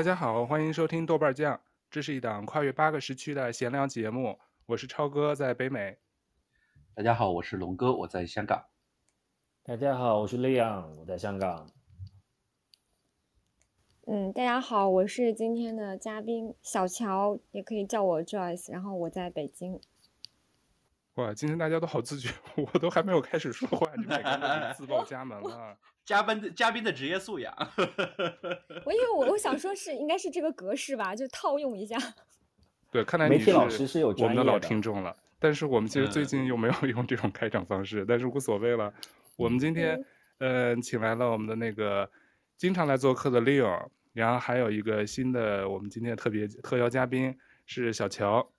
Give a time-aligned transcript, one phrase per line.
[0.00, 1.60] 大家好，欢迎收听豆瓣酱，
[1.90, 4.38] 这是一档跨越八个时区的闲聊节目。
[4.64, 5.98] 我是超哥，在北美。
[6.94, 8.64] 大家好，我是龙哥，我在香港。
[9.62, 11.68] 大家好，我是利昂，我在香港。
[14.06, 19.78] 嗯，大家好，我是今天的嘉宾小乔，也可以叫我 Joyce，然后我在北京。
[21.16, 25.76] 哇，今天大家都好自觉， 我都还没有开始说话，你们就自报家门了。
[26.10, 27.54] 嘉宾的嘉宾的职业素养。
[28.84, 31.96] 我因为我我想说是应该是这个格式吧， 就套用一下。
[32.90, 35.16] 对，看来你是我们的老听众了。
[35.38, 38.92] 但是我们其实最近又没有用这种开场方式，嗯、但是无所谓了。
[39.36, 40.04] 我们今天
[40.38, 42.10] 嗯、呃，请来了我们的那个
[42.56, 48.50] 经常来做客的 Leo，然后还有一个新的我们今天特别特邀嘉宾是小乔。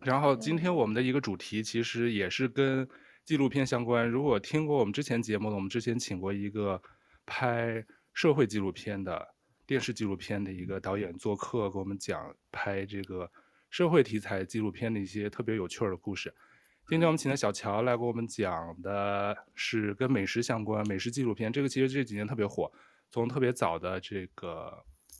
[0.00, 2.88] 然后今天我们的一个主题其实也是跟
[3.26, 4.08] 纪录片相关。
[4.08, 6.80] 如果听过我们之前节目的，我们之前请过一个
[7.26, 9.34] 拍社会纪录片的
[9.66, 13.30] 电视纪录片的一个导演做客，给我们讲拍这个
[13.68, 16.32] 社会题材纪录片的一些特别有趣儿的故事。
[16.88, 21.52] 今天我们请的小乔来给我们讲的是跟美食相关，美食纪录片。
[21.52, 22.72] 这个其实这几年特别火，
[23.10, 24.84] 从特别早的这个《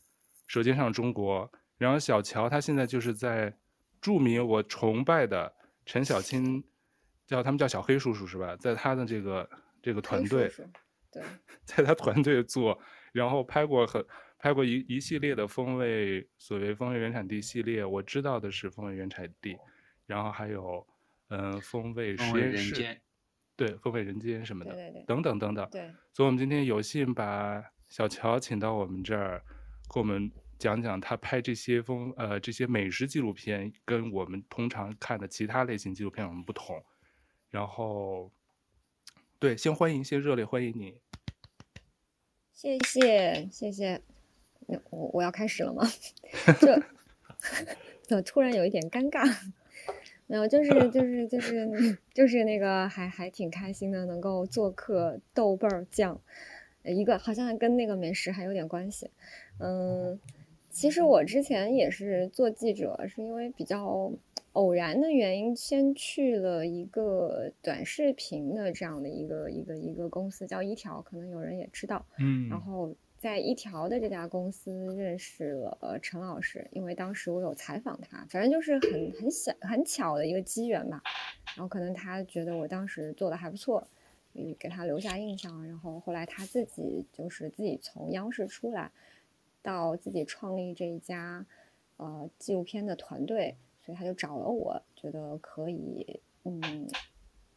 [0.46, 1.44] 舌尖上中国》，
[1.76, 3.54] 然后小乔他现在就是在。
[3.98, 5.52] 著名我崇拜的
[5.84, 6.62] 陈小青，
[7.26, 8.56] 叫他们叫小黑叔叔是吧？
[8.56, 9.48] 在他的这个
[9.82, 10.50] 这个团队，
[11.10, 11.22] 对，
[11.64, 12.78] 在他团队做，
[13.12, 14.04] 然后拍过很
[14.38, 19.56] 拍过一一系列的风味，所谓风味原产地系列，我知道的是风味原产地，
[20.06, 20.86] 然后还有
[21.28, 23.00] 嗯、呃、风味实验室，
[23.56, 29.42] 对，风味人间什么的，对对对，等等等等，对，所以我们今天有幸把小乔请到我们这儿，
[29.92, 30.30] 给我们。
[30.58, 36.82] 讲讲他拍这些风呃这些美食纪录片跟我们通常看的其他类型纪录片有什么不同？
[37.50, 38.30] 然后，
[39.38, 41.00] 对，先欢迎，先热烈欢迎你。
[42.52, 44.00] 谢谢谢谢，
[44.90, 45.82] 我我要开始了吗？
[46.60, 46.82] 这
[48.02, 49.26] 怎么突然有一点尴尬？
[50.26, 56.20] 没有，就是就是就是就是那个还还挺开心的，能够做客豆瓣酱，
[56.82, 59.10] 一个好像跟那个美食还有点关系，
[59.58, 60.18] 嗯。
[60.68, 64.12] 其实我之前也是做记者，是因为比较
[64.56, 72.04] 偶然的原因，先去了一个短视频的这样的一个一个一个公司，叫一条，可能有人也知道。
[72.18, 72.48] 嗯。
[72.48, 81.02] 然后在一条的这家公司认识了陈老师，因为当时我有采访他，反正就是很很小很巧的一个机缘吧。
[81.54, 83.86] 然后可能他觉得我当时做的还不错，
[84.32, 85.66] 嗯，给他留下印象。
[85.66, 88.90] 然后后来他自己就是自己从央视出来。
[89.62, 91.44] 到自己创立这一家，
[91.96, 96.60] 呃，纪录片的团队，所以他就找了我，觉得可以，嗯，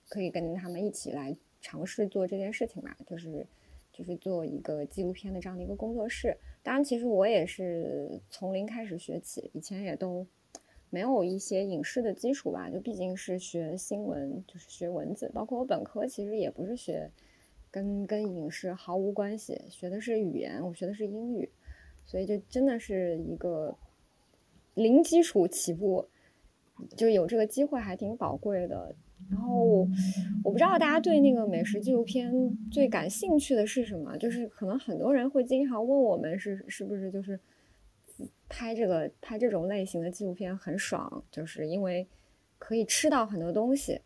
[0.07, 3.47] 可以跟他们一起来尝试做这件事情嘛，就是，
[3.91, 6.37] 就是做一个纪录片的这样的一个工作室。
[6.61, 10.23] 当然，其实我也是从零开始学起，以前也都
[10.91, 17.09] 没有一些影视的基础吧，就毕竟是学新闻，就是学文字，包括我本科其实也不是学
[17.71, 21.49] 跟跟影视毫无关系，学的是语言，我学的是英语。
[22.05, 23.77] 所以就真的是一个
[24.73, 26.07] 零基础起步，
[26.95, 28.95] 就有这个机会还挺宝贵的。
[29.29, 29.87] 然后
[30.43, 32.31] 我不知道大家对那个美食纪录片
[32.71, 34.17] 最感兴趣的是什么？
[34.17, 37.39] 就是可能很多人会经常问我们是是不是就是
[38.47, 42.07] 拍这个拍这种类型的纪录片很爽，就是因为
[42.57, 43.99] 可以吃到很多东西，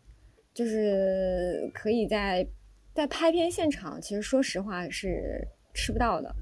[0.52, 2.46] 就是可以在
[2.92, 6.34] 在拍片现场，其实说实话是吃不到的。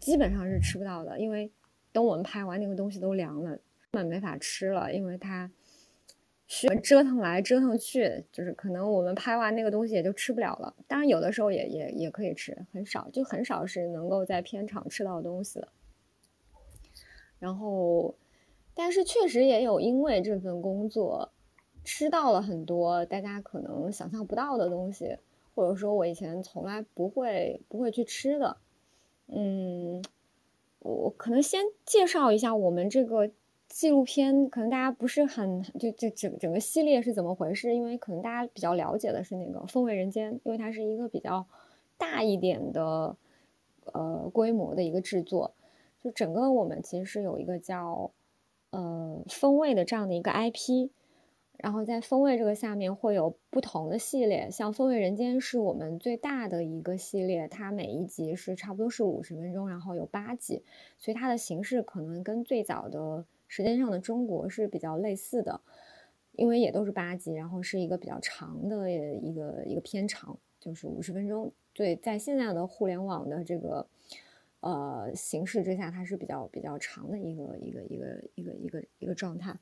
[0.00, 1.50] 基本上是吃不到的，因为
[1.92, 3.50] 等我们拍完那个东西都凉了，
[3.90, 5.50] 根本没法吃了，因为它
[6.48, 10.74] 需要折腾来折腾去，就是可能我们拍完那个东西也就吃不了了。
[10.88, 15.68] 当然有的时候也也也可以吃，很少，就很少是能够在片场吃到东西的。
[17.38, 18.16] 然后，
[18.74, 21.30] 但是确实也有因为这份工作
[21.84, 25.18] 吃到了很多大家可能想象不到的东西，
[25.54, 28.56] 或者说我以前从来不会不会去吃的。
[29.26, 30.02] 嗯，
[30.78, 33.30] 我可能先介绍一下我们这个
[33.68, 41.46] 纪录片，可能大家不是很就就整整个系列是怎么回事，因为可能大家比较了解的是那个《风味人间》，因为它是一个比较
[41.96, 43.16] 大一点的
[43.92, 45.54] 呃规模的一个制作，
[46.02, 48.10] 就整个我们其实是有一个叫
[48.70, 50.90] 呃风味的这样的一个 IP。
[51.58, 60.62] 然后在风味这个下面会有不同的系列，像风味人间是我们最大的一个系列，它每一集是差不多是五十分钟，然后有八集，
[60.98, 63.00] 所以它的形式可能跟最早的
[63.48, 65.60] 《时间上的中国》是比较类似的，
[66.32, 71.52] 因为也都是八集，然后是一个比较长的一个一个片长，就是五十分钟。
[71.72, 73.86] 对，在现在的互联网的这个
[74.60, 79.56] 呃形式之下，它是比较比较长的一个一个一个一个一个一个状态。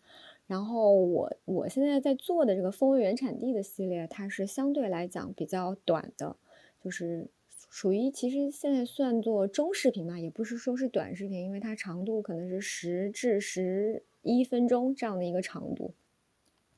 [0.46, 6.36] 然后我我现在在做的这个风味原产地的系列，它是相对来讲比较短的，
[6.80, 7.28] 就是
[7.76, 15.93] 属于其实现在算作中视频吧，也不是说是短视频，因为它长度可能是十至十一分钟这样的一个长度。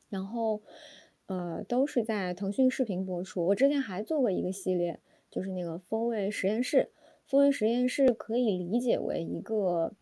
[0.08, 0.60] 然后，
[1.26, 3.46] 呃，都是在腾讯视频播出。
[3.46, 4.98] 我之前还做过一个系列，
[5.30, 6.90] 就是那个风味实验室。
[7.28, 9.94] 风味实验室可以理解为一个。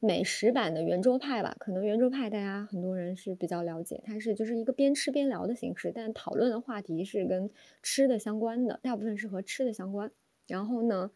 [0.00, 7.50] 美食版的圆桌派吧，可能圆桌派大家很多人是比较了解，它是就是一个边吃边聊的形式，但讨论的话题是跟
[7.82, 10.12] 吃的相关的，大部分是和吃的相关。
[10.48, 11.12] 然后呢，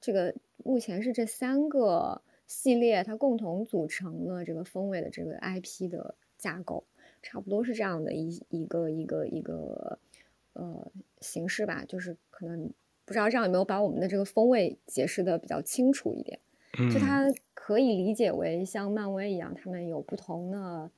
[0.00, 0.34] 这个
[0.64, 6.84] 目前是这三个系列它共同组成了这个风味的这个 IP 的架构，
[7.22, 9.98] 差不多是这样的一一个一个一个
[10.54, 10.90] 呃
[11.20, 12.72] 形式吧，就是可能
[13.04, 16.40] 不知道这样有没有把我们的这个风味解释的比较清楚一点。
[16.92, 20.90] 就它可以理解为像漫威一样，他们有不同的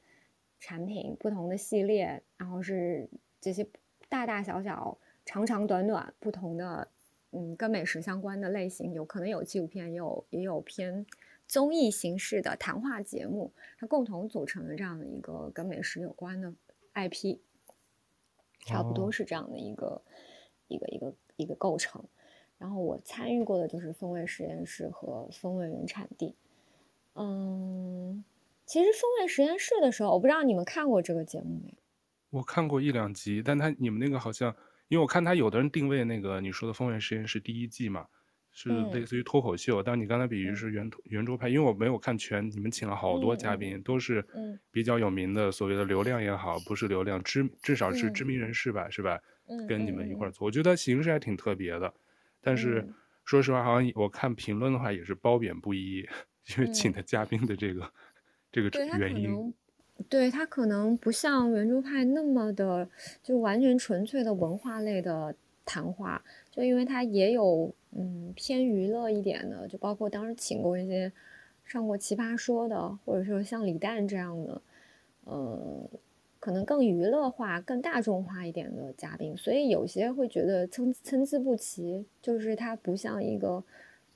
[0.61, 3.09] 产品、不同的系列，然后是
[3.41, 3.67] 这些
[4.11, 6.89] 大大小小、长长短短不同的，
[7.33, 11.05] 嗯，跟美食相关的类型，有可能有纪录片，也有也有偏
[11.49, 16.53] 综艺形式的谈话节目，它共同组成了这样的一个跟美食有关的
[16.95, 17.39] IP，
[18.61, 20.03] 差不多是这样的一个、哦、
[20.69, 22.05] 一个一个一个构成。
[22.59, 26.37] 然后我参与过的就是风味实验室和风味原产地。
[27.15, 28.25] 嗯，
[28.65, 31.75] 其实风味实验室的时候，我不知道你们看过这个节目没？
[32.31, 34.55] 我看过一两集，但他你们那个好像，
[34.93, 38.05] 因为我看他有的人定位那个你说的风味实验室第一季嘛，
[38.51, 39.81] 是类似于脱口秀。
[39.81, 44.23] 嗯、但你刚才比喻是圆圆桌派，因为我没有看全，你们请了好多嘉宾，嗯、都是
[44.71, 49.19] 比较有名的，所谓的流量也好，不是流量知至少是知名人士吧，嗯、是吧？
[49.67, 51.95] 跟你们一块儿做，我觉得形式还挺特别的。
[52.43, 52.87] 但是
[53.25, 56.07] 说实话，好像我看评论的话也是褒贬不一，
[56.55, 57.93] 因为请的嘉宾的这个、嗯、
[58.53, 58.69] 这个
[58.99, 59.55] 原因，
[60.09, 62.89] 对他可能不像圆桌派那么的
[63.23, 65.35] 就完全纯粹的文化类的
[65.65, 71.13] 谈话，就因为他也有嗯偏娱乐一点的，就包括当时请过一些
[71.65, 74.63] 上过奇葩说的，或者说像李诞这样的，
[75.27, 75.89] 嗯。
[76.41, 83.63] 可能更娱乐化、更大众化一点的嘉宾，所以有些会觉得参参差不齐，就是它不像一个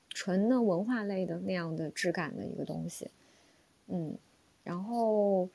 [0.09, 3.09] 纯的文化类的那样的质感的一个东西。
[3.87, 4.17] 嗯，
[4.67, 5.49] 然后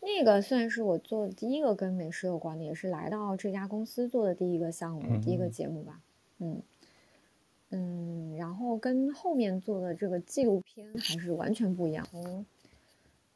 [0.00, 6.00] 那个算是我做的第一个跟美食有关的，也是来到这家公司做的第一个项目、嗯、第一个节目吧。
[6.38, 6.62] 嗯
[7.70, 12.06] 嗯，然后跟后面做的这个纪录片还是完全不一样。
[12.10, 12.46] 从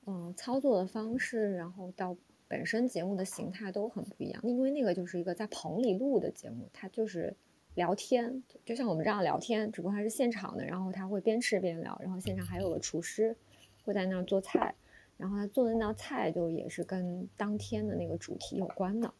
[0.07, 2.17] 嗯操作的方式，然后到。
[2.47, 7.35] 本身节目的形态都很不一样，因为那个就是一个在棚里录的节目，它就是
[7.75, 13.35] 聊天，就像我们这样聊天，只不过它是现场的，然后他会边吃边聊，然后现场还有个厨师
[13.83, 14.75] 会在那儿做菜，
[15.17, 19.13] 然后他做的那道菜就也是跟当天的那个主题有关的。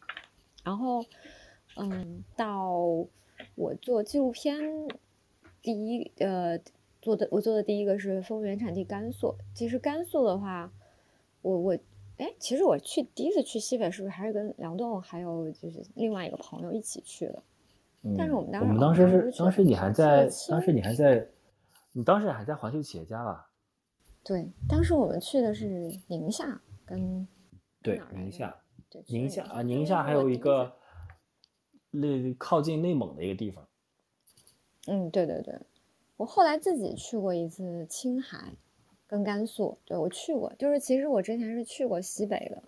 [0.63, 1.03] 然后，
[1.77, 2.77] 嗯，到
[3.55, 4.59] 我做纪录片
[5.61, 6.59] 第一呃
[7.01, 10.71] 做的我做的第一个是风味原产地甘肃，其实甘肃的话，
[11.41, 11.77] 我我。
[12.17, 17.43] 哎，其实我去第一次去西北，是不是还是跟梁栋还有就是另外一个朋友一起去的？
[18.03, 21.27] 嗯、但是我们当时我们当时是当时你还在当时你还在
[21.91, 23.44] 你当时还在环球企业家吧？
[24.25, 27.25] 对，当时我们去的是宁夏跟
[27.81, 28.53] 对宁夏
[28.89, 30.75] 对宁夏啊宁夏还有一个
[31.91, 33.65] 那靠近内蒙的一个地方。
[34.87, 35.57] 嗯，对对对，
[36.17, 38.51] 我后来自己去过一次青海。
[39.07, 42.63] 跟甘肃，对，我去过，就是其实我之前是去过西北的，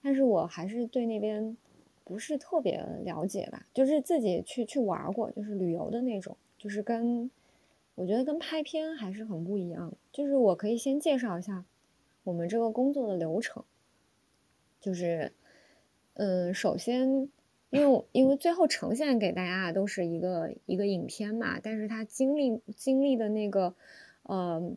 [0.00, 1.56] 但是我还是对那边
[2.04, 7.28] 不是特别了解吧，就是自己去去玩过，就是旅游的那种，就是跟
[7.94, 9.94] 我觉得跟拍片还是很不一样。
[10.12, 11.64] 就是我可以先介绍一下
[12.24, 13.64] 我们这个工作的流程，
[14.80, 15.32] 就是
[16.14, 17.28] 嗯，首先
[17.70, 23.74] 因为因为最后呈现给大家的都是一个一个影片嘛，但是他经历经历的那个
[24.22, 24.76] 呃。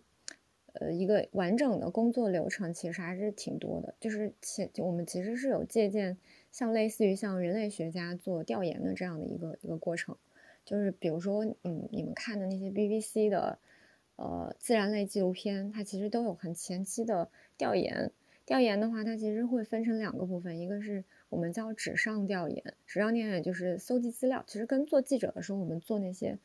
[0.77, 6.17] 呃，一个完整的工作流程其实还是挺多的，就是其我们其实是有借鉴，
[6.51, 10.17] 像类似于像人类学家做调研的这样的一个一个过程，
[10.65, 13.59] 就是比如说，嗯，你们看的那些 BBC 的，
[14.17, 18.11] 呃，自然类纪录片，它其实都有很前期的调研。
[18.45, 26.37] 调研的话，它其实会分成两个部分，一个是我们叫纸上调研，纸上调研就是搜集资料，其实跟做记者的时候我们做那些，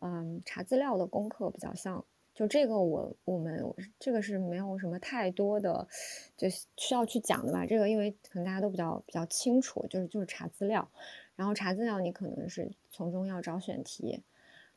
[0.00, 2.04] 嗯，查资料的功课比较像。
[2.36, 5.88] 就这个我我们这个是没有什么太多的，
[6.36, 7.64] 就需要去讲的吧。
[7.64, 10.86] 这个因为可能大家都比较比较清楚，就是就是查资料，
[11.34, 14.22] 然后查资料你可能是从中要找选题，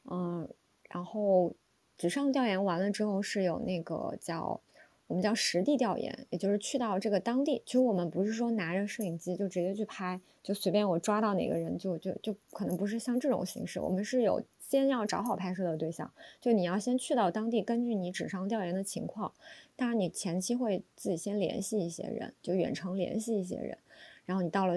[0.10, 0.50] 嗯，
[0.90, 1.54] 然后
[1.98, 4.62] 纸上调研完了之后是有那个叫。
[5.08, 7.64] 我们叫实地调研，也就是去到这个当地。
[7.66, 13.80] 其实我们不是说拿着摄影机就直接去拍，就随便我抓到哪个人就就就可能不是像这种形式。
[13.80, 14.40] 我们是有
[14.70, 19.34] 先要找好拍摄的对象，就你要先去到当地，根据你纸上调研的情况，
[19.76, 23.78] 当然你前期会自己先联系一些人，就远程联系一些人，
[24.26, 24.76] 然后你到了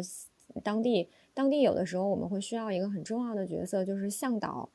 [0.65, 4.69] 当地，当地有的时候我们会需要一个很重要的角色，就是向导，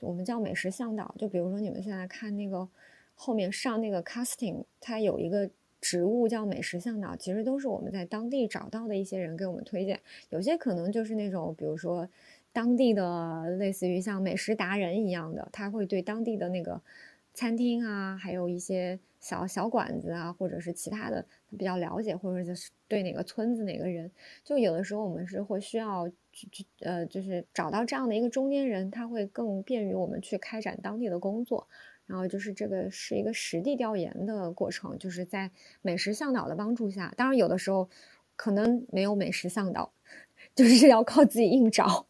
[0.00, 1.14] 我们叫美食向导。
[1.18, 2.68] 就比如说你们现在看那个。
[3.14, 5.48] 后面上那个 casting，它有一个
[5.80, 10.00] 职务叫美食向导，其实都是我们在当地找到的一些人给我们推荐。
[10.30, 12.08] 有些可能就是那种，比如说
[12.52, 16.80] 当地的类似于像美食达人一样的，他会对当地的那个
[17.34, 21.24] 餐厅啊，还有一些小小馆子啊，或者是其他的
[21.56, 24.10] 比较了解，或者就是对哪个村子哪个人，
[24.44, 31.66] 就有的时候我们是会需要去去呃，就是找到这样的一个中间人，他会更便于我们去开展当地的工作。
[32.04, 37.88] 然后就是这个是一个实地调研的过程，就是在美食向导的帮助下，当然有的时候
[38.36, 39.90] 可能没有美食向导，
[40.54, 42.06] 就是要靠自己硬找。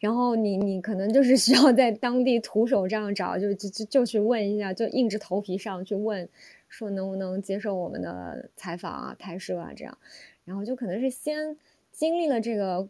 [0.00, 6.28] 然后你你可能就是需要在当地徒手这样找，就就就就去问一下，就硬着头皮上去问，
[6.68, 9.98] 说能不能接受我们的采访啊、拍摄啊这样。
[10.44, 11.56] 然后就可能是先
[11.92, 12.88] 经历了这个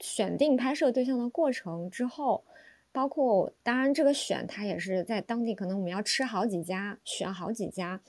[0.00, 2.44] 选定拍摄对象的过程之后。
[2.90, 8.00] 包括当然，这个选它也是在当地，可能我们要吃好几家，选好几家。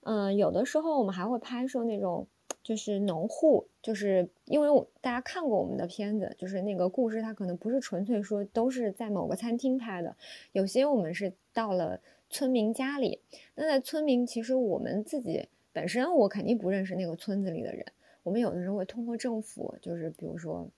[0.00, 2.26] 嗯，有的时候我们还会拍摄那种，
[2.62, 10.16] 就是农户，就是因为我大家看过我们的片子，就是那个故事，它可能不是纯粹说都是在某个餐厅拍的，
[10.52, 13.20] 有些我们是到了村民家里。
[13.54, 17.84] 那在村民，其实我们自己本身我肯定不认识那个村子里的人，
[18.22, 20.68] 我们有的时候会通过政府，就是比如说。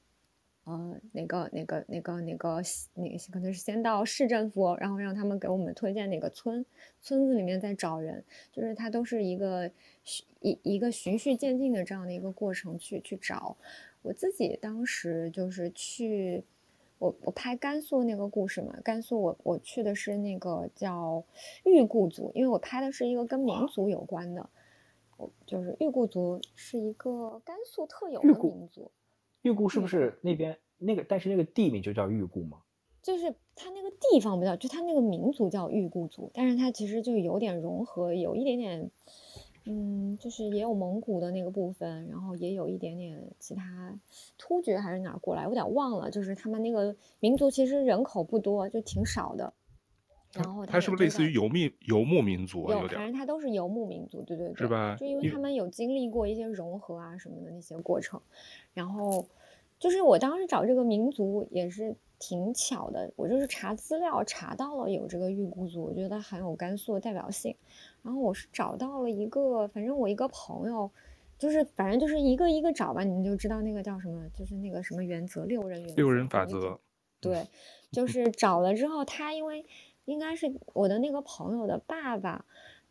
[0.65, 2.63] 呃，哪个哪个哪个哪个
[2.95, 6.65] 哪个可能是先到市政府，然后让他们给我们推荐哪个村，
[7.03, 9.71] 村子里面再找人，就是它都是一个
[10.41, 13.59] 一一个循序渐进的这样的一个过程去去找。
[14.01, 16.43] 我自己当时就是去，
[16.99, 21.23] 我我拍甘肃那个故事嘛，甘肃我我去的是那个叫
[21.65, 24.49] 裕固族，因为我拍的是一个跟民族有关的，
[25.19, 28.91] 我就是裕固族是一个甘肃特有的民族。
[29.45, 31.05] 裕固是不是那边那个？
[31.07, 32.59] 但是那个地名就叫裕固吗？
[33.03, 38.91] 就是它那个地方不叫，就它那个民族叫裕固族，但是它其实就有点融合，有一点点，
[39.67, 44.01] 嗯，就是也有蒙古的那个部分，然后也有一点点其他
[44.39, 46.11] 突厥还是哪儿过来，我有点忘了。
[46.11, 49.53] 就是他们那个民族其实人口不多，就挺少的。
[50.33, 52.75] 然后它是不是类似于游牧游牧民族啊？
[52.75, 54.97] 有，反正它都是游牧民族，对对对，是吧？
[54.99, 58.21] 就因为他们有经历过一些融合啊什么的那些过程。
[58.75, 59.25] 然后，
[59.79, 67.57] 就是我当时找这个民族也是挺巧的，我就是查资料查到了有这个裕固族，我觉得很有甘肃的代表性。
[68.03, 70.91] 然后我是找到了一个，反正我一个朋友，
[71.39, 76.79] 就是反正就是一个一个找吧，你们就知道那个叫什么，就是那个什么原则，六人原则，六人法则。
[77.21, 77.47] 对，
[77.91, 79.65] 就是找了之后，他因为。
[80.07, 82.45] 应该是我的那个朋友的爸爸，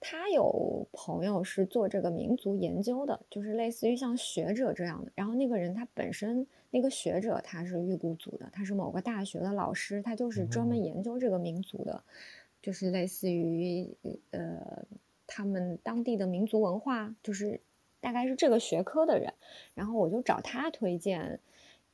[0.04, 5.12] 他有朋友是做这个民族研究的，就是类似于像学者这样的。
[5.16, 12.04] 然后那个人他本身那个学者他是预估族的，他是某个大学的老师，他就是专门研究这个民族的，
[12.62, 13.90] 就是类似于
[14.32, 14.86] 呃
[15.26, 17.62] 他们当地的民族文化，就是
[18.02, 19.34] 大概是这个学科的人。
[19.74, 21.40] 然后我就找他推荐，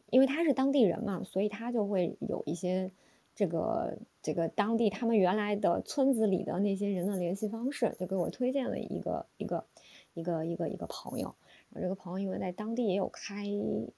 [0.09, 2.91] 因为他是当地人嘛，所以他就会有一些。
[3.35, 9.65] 这个这个当地他们原来的村子里的那些人的联系方式，就给我推荐了一个一个
[10.13, 11.33] 一个一个一个朋友。
[11.71, 13.45] 然后这个朋友因为在当地也有开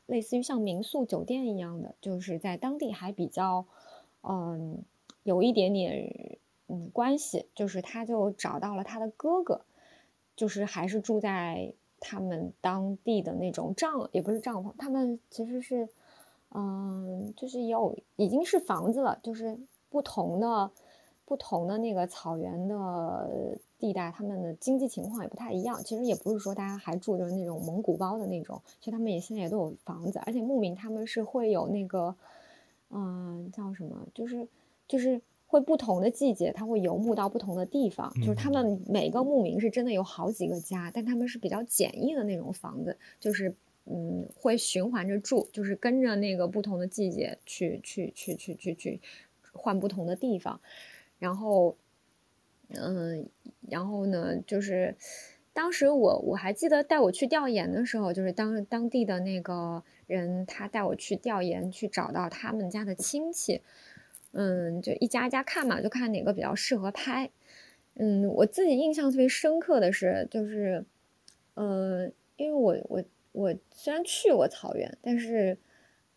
[0.06, 3.66] 类似于像民宿酒店一样的，就是在当地还比较
[4.22, 4.84] 嗯
[5.24, 6.38] 有一点点
[6.68, 9.62] 嗯关系，就是他就找到了他的哥哥，
[10.36, 15.90] 就是还是住在他们当地的那种帐，也不是帐篷，他们其实是。
[16.54, 19.58] 嗯，就是有已经是房子了，就是
[19.92, 20.72] 不同的
[21.26, 25.84] 不同的那个草原的地带，他们的经济情况也不太一样。
[25.84, 32.16] 其实也不是说大家还住着那种蒙古包的那种，其实他们也现在也都有房子，而且牧民他们是会有那个，
[32.90, 34.48] 嗯，叫什么，就是
[34.88, 43.54] 就是会不同的季节，他会游牧到不同的地方，就是他们每个牧民是真的有好几个家，但他们是比较简易的那种房子，就是。
[43.86, 49.02] 嗯，会循环着住，就是跟着那个不同的季节去去去去去去
[49.54, 50.60] 换不同的地方，
[51.20, 51.76] 然后，
[52.70, 53.28] 嗯，
[53.70, 54.96] 然后呢，就是
[55.54, 63.62] 当时我我还记得带我去调研的时候，就是当当地的那个人他带我去调研，去找到他们家的亲戚，
[64.32, 67.30] 嗯，就一家一家看嘛，就看哪个比较适合拍。
[67.96, 70.86] 嗯，我自己印象特别深刻的是，就是，
[71.56, 73.04] 呃，因为我我
[73.34, 75.58] 我虽然去过草原，但是，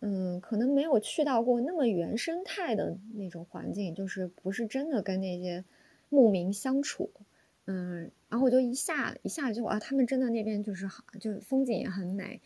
[0.06, 5.64] 嗯，可能没有去到过那么原生态的那种环境，就是不是真的跟那些
[6.10, 7.10] 牧民相处，
[7.64, 12.38] 嗯，然后我就一下一下就啊，他们真的那边就是好，就是风景也很美，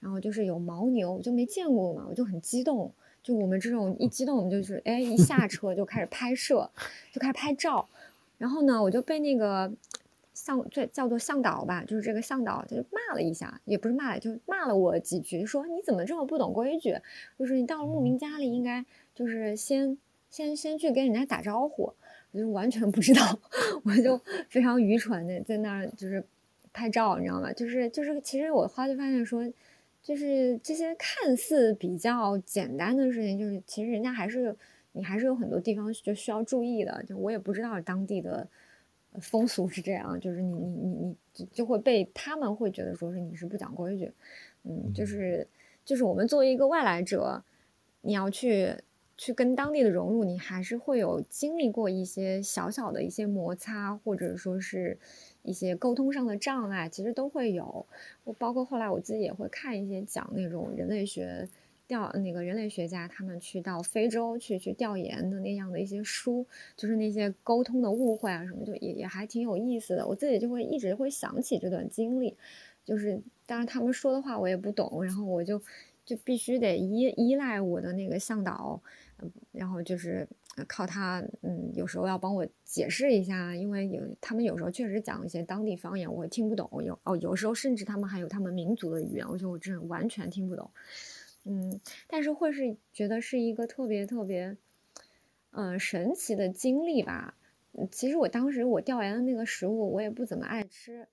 [0.00, 2.92] 然后就是有牦牛，我就没见过嘛，我就很激动。
[3.22, 6.68] 就我们这种一激动，就是哎，一下车就开始拍摄，
[7.12, 7.88] 就开始拍照。
[8.38, 9.72] 然后呢，我就被那个
[10.34, 16.94] 向这叫做向导吧，就是这个向导就骂了一下，也不是骂了，就骂了我几句，说你怎么这么不懂规矩？
[17.38, 19.96] 就是你到了牧民家里，应该就是先
[20.28, 21.94] 先先去跟人家打招呼。
[22.32, 23.38] 我就完全不知道，
[23.84, 26.22] 我就非常愚蠢的在那儿就是
[26.72, 27.50] 拍照，你知道吗？
[27.52, 29.50] 就是就是，其实我后来就发现说。
[30.06, 34.54] 就是这些看似比较简单的事情，就是其实人家还是
[34.92, 37.02] 你还是有很多地方就需要注意的。
[37.08, 38.46] 就我也不知道当地的
[39.20, 44.12] 风俗是这样，就是你你你你就会被他们会觉得说是你是不讲规矩，
[44.62, 45.46] 嗯，就是
[45.84, 47.42] 就是我们作为一个外来者，
[48.00, 48.76] 你要去
[49.16, 54.98] 去跟当地的融入，你还是会有经历过一些小小的一些摩擦，或者说是。
[55.46, 57.84] 一些沟通上的障碍其实都会有，
[58.24, 61.46] 我包括后来我自己也会看一些讲那种人类学
[61.86, 70.06] 调那个人类学家他们去到非洲去去调研的那样的一些书，就是那些沟通的误会啊什么，就也也还挺有意思的。
[70.06, 72.36] 我自己就会一直会想起这段经历，
[72.84, 75.60] 就是当然他们说的话我也不懂，然后我就
[76.04, 78.82] 就必须得依依赖我的那个向导，
[79.52, 80.28] 然后就是。
[80.68, 86.70] 靠他，嗯，有时候要帮我解释一下，因为有他们有时候确实讲一些当地方言，我听不懂。
[86.84, 90.70] 有哦，有时候甚至他们还有他们民族的语言，我觉得我真的完全听不懂。
[91.44, 94.56] 嗯，但是会是觉得是一个特别特别，
[95.50, 97.34] 呃，神奇的经历吧。
[97.90, 101.06] 其实我当时我调研的那个食物，我也不怎么爱吃。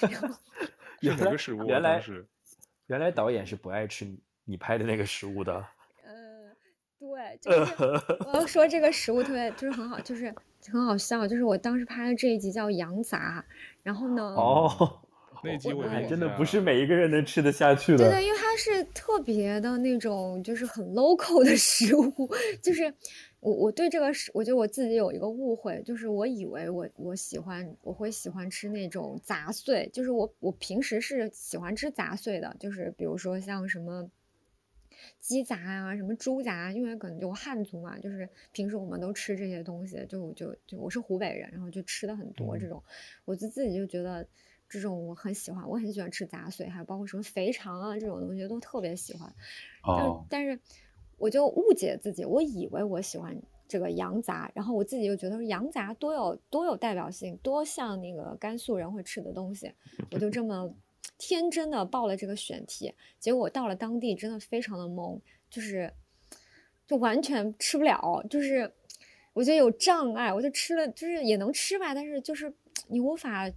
[1.00, 1.64] 有哪个食物？
[1.64, 2.26] 原来是
[2.86, 5.66] 原来导演是不爱吃你你拍的那个食物的。
[6.98, 7.74] 对，就是
[8.26, 10.34] 我要说这个食物特别就是很好，就是
[10.70, 11.26] 很好笑。
[11.26, 13.44] 就是我当时拍的这一集叫羊杂，
[13.82, 15.00] 然后呢，哦，
[15.42, 17.98] 那集我还真的不是每一个人能吃得下去的。
[17.98, 22.12] 对对，因为它是特别的那种，就是很 local 的食物。
[22.62, 22.92] 就是
[23.40, 34.10] 我我对这个食，我觉得我自己有一个误会，就是我以为我我喜欢我会喜欢吃那种杂碎，就是我我平时是喜欢吃杂碎的，就是比如说像什么。
[35.20, 42.90] 鸡杂啊，什么猪杂，因为可能就汉族嘛，就是平时我们都吃这些东西，就就就我是湖北人，然后就吃的很多这种，嗯、
[43.26, 44.26] 我就自己就觉得
[44.68, 49.32] 这种我很喜欢，我很喜欢吃杂碎，还有包括什么肥肠啊这种东西都特别喜欢。
[49.82, 50.24] 哦。
[50.28, 50.58] 但是
[51.18, 53.36] 我就误解自己，我以为我喜欢
[53.68, 59.72] 这个羊杂，然后我自己又觉得羊杂多有多有代表性，多像那个甘肃人会吃的东西，
[60.12, 60.74] 我就这么。
[61.18, 65.90] 天真的报了这个选题，结果到了当地真的非常的懵，就是
[66.86, 68.70] 就完全吃不了，就是
[69.32, 72.52] 我觉得有障碍，我就吃了，就是也能吃吧，但是就是
[72.88, 73.50] 你无法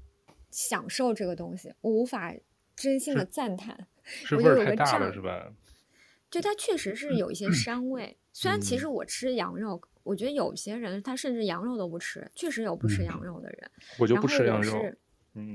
[0.51, 2.33] 享受这个东西，我无法
[2.75, 5.51] 真心的赞叹，是味儿太大了是吧？
[6.29, 14.71] 就它确实是有一些膻味，嗯、虽然其实我吃羊肉，嗯、我觉得有些人他甚至羊肉都不吃，确实有不吃羊肉的人，嗯、我就不吃羊肉。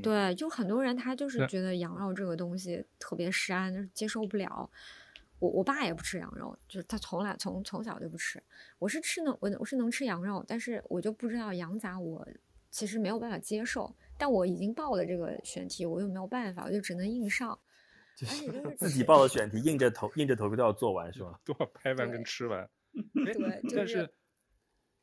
[0.03, 4.71] 对，就很多人他就是觉得羊肉这个东西特别膻，接受不了。
[5.41, 8.43] 我我爸也不吃羊肉，就是他从来从从小就不吃。
[8.79, 12.27] 我是吃能我我是能吃羊肉，但是我就不知道羊杂我
[12.71, 13.95] 其实没有办法接受。
[14.19, 17.59] 但我已经报了这个选题，我又没有办法，我就只能硬上。
[18.17, 21.39] 就是自己报的 选题，硬着头硬着头皮都要做完是吧？
[21.45, 22.69] 都要拍完跟吃完。
[23.13, 24.09] 对，但是。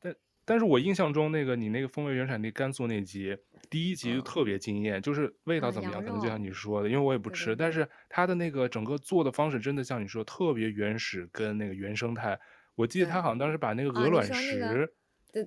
[0.00, 3.38] 但但是我印象中那个你那个风味原产地甘肃那集，
[3.70, 6.04] 第一集就特别惊艳，嗯、就是味道怎么样？
[6.04, 12.36] 可能就像你说的，因为我也不吃，对对对，但是它的那个整个做的方式真的像你说特别原始，跟那个原生态。
[12.74, 14.92] 我记得他好像当时把那个鹅卵石，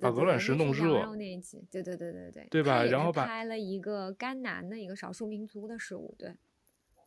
[0.02, 1.06] 把鹅卵石弄热。
[1.16, 2.48] 那一集，对对对对对。
[2.50, 2.84] 对吧？
[2.84, 6.34] 然后把拍了一个甘南的一个少数民族的食物，对。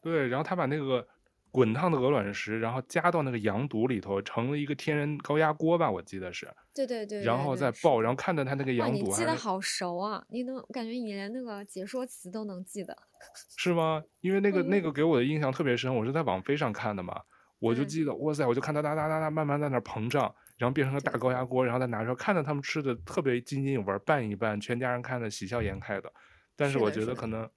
[0.03, 1.07] 对，然后他把那个。
[1.51, 6.47] 滚烫的鹅卵石，然后加到那个羊肚里头，成了一个天然高压锅吧，我记得是。
[6.75, 7.25] 对对对，对。
[7.25, 8.97] 然后再爆，然后看到他那个羊肚。
[8.97, 10.23] 你记得好熟啊！
[10.29, 12.95] 你能感觉你连那个解说词都能记得。
[13.57, 14.05] 是吗？
[14.21, 17.19] 因为那个那个给我的印象特别深，我是在网飞上看的嘛，
[17.61, 26.13] 我就记得，哇塞，我就看他哒哒哒哒慢慢在那膨胀，然后变成个大高压锅，然后再拿出来，看到他们吃的特别津津有味，拌一拌，全家人看的喜笑颜开的。
[26.55, 27.49] 但是我觉得可能，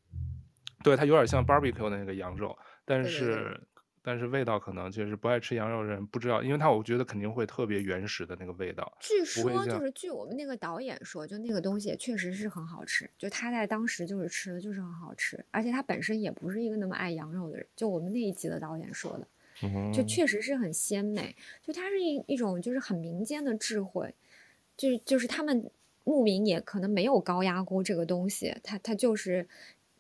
[0.83, 3.59] 对它有点像 barbecue 的那个羊肉，但是。
[4.03, 8.91] 但是味道可能就是不爱吃羊肉的人不知道，因为它我觉得肯定会特别原始的那个味道。
[8.99, 19.27] 据说就是据我们那个导演说，就那个东西也确实是很好吃，就他在当时就是吃的就是很好吃，而且他本身也不是一个那么爱羊肉的人，就我们那一集的导演说的，
[19.93, 24.13] 就确实是很鲜美，就它是一一种就是很民间的智慧，
[24.77, 25.69] 就是就是他们
[26.03, 29.47] 牧民也可能没有高压锅这个东西，他他就是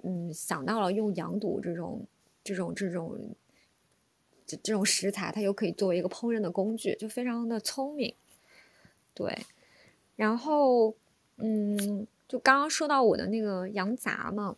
[0.03, 2.05] 嗯想到了用羊肚这种
[2.43, 3.35] 这种这种。
[4.61, 8.13] 这种食材，它又可以作为一个烹饪的工具，就非常的聪明。
[9.13, 9.45] 对，
[10.17, 10.93] 然后，
[11.37, 14.57] 嗯，就刚刚说到我的那个羊杂嘛，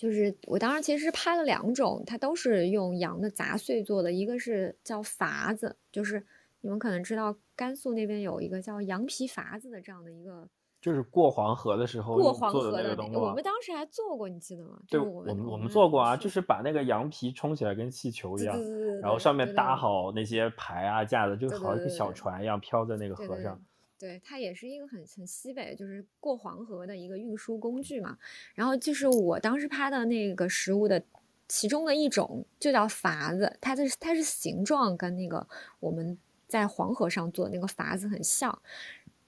[0.00, 6.24] 就是我当时其实是拍了两种，它都是用羊的杂碎做的，一个是叫筏子，就是
[6.62, 10.48] 你们可能知道甘肃那边有一个叫羊皮筏子的这样的一个。
[10.80, 14.80] 就是过黄河的时候过黄河的那个东西，我们当时还做过，你记得吗？
[14.88, 18.58] 对，我们我们做过啊，就是把那个羊皮冲起来跟气球一样，
[19.02, 23.60] 然后上面搭好那些牌啊架子，就好像小船一样飘在那个河上。
[24.00, 28.16] 对，它也是一个很很西北，就是过黄河的一个运输工具嘛。
[28.54, 31.02] 然后就是我当时拍的那个食物的
[31.46, 35.46] 其中的一种，就叫筏子，它的它是形状跟那个
[35.80, 36.16] 我们
[36.48, 38.58] 在黄河上做的那个筏子很像。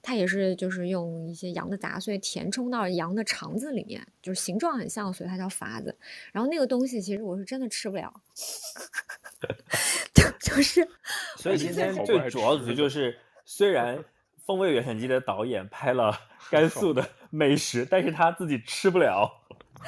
[0.04, 5.96] 它也是，就是用一些羊的杂碎填充到羊的肠子里面，就是形状很像，所以它叫筏子。
[6.32, 8.12] 然后那个东西其实我是真的吃不了，
[10.12, 10.88] 就就是。
[11.36, 13.96] 所以今天最主要的就是，虽然
[14.44, 16.12] 《风味原产地》的导演拍了
[16.50, 19.30] 甘肃的美食，但是他自己吃不了。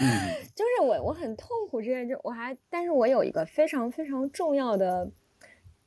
[0.01, 0.09] 嗯，
[0.55, 5.11] 就是我我很痛苦这件事，我还，但是我有一个非常非常重要的，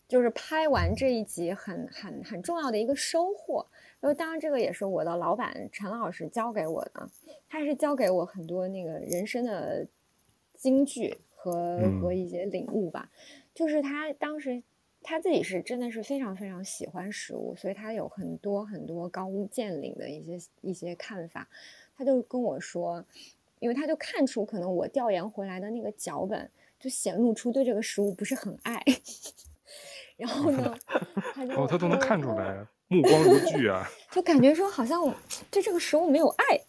[0.07, 3.65] 就是拍完这一集很很很重要的一个收获。
[4.01, 7.09] 因为当然，这个也是我的老板陈老师教给我的，
[7.49, 9.87] 他是教给我很多那个人生的
[10.53, 13.09] 金句和和一些领悟吧。
[13.55, 14.61] 就是他当时
[15.09, 21.47] 他自己是真的是非常非常喜欢食物，所以他有很多很多高屋建瓴的一些一些看法。
[21.97, 23.05] 他就跟我说，
[23.59, 28.83] 因为他就看出可能我调研回来的那个脚本就显露出对这个食物不是很爱。
[30.17, 30.77] 然后呢，
[31.33, 32.67] 他就哦，他都能看出来。
[32.89, 35.01] 目光如炬啊， 就感觉说好像
[35.49, 36.59] 对这个食物没有爱，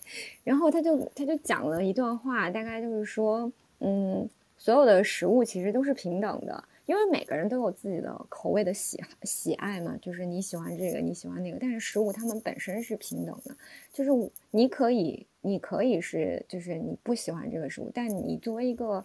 [0.44, 13.55] 然后他就他就讲了一段话，大概就是说，嗯，所有的食物其实都是平等的，因为每个人都有自己的口味的喜喜爱嘛，就是你喜欢这个，你喜欢那个，但是食物它们本身是平等的，
[13.92, 14.11] 就是
[14.51, 19.05] 你可以你可以是就是你不喜欢这个食物，但你作为一个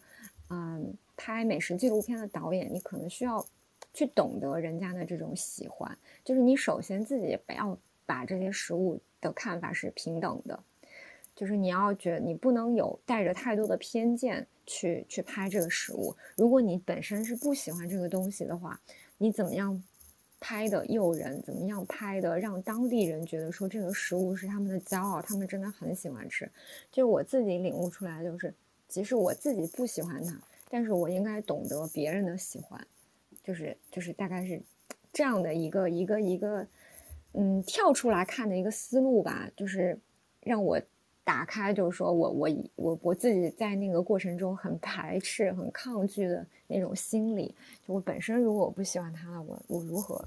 [0.50, 3.46] 嗯拍美食纪录片的导演，你可能需要。
[3.94, 10.64] 去懂得人家的这种喜欢，就是你首先自己不要把这些食物的看法是平等的，
[11.36, 16.16] 就是你要觉你不能有带着太多的偏见去去拍这个食物。
[16.36, 18.80] 如果你本身是不喜欢这个东西的话，
[19.18, 19.82] 你怎么样
[20.40, 26.52] 拍的诱人，怎么样拍的让当地人觉得说这个食物是他们的骄傲，他们真的很喜欢吃。
[26.92, 28.54] 就我自己领悟出来，就是
[28.88, 30.38] 即使我自己不喜欢它，
[30.70, 32.86] 但是我应该懂得别人的喜欢。
[33.44, 34.62] 就是就是大概是
[35.12, 36.66] 这样的一个一个一个
[37.34, 40.00] 嗯跳出来看的一个思路吧，就是
[40.42, 40.82] 让我
[41.24, 47.56] 打开，就是说我我我我自己在那个过程中很排斥、很抗拒的那种心理。
[47.88, 50.24] 就我本身如果我不喜欢它了，我我如何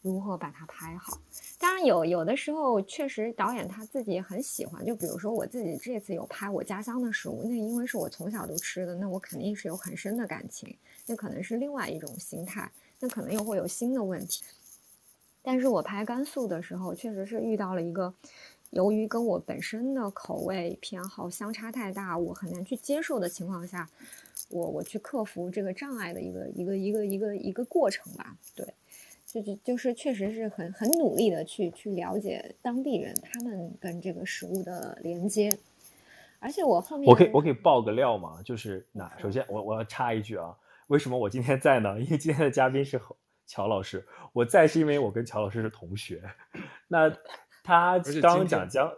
[0.00, 1.16] 如何把它拍好？
[1.58, 10.76] 当然有有的时候确实导演他自己也很喜欢，就比如说我自己这次有拍我家乡的食物，那因为是我从小都吃的，那我肯定是有很深的感情。
[11.06, 14.42] 那可能是另外一种心态，那可能又会有新的问题。
[15.44, 18.14] 但是我拍甘肃的时候，确实是遇到了一个，
[18.72, 23.88] 由于跟我本身的口味偏好相差太大，我很难去接受的情况下，
[24.48, 28.34] 我我去克服这个障碍的一个一个一个一个一个过程吧。
[28.56, 28.66] 对，
[29.26, 35.50] 就就就是确实是很很努力的去去了解当地人他们跟这个食物的连接。
[36.40, 38.40] 而且我后面我可以我可以爆个料吗？
[38.42, 40.56] 就是那首先我我要插一句啊。
[40.88, 42.00] 为什么我今天在呢？
[42.00, 43.00] 因为今天的嘉宾是
[43.46, 46.22] 乔老师，我在是因为我跟乔老师是同学。
[46.88, 47.14] 那
[47.62, 48.92] 他刚刚讲江，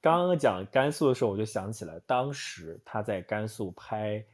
[0.00, 4.24] 刚刚讲甘肃的时候，我就想起来，当时他在甘肃拍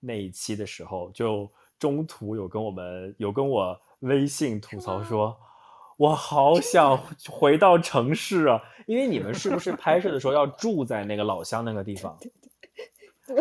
[0.00, 5.36] 那一期的时候，就中途有跟我们有跟我微信吐槽说，
[5.96, 6.96] 我好想
[7.28, 12.16] 回到城市啊，因为你们是不是拍摄的时候要住在那个老乡那个地方？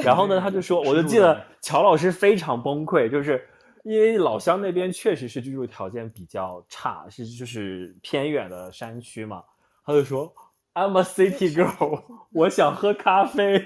[0.04, 3.48] 然后呢，他就说，我就记得乔老师非常崩溃，就是
[3.84, 9.44] 因为老乡那边确实是居住条件比较差，是就是偏远的山区嘛。
[9.88, 10.36] 他就说
[10.74, 13.56] ，I'm a city girl，我想喝咖啡。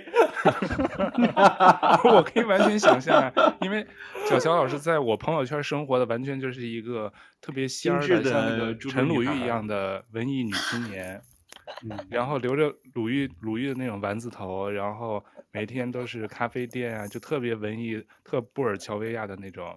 [2.05, 3.83] 我可以完全想象，因为
[4.29, 11.19] 小乔老师在我朋友圈生活的完全就是一个特别仙儿的，像那个陈鲁豫一样的文艺女青年。
[11.89, 19.75] 嗯，然后留着鲁豫鲁豫的那种丸子头，然后每天都是咖啡店啊，就特别文艺、特布尔乔维亚的那种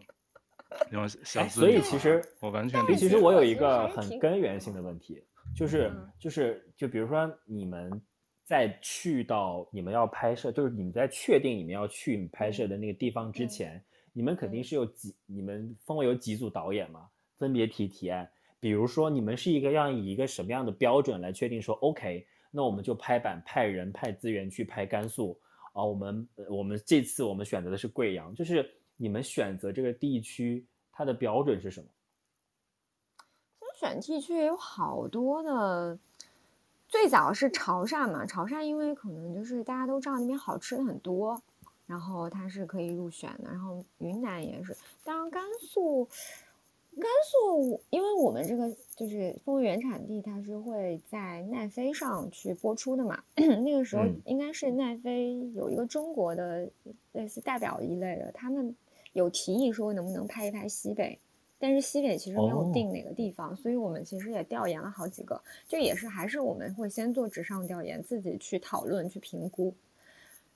[0.90, 1.60] 那种小资。
[1.60, 5.24] 所以其实我完全，其实我有一个很根源性的问题，
[5.54, 8.02] 就是就是就比如说你们
[8.44, 18.28] 在去到你们要拍摄，就是你们在确定你们要去拍摄的那个地方之前，你们肯定是有几，你们分为有几组导演嘛，分别提提案。
[18.60, 25.38] 比如说，你们是一个要以一个什么样的标准来确定说，OK，那我们就拍板派人派资源去拍甘肃
[25.72, 25.84] 啊。
[25.84, 31.86] 我们我们这次我们选择的是贵阳，就是你们选择这个地区，它的标准是什么？
[33.74, 35.98] 选地区也有好多的，
[36.88, 41.42] 最早是潮汕嘛，潮汕因为可能就是大家都知道那边好吃的很多，
[41.86, 43.50] 然后它是可以入选的。
[43.50, 46.08] 然后云南也是，当然甘肃。
[46.96, 53.20] 甘肃，因为我们这个就是《风味原产地》，它是会在奈飞上去播出的嘛。
[53.34, 56.68] 那个时候应该是奈飞有一个中国的
[57.10, 58.76] 类似代表一类的，他们
[59.12, 61.18] 有提议说能不能拍一拍西北，
[61.58, 69.74] 但是西北其实没有定哪个地方，所以我们其实也调研了好几个，就也是还是我们会先做纸上调研，自己去讨论去评估，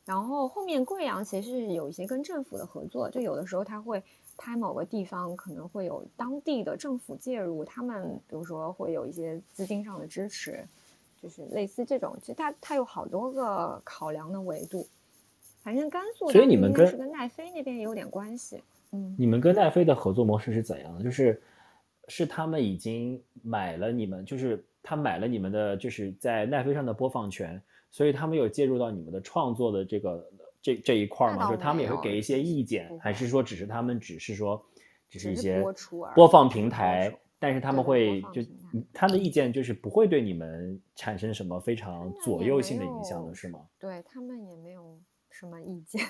[0.05, 4.03] 然后后面贵阳其实有一些跟政府的合作，就有的时候他会。
[4.41, 10.65] 拍某个地方可能会有当地的政府介入，他们比如说会有一些资金上的支持，
[11.21, 14.87] 就是类似这种，其实它它有好多个考量的维度。
[15.65, 18.63] 反正甘肃，所以你们跟是跟奈飞那边也有点关系。
[18.92, 21.03] 嗯，你们跟奈飞的合作模式是怎样的？
[21.03, 21.42] 就是
[22.09, 30.31] 是他们已经买了你们，就是他买了你们的，就是在奈飞上的播放权，所以他们有介入到你们的创作的这个。
[30.61, 34.61] 这这一块吗，就是他们也会给一些意见，还是说只是他们只是说，
[35.09, 35.64] 只是一些
[36.16, 38.42] 播放平台，但是他们会就
[38.92, 43.61] 他的意见就是不会对你们产生什么非常左右性的影响的是吗？
[43.79, 44.98] 对他们也没有
[45.31, 46.05] 什么意见，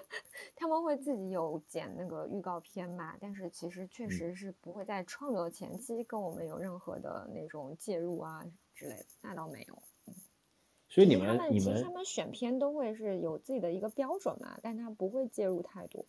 [0.56, 9.82] 他们会自己有剪那个预告片嘛，但是其实确实是不会在创作前期跟我们有任何的那种介入啊之类的，那倒没有。
[10.88, 16.04] 所以你们，你们其实他们选片都会是有自己的一个标准嘛，但他不会介入太多，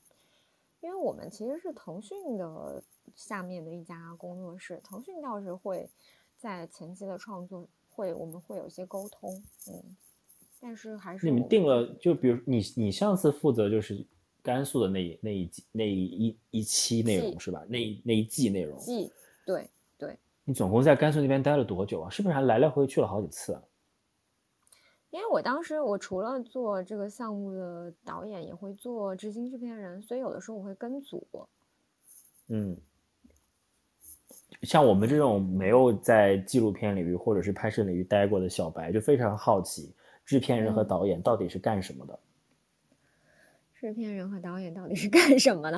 [0.79, 2.83] 因为我们其实是腾讯的
[3.15, 5.89] 下面的一家工作室，腾讯倒是会
[6.37, 9.97] 在前期的创作会我们会有一些沟通，嗯，
[10.59, 14.05] 但是还是你们定了，就比如你你上次负责就是
[14.41, 17.63] 甘肃的那一那一那一一一期内容是吧？
[17.69, 19.11] 那那一季内容，季
[19.45, 20.17] 对对。
[20.43, 22.09] 你总共在甘肃那边待了多久啊？
[22.09, 23.61] 是不是还来来回回去了好几次啊？
[25.09, 31.25] 因为我当时我除了做这个项目的导演，也会做执行制片人，所以有的时候我会跟组。
[32.47, 32.77] 嗯，
[34.63, 39.93] 像我们这种没有在纪录片领域或者是拍摄领域待过的小白，就非常好奇
[40.27, 42.13] 制片人和导演到底是干什么的。
[42.13, 42.19] 嗯
[43.79, 45.77] 制片人和导演到底是干什么的？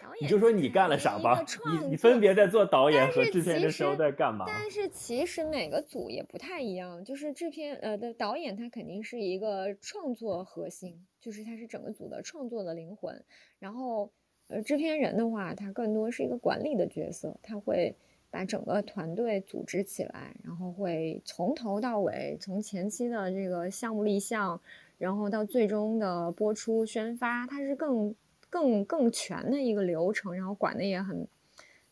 [0.00, 1.44] 导演你就说你干了啥吧。
[1.82, 4.44] 你你分别在做导演和制片的时候在干嘛？
[4.46, 7.04] 但是其实每个组也不太一样。
[7.04, 13.20] 就是制片呃的导演，他肯定是一个创作核心，就是他是整个组的创作的灵魂。
[13.58, 14.12] 然后
[14.46, 17.96] 呃制片人的话，他更多是一个管理的角色，他会
[18.32, 24.60] 把整个团队组织起来，然后会从头到尾，从前期的这个项目立项。
[24.98, 28.14] 然后到最终的播出宣发，它是更
[28.48, 31.26] 更更全的一个流程，然后管的也很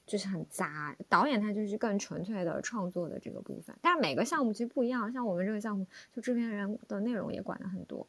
[0.06, 0.96] 就是很杂。
[1.08, 5.12] 导演他就是更纯粹的创作的这个部分，但是每个项目其实不一样。
[5.12, 8.06] 像我们这个项目，就制片人的内容也管的很多，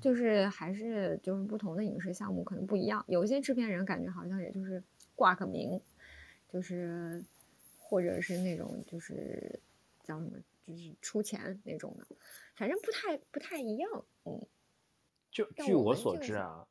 [0.00, 3.04] 就是还是就是不同的影视项目可能不一样。
[3.08, 4.80] 有一些制片人感觉好像也就是
[5.16, 5.80] 挂个名，
[6.48, 7.20] 就是
[7.86, 9.60] 或者是那种就是
[10.02, 12.06] 叫什么，就是出钱那种的。
[12.56, 14.46] 反正不太不太一样，嗯，
[15.30, 16.66] 就据我所知啊，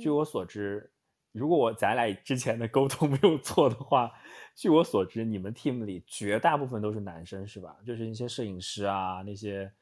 [0.00, 0.92] 据我所知，
[1.32, 4.12] 如果我咱俩之前的沟通没有错的话，
[4.54, 7.78] 据我所知，你们 team 里绝大部分都是男生是吧？
[7.86, 9.72] 就是一些摄影师啊，那些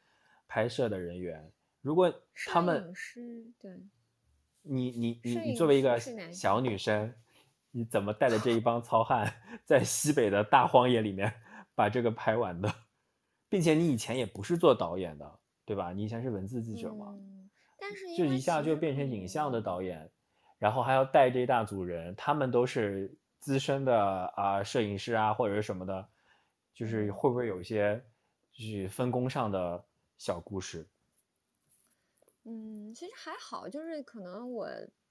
[0.47, 1.51] 拍摄的人员。
[1.81, 2.13] 如果
[2.47, 3.73] 他们，摄影师，对，
[4.63, 5.99] 你你你你作为一个
[6.33, 7.13] 小女生，
[7.79, 9.33] 你怎么带着这一帮糙汉
[9.65, 11.33] 在西北的大荒野里面
[11.77, 12.69] 把这个拍完的？
[13.49, 15.93] 并且你以前也不是做导演的，对吧？
[15.93, 20.11] 你以前是文字记者嘛，嗯，但是就一下就变成影像的导演，
[20.59, 23.97] 然后还要带这一大组人，他们都是资深的
[24.35, 26.09] 啊、呃、摄影师啊或者是什么的，
[26.75, 28.05] 就是会不会有一些
[28.51, 29.85] 就是分工上的
[30.17, 30.85] 小故事？
[32.43, 34.69] 嗯，其实还好，就是可能我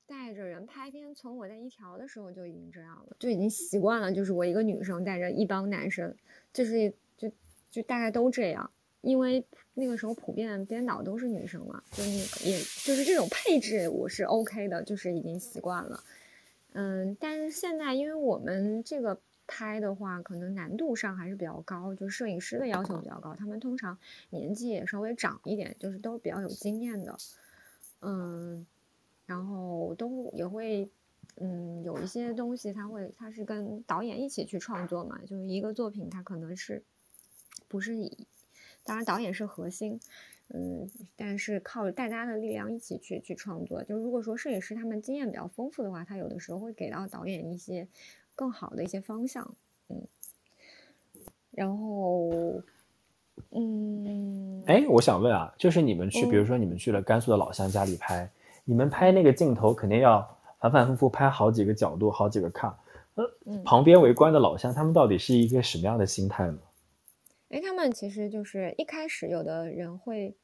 [0.07, 6.15] 带着人拍片，从我在一条的时候就已经这样了，就已经习惯了，就是我一个女生带着一帮男生，
[6.53, 7.31] 就是就
[7.69, 16.03] 就大概都这样，因为那个时候普遍编导都是女生嘛，就那个也就是这种配置我是 OK 的，就是已经习惯了。
[16.73, 19.19] 嗯，但是现在因为我们这个。
[19.49, 23.33] 拍的话，可能难度上还是比较高，就摄影师的要求比较高。
[23.33, 23.97] 他们通常
[24.29, 27.17] 年纪也稍微长一点，就是都比较有经验的，
[28.01, 28.67] 嗯，
[29.27, 30.89] 然后都也会，
[31.35, 36.83] 嗯，有一些东西他会，他是跟导演一起去创作嘛，就是一个作品，他可能是
[37.67, 38.25] 不是以，
[38.83, 39.99] 当然导演是核心，
[40.47, 43.83] 嗯，但是靠大家的力量一起去去创作。
[43.83, 47.87] 就如果说摄影师他们经验比较丰富的话，他有的时候会给到导演一些。
[48.37, 49.55] 更好的一些方向，
[49.89, 50.07] 嗯，
[51.49, 52.29] 然后，
[53.49, 58.29] 嗯，哎，我想问啊，就是你们去，比如说你们去了甘肃的老乡家里拍，嗯、
[58.69, 60.21] 你们拍那个镜头肯定要
[60.59, 62.69] 反反复复拍好几个角度，好几个看，
[63.15, 66.59] 呃，嗯、旁边围观的老乡他们到底是一个什么样的心态呢？
[67.49, 70.35] 哎，他们其实就是一开始有的人会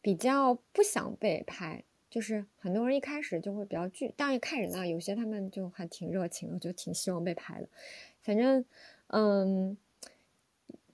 [0.00, 1.84] 比较不想被拍。
[2.08, 7.66] 就是很多人一开始就会比较拒，当然看人啊，有些他们就还挺热情的，就挺希望被拍的。
[8.20, 8.62] 反正，
[9.06, 9.74] 嗯，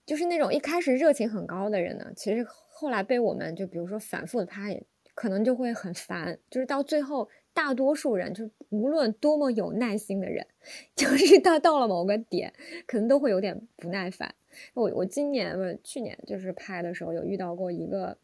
[0.06, 4.80] 就是那种一开始热情很高的人呢，其实后来被我们就比如说反复的拍，
[5.18, 6.38] 可能就会很烦。
[6.48, 10.46] 就是到最后，大多数人就无论多么有耐心的人，
[10.94, 12.52] 就是他到了某个点，
[12.86, 14.32] 可能都会有点不耐烦。
[14.74, 18.16] 我我今年不去年就是拍的时候有遇到过一个。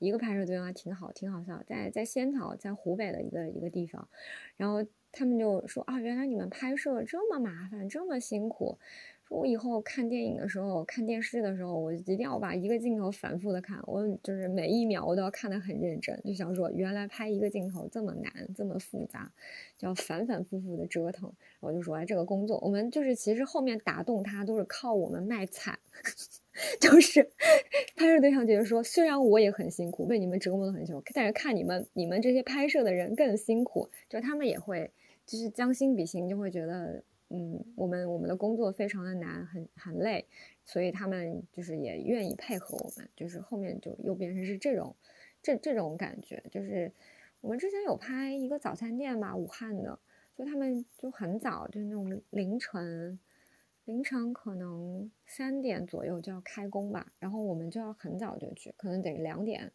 [0.00, 4.08] 一个拍摄对象还挺好，挺好笑，在在仙桃，在湖北的一个一个地方，
[4.56, 8.76] 然后他们就说啊，原来你们拍摄这么麻烦，这么辛苦。
[9.32, 19.32] 我以后看电影的时候，看电视的时候，我一定要把一个镜头反复的看，我就是每一秒我都要看得很认真，就想说原来拍一个镜头这么难，这么复杂，
[19.78, 21.32] 就要反反复复的折腾。
[21.60, 25.78] 我就说哎，这个工作我们就是其实后面打动他都是靠我们卖惨。
[26.78, 27.30] 就是
[27.96, 34.90] 拍摄对象觉得说，虽然我也很辛苦，被你们折磨的很辛苦，但是看你们你们这些拍摄的人更辛苦，就他们也会
[35.24, 40.26] 就是将心比心，就会觉得嗯，我们我们的工作非常的难，很很累，
[40.64, 44.94] 所以他们就是也愿意配合我们，就是后面就又变成是这种
[45.42, 46.92] 这这种感觉，就是
[47.40, 49.98] 我们之前有拍一个早餐店吧，武汉的，
[50.36, 53.18] 就他们就很早，就是那种凌晨。
[53.84, 59.72] 凌晨可能三点左右就要开工吧，然后我们就要很早就去，可能得两点，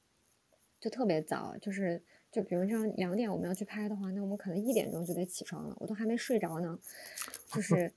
[0.79, 1.57] 就特别早。
[1.57, 2.01] 就是
[2.37, 6.77] 就比如说两点我们要去拍的话，那我们可能一点钟就得起床了，我都还没睡着呢。
[7.47, 7.91] 就 是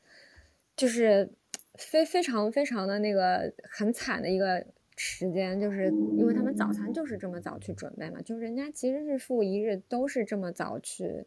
[0.75, 1.31] 就是
[1.75, 11.27] 非非常非常的那个很惨的一个时间，就是因为他们早餐就是这么早去准备嘛，就是人家其实日复一日都是这么早去。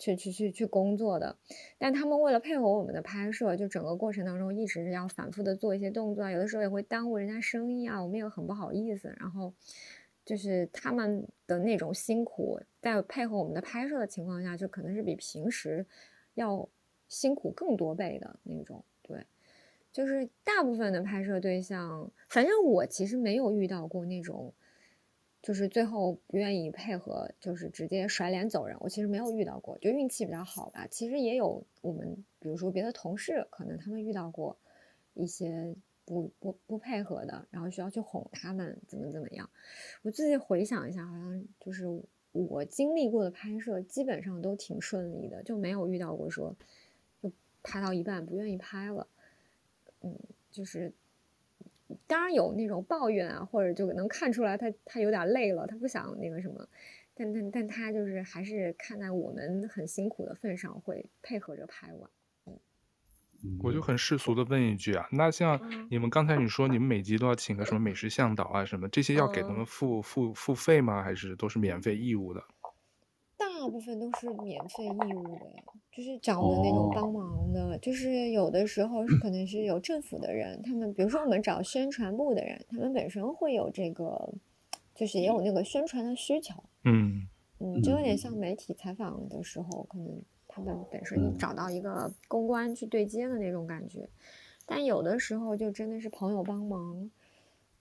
[0.00, 1.36] 去去去去工作的，
[1.76, 9.12] 但他们为了配合我们的拍摄，就整个过程当中一直要反复的做一些动作，有的时候也会耽误人家生意啊，我们也很不好意思。
[9.18, 9.52] 然后
[10.28, 15.86] 就是他们的那种辛苦，在配合我们的拍摄的情况下，就可能是比平时
[16.34, 16.68] 要
[17.08, 18.84] 辛苦更多倍的那种。
[19.00, 19.24] 对，
[19.90, 24.52] 就是大部分的拍摄对象，反正我其实没有遇到过那种。
[25.40, 28.76] 就是最后不愿意配合，就是直接甩脸走人。
[28.80, 30.84] 我其实没有遇到过，就运气比较好吧。
[30.90, 34.58] 其实也有我们，比如说别的同事，可能他们遇到过
[35.14, 35.76] 一些
[36.08, 39.48] 不不不配合的，然后需要去哄他们，怎么怎么样。
[40.02, 41.84] 我自己回想一下，好像就是
[42.32, 46.56] 我经历过的拍摄，基本上都挺顺利的，就没有遇到过说
[47.22, 47.30] 就
[47.62, 49.06] 拍到一半不愿意拍了。
[50.00, 50.18] 嗯，
[50.50, 50.92] 就是。
[52.06, 56.68] 当然有那种抱怨啊，或者就能看出来他他有点累了，他不想那个什么，
[57.14, 62.10] 但但但他就是还是看在我们很辛苦的份上，会配合着拍完。
[63.42, 63.78] 嗯，我就。
[63.88, 65.58] 很世俗的问一句啊，那像
[65.90, 71.02] 你们刚才你说你们每集都要请个什么美食向导啊什么，这些要给他们付付付费吗？
[71.02, 72.42] 还是都是免费义务的？
[73.38, 84.34] 大部分都是免费义务的，就是找的那种帮忙的，哦、就是有的时候是可能是有政府的人，他们比如说我们找宣传部的人，他们本身会有这个，
[84.94, 87.26] 就是也有那个宣传的需求，嗯。
[87.60, 90.22] 嗯，就有点像媒体采访的时候，可能
[90.64, 94.08] 他们本身找到一个公关去对接的那种感觉，
[94.66, 97.10] 但有的时候就真的是朋友帮忙。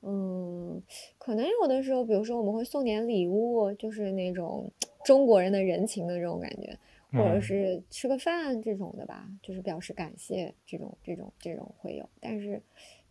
[0.01, 0.81] 嗯，
[1.17, 4.71] 可能有的时候，比如说我们会送点礼物，就是那种
[5.03, 6.77] 中国人的人情的这种感觉，
[7.11, 12.07] 或者是吃个饭这种的吧，就是表示感谢这种这种这种会有。
[12.21, 12.61] 但是，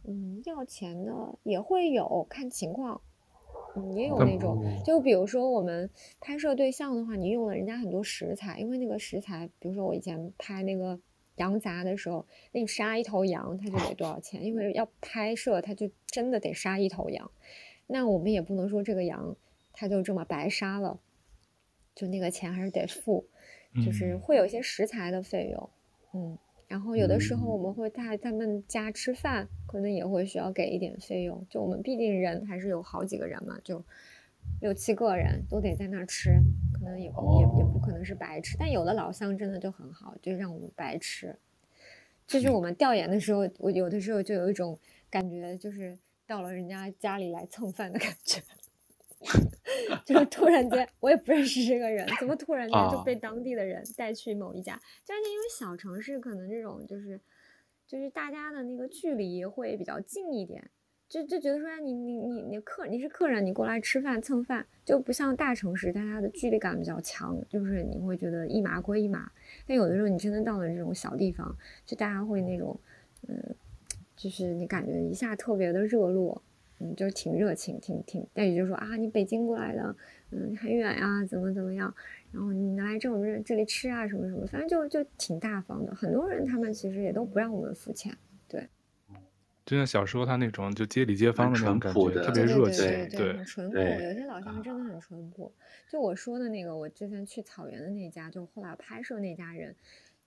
[0.05, 1.13] 嗯，要钱的
[1.43, 3.01] 也会有，看情况。
[3.77, 5.89] 嗯，也有那种，就比如说我们
[6.21, 10.99] 拍摄对象的话，你用了人家很多食材，因为那个食材，比如说我以前拍那个
[11.37, 14.43] 羊杂的时候，那你杀一头羊，它就得多少钱？
[14.45, 17.31] 因为要拍摄，它就真的得杀一头羊。
[17.87, 19.37] 那我们也不能说这个羊
[19.73, 20.99] 它就这么白杀了，
[21.95, 23.27] 就那个钱还是得付，
[23.85, 25.71] 就是会有一些食材的费用，
[26.13, 26.39] 嗯。
[26.69, 31.47] 然后有的时候我们会在他们家吃饭，可能也会需要给一点费用。
[31.49, 33.85] 就我们毕竟人还是有好几个人嘛，就
[34.61, 36.31] 六七个人都得在那儿吃，
[36.73, 38.57] 可能也也也不可能是白吃。
[38.59, 41.37] 但有的老乡真的就很好，就让我们白吃。
[42.27, 44.77] 就是我们调研的时候，我有的时候就有一种
[45.09, 45.97] 感觉，就是
[46.27, 48.41] 到了人家家里来蹭饭的感觉。
[50.05, 54.81] 就是突然间，我也不认识这个人，怎么突然间就被当地的人带去某一家？
[55.05, 57.21] 就是因为小城市可能这种就是，
[57.87, 60.71] 就是大家的那个距离会比较近一点，
[61.09, 69.31] 就就觉得说，你你你你客你是客人，你过来吃饭蹭饭，就不像大城市，大家的距离感比较强，就是你会觉得一码归一码。
[69.67, 72.79] 但有的时候你真的到了这种小地方，就大家会那种，
[73.29, 73.55] 嗯，
[74.17, 76.43] 就是你感觉一下特别的热络。
[76.79, 79.97] 嗯，就是挺热情，挺挺，但也就是说啊，你北京过来的，
[80.31, 81.95] 嗯，很远呀，怎么怎么样，
[82.33, 85.95] 然后你来这我们这里吃啊，什么什么，反正就就挺大方的。
[85.95, 88.17] 很多人他们其实也都不让我们付钱，
[88.47, 88.69] 对。
[89.65, 93.79] 就像小时候他那种就街里街坊的那种感觉，特别热情，对，对，对，很淳朴。
[93.79, 95.53] 有些老乡真的很淳朴。
[95.91, 99.75] 就我说的那个，我之前去草原的那家，就后来拍摄那家人。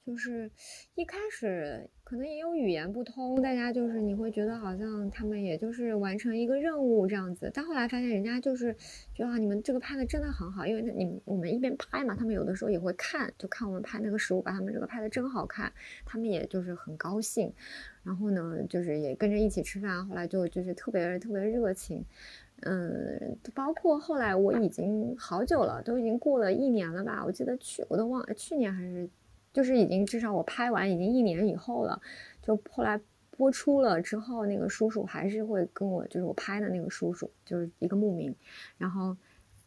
[0.10, 0.49] 就是
[0.95, 8.76] 一开始可能也有语言不通，大家就是你会觉得好像他们也就是完成一个任务这样子，但后来发现人家就是
[9.14, 15.72] 觉得啊，你们这个拍的真的很好，因为你我们一边拍嘛，他们有的时候也会看，就看我们拍那个食物，把他们这个拍的真好看，
[16.03, 17.53] 他们也就是很高兴，
[18.01, 22.03] 然后呢，就是也跟着一起吃饭，后来就就是特别特别热情，
[22.62, 29.07] 嗯，包括后来我已经好久了，都已经过了一年了吧，我记得去我都忘了去年还是。
[29.52, 32.02] 就是已经至少我拍完已经一年以后了，
[32.41, 33.00] 就后来
[33.32, 38.36] 播出了之后，那个叔叔还是会跟我，就是我拍的那个叔叔，就是一个牧民，
[38.78, 39.18] 然后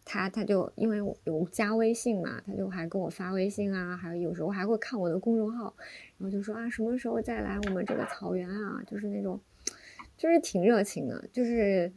[0.04, 5.74] 他他就因为我有加微信嘛，他就还跟我发微信啊，还有有时候还会看我的公众号，
[6.18, 9.40] 然后就说啊什么时候再来我们这个草原啊，就是那种，
[10.16, 11.92] 就是挺热情的，就是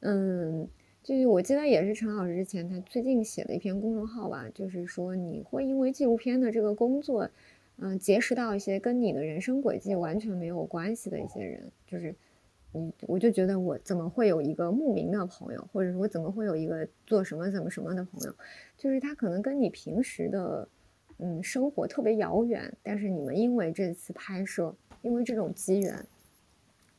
[0.00, 0.68] 嗯。
[1.02, 7.28] 就是我记得也是陈老师之前他最近写的一篇公众号吧，就是说你会因为纪录片的这个工作，
[7.78, 12.14] 嗯，结识到一些跟你的人生轨迹完全没有关系的一些人，就是，
[12.74, 18.34] 嗯，我就觉得我怎么会有一个牧民的朋友，或者说我怎么会有一个做什么怎么什么的朋友，
[18.78, 20.68] 就是他可能跟你平时的，
[21.18, 26.06] 嗯，生活特别遥远，但是你们因为这次拍摄，因为这种机缘，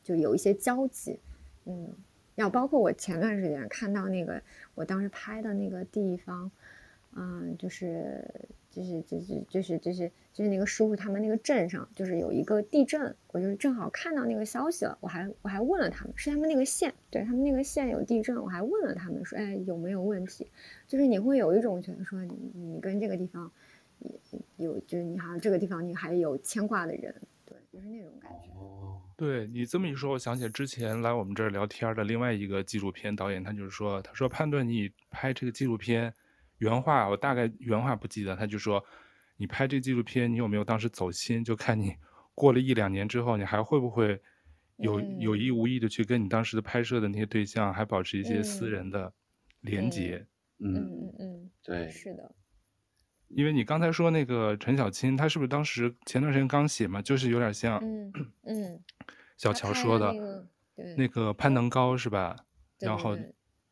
[0.02, 1.18] 就有一些交集，
[1.64, 1.90] 嗯。
[2.34, 4.42] 要包括我前段时间看到那个，
[4.74, 6.50] 我当时拍的那个地方，
[7.14, 8.24] 嗯，就是
[8.70, 20.50] 就是就是就是就是就是那个叔叔他们那个镇上，就是有一个地震，我就是正好看到那个消息了，我还我还问了他们，是他们那个县，对他们那个县有地震，我还问了他们说，哎，有没有问题？
[20.88, 23.50] 就是你会有一种觉得说你你跟这个地方
[24.56, 27.14] 有，就是你好像这个地方你还有牵挂的人，
[27.46, 28.48] 对，就是那种感觉。
[29.16, 36.12] 对你这么一说，我想起之前来我们这儿聊天的另外一个纪录片导演，他就是说，他说判断你拍这个纪录片，
[36.58, 38.84] 原话我大概原话不记得，他就说，
[39.36, 41.94] 你拍这纪录片，你有没有当时走心，就看你
[42.34, 44.20] 过了一两年之后，你还会不会
[44.76, 49.12] 有有意无意的去跟你当时的拍摄的那些对象还保持一些私人的。
[49.64, 50.26] 连接。
[50.58, 52.34] 嗯嗯嗯，对，是的。
[53.34, 57.02] 因为你刚才说那个陈小青，他是不是当时前段时间刚写嘛？
[57.02, 58.12] 就是有点像，嗯
[58.44, 58.80] 嗯，
[59.36, 62.36] 小乔说的，的那个、那个攀能高是吧？
[62.80, 63.16] 然后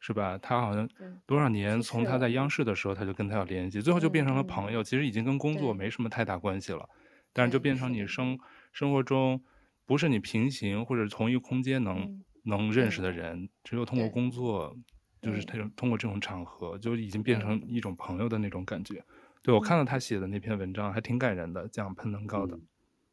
[0.00, 0.36] 是吧？
[0.38, 0.88] 他好像
[1.26, 4.82] 多少年从他在央视的时候，他就跟他有联系，最后就变成了朋友。
[4.82, 6.88] 其实已经跟工作没什么太大关系了，
[7.32, 8.38] 但是就变成你生
[8.72, 9.40] 生活中
[9.86, 14.76] 不是你平行或者同一空间能能认识的人，只有通过工作，
[15.20, 19.04] 就是他通过这种场合，就已经变成一种朋友的那种感觉。
[19.42, 22.56] 对，我看到他写的那篇文章，还挺感人的，讲喷登高的。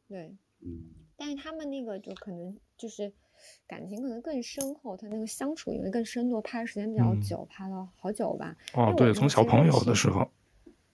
[0.08, 0.84] 对，嗯，
[1.16, 3.12] 但是他们那个就可能就是
[3.66, 8.56] 感情可能更深厚，他那个相处因为更深度，拍的时间比较久，拍了好久吧。
[8.74, 10.30] 哦，对，从小朋友的时候。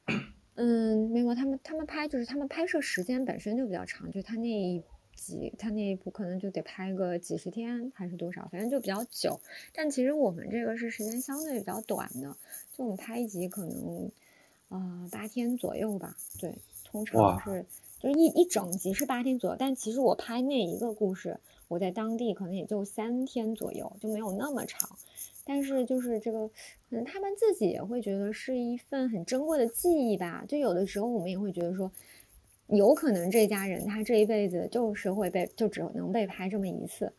[0.59, 4.83] 嗯，没有，他们他们拍就是他们拍摄时间本身就比较长，就他那一
[5.15, 9.39] 集他那一部可能就得拍个几十天还是多少，反正就比较久。
[9.75, 12.35] 但其实我们这个是时间相对比较短的，
[12.73, 14.11] 就我们拍一集可能。
[14.69, 16.17] 啊、呃，八天左右吧。
[16.41, 16.55] 对，
[16.85, 17.65] 通常是
[17.99, 21.39] 就是一一整集是八天左右，但其实我拍那一个故事，
[21.69, 24.89] 我在当地可能也就三天左右，就没有那么长。
[25.45, 30.45] 但是就是这个，可能他们自己也会觉得是一份很珍贵的记忆吧。
[30.49, 31.91] 就有的时候我们也会觉得说，
[32.67, 37.13] 有可能这家人他这一辈子就是会被，就只能被拍这么一次。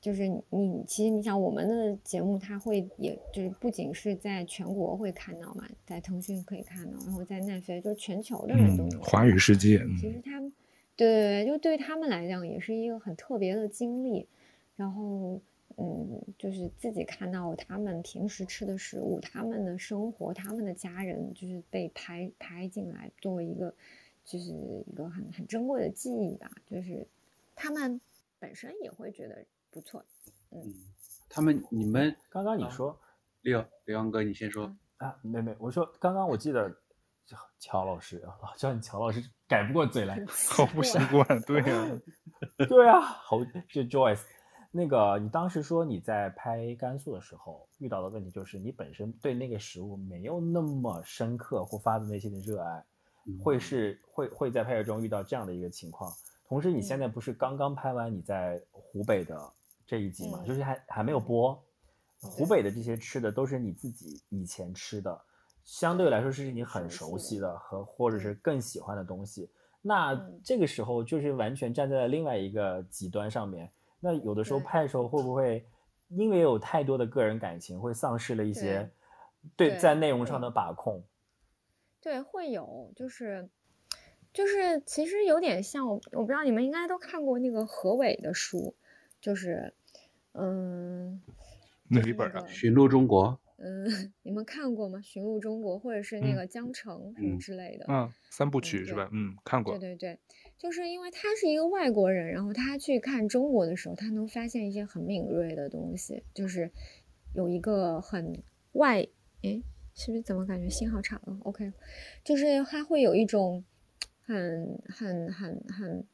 [0.00, 9.00] 就是你，其实你想，我们的节目，它会，也就是不仅是在全国会看到嘛，在腾讯可以看到，然后在奈飞，就是全球的人都能。
[9.02, 9.78] 华语世界。
[10.00, 10.50] 其实他们，
[10.96, 14.26] 对对对，就对他们来讲，也是一个很特别的经历。
[14.76, 15.38] 然后，
[15.76, 23.74] 嗯，就是自己看到他们平时吃的食物，他们的生活，他们的家人，就是被拍拍进来，作为一个，
[24.24, 24.52] 就是
[24.86, 26.50] 一个很很珍贵的记忆吧。
[26.66, 27.06] 就是
[27.54, 28.00] 他们
[28.38, 29.44] 本身也会觉得。
[29.76, 30.02] 不错，
[30.52, 30.72] 嗯，
[31.28, 32.98] 他们你们刚刚你说，
[33.42, 36.74] 刘刘洋哥，你先说啊，没没，我说刚刚我记得
[37.58, 44.22] 乔老师啊，叫你乔老师改不过嘴来， 好不习惯，对呀、啊，对啊，好，就 Joyce，
[44.70, 52.82] 那个你当时说你在拍甘肃的时候遇到的问题就是你本身对那个食物没有那么深刻或发自内心的热爱，
[53.26, 56.10] 嗯、会是会会在拍摄中遇到这样的一个情况。
[56.48, 59.52] 同时，你现在不是刚刚拍完你在湖北的。
[59.86, 61.62] 这一集嘛，就是还还没有播。
[62.18, 65.20] 湖北的这些吃的都是你自己以前吃的，
[65.64, 69.50] 相对来说是你很熟悉的和或者是更喜欢的东西。
[69.82, 73.70] 那这个时候就是完全站在了另外一个极端上面。
[74.00, 75.66] 那有的时候拍的时候会不会
[76.08, 78.90] 因为有太多的个人感情，会丧失了一些
[79.56, 81.04] 对在内容上的把控？
[82.00, 83.48] 对，会有，就是
[84.32, 88.75] 就是其实有点像我，我不知道你们应该都看过那个何伟的书。
[89.26, 89.74] 就是，
[90.34, 91.20] 嗯，
[91.88, 92.40] 哪一本啊？
[92.48, 93.26] 《寻路中国》。
[93.58, 93.84] 嗯，
[94.22, 94.98] 你们看过吗？
[95.02, 97.86] 《寻路中国》或者是那个《江城》什么之类的？
[97.88, 99.08] 嗯，嗯，三部曲是吧？
[99.12, 99.76] 嗯，看过。
[99.76, 100.18] 对对对，
[100.56, 106.70] 就是因为他是一个外国人，然后他去看中国的时候，他能发现一些很敏锐的东西，就是
[107.34, 108.40] 有一个很
[108.74, 109.04] 外，
[109.42, 109.60] 诶，
[109.96, 111.72] 是不是怎么感觉信号差了？OK，
[112.22, 113.64] 就是他会有一种
[114.20, 116.06] 很很很很。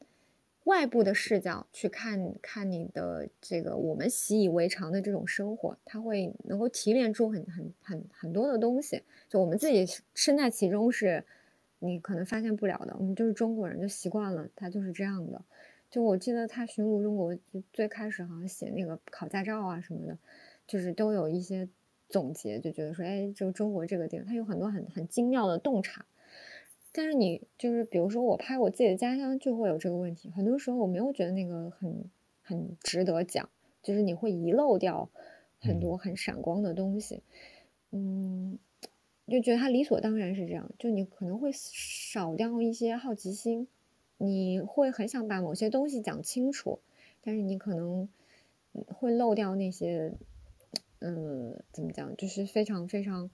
[0.65, 9.01] 外部的视角去看看你的这个我们习以为常的这种生活，它会能够提炼出很很很很多的东西。
[9.27, 11.23] 就我们自己身在其中是，
[11.79, 12.95] 你可能发现不了的。
[12.97, 15.41] 我们就是中国人，就习惯了，他就是这样的。
[15.89, 17.35] 就我记得他《寻路中国》
[17.73, 20.17] 最开始好像写那个考驾照啊什么的，
[20.65, 21.67] 就是都有一些
[22.07, 26.05] 总结，就觉得说，哎，就中国这个地方，它有很多很很精妙的洞察。
[26.95, 30.29] 但是你就是，比如说我拍我自己的家乡，就会有这个问题。
[30.29, 32.05] 很多时候我没有觉得那个很
[32.43, 33.49] 很值得讲，
[33.81, 35.09] 就是你会遗漏掉
[35.59, 37.23] 很多很闪光的东西，
[37.89, 38.59] 嗯，
[39.27, 40.69] 就觉得它理所当然是这样。
[40.77, 43.67] 就你可能会少掉一些好奇心，
[44.17, 46.77] 你会很想把某些东西讲清楚，
[47.21, 48.07] 但是你可能
[48.85, 50.13] 会漏掉那些，
[50.99, 53.31] 嗯，怎么讲，就是非常非常。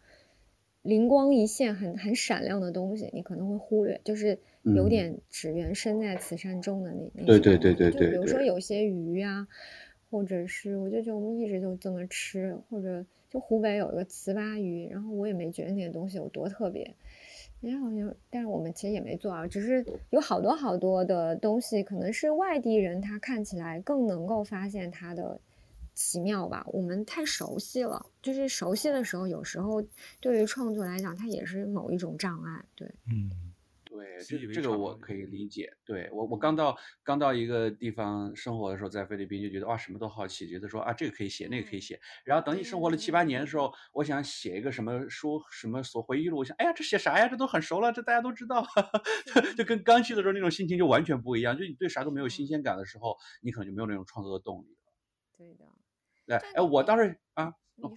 [0.82, 7.28] 灵光一现很、很很闪亮的东西，你可能会忽略，就是有点只缘身在此山中的那、嗯、那些。
[7.28, 8.06] 对对对对对。
[8.08, 9.48] 就比如说有些鱼啊，
[10.10, 16.96] 或者是我就觉得我们一直就这么吃，或者就湖北有一个糍粑鱼，然后我也没觉得那个东西有多特别，
[17.60, 25.42] 然后好像，但是我们其实也没做啊，只是有好多好多的东西，可能是外地人他看起来更能够发现它的。
[26.00, 29.84] 奇妙吧，我们太熟悉了，就是熟悉的时候，有时候
[30.22, 32.64] 对于创作来讲，它也是某一种障碍。
[32.74, 33.30] 对，嗯，
[33.84, 35.70] 对，这这个我可以理解。
[35.84, 42.00] 对我，我刚到刚到一个地方生活的时候，在菲律宾就觉得哇，什么都好奇，觉得说啊，这个可以写，那个可以写。
[42.24, 47.28] 然后等你生活了七八年的时候，我想写一个什么书，什么所回忆录，我想，哎呀，这写啥呀？
[47.28, 48.66] 这都很熟了，这大家都知道，
[49.58, 51.58] 就跟刚去的时候那种心情就完全不一样。
[51.58, 54.94] 就你对啥都没有新鲜感的时候，你可能就没有那种创作的动力了。
[55.38, 55.66] 对的。
[56.30, 57.52] 对，哎，我倒是啊，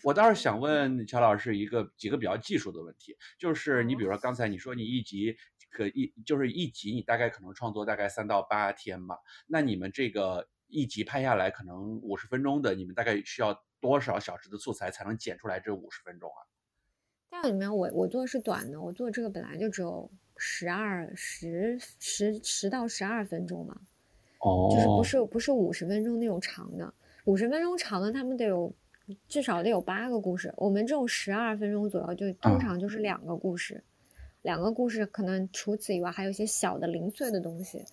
[0.05, 5.37] 我倒是想问乔老师一个几个比较技术的问题，就是你比如说刚才你说你一集
[5.70, 9.16] 可一就是一集你大概可能创作大概三到八天嘛，
[9.47, 16.41] 那你们这个一集拍下来可能五十分钟的，你们大概需要多少小时的素材才能剪出来这五十分钟啊？
[17.43, 23.78] 这里面我我做的是短的，我做这个本来就只有十二十十十到十二分钟嘛，
[24.39, 26.95] 哦，就是不是不是五十分钟那种长的。
[27.25, 28.73] 五十分钟长的，他们得有
[29.29, 30.53] 至少得有八个故事。
[30.57, 33.83] 我们这种十二分钟左右，就通常就是两个故事，
[34.43, 37.85] 两个故事可能除此以外还有一些小的零碎的东西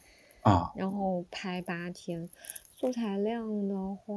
[0.42, 0.72] 啊。
[0.76, 2.30] 然后拍八天，
[2.76, 4.16] 素材量的话，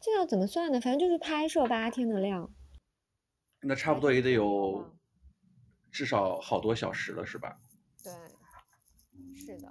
[0.00, 0.80] 这要怎么算呢？
[0.80, 2.50] 反正就是拍摄八天的量。
[3.60, 4.84] 那差不多也得有
[5.92, 7.60] 至少好多小时了，是吧？
[8.02, 8.12] 对。
[9.36, 9.68] 是的。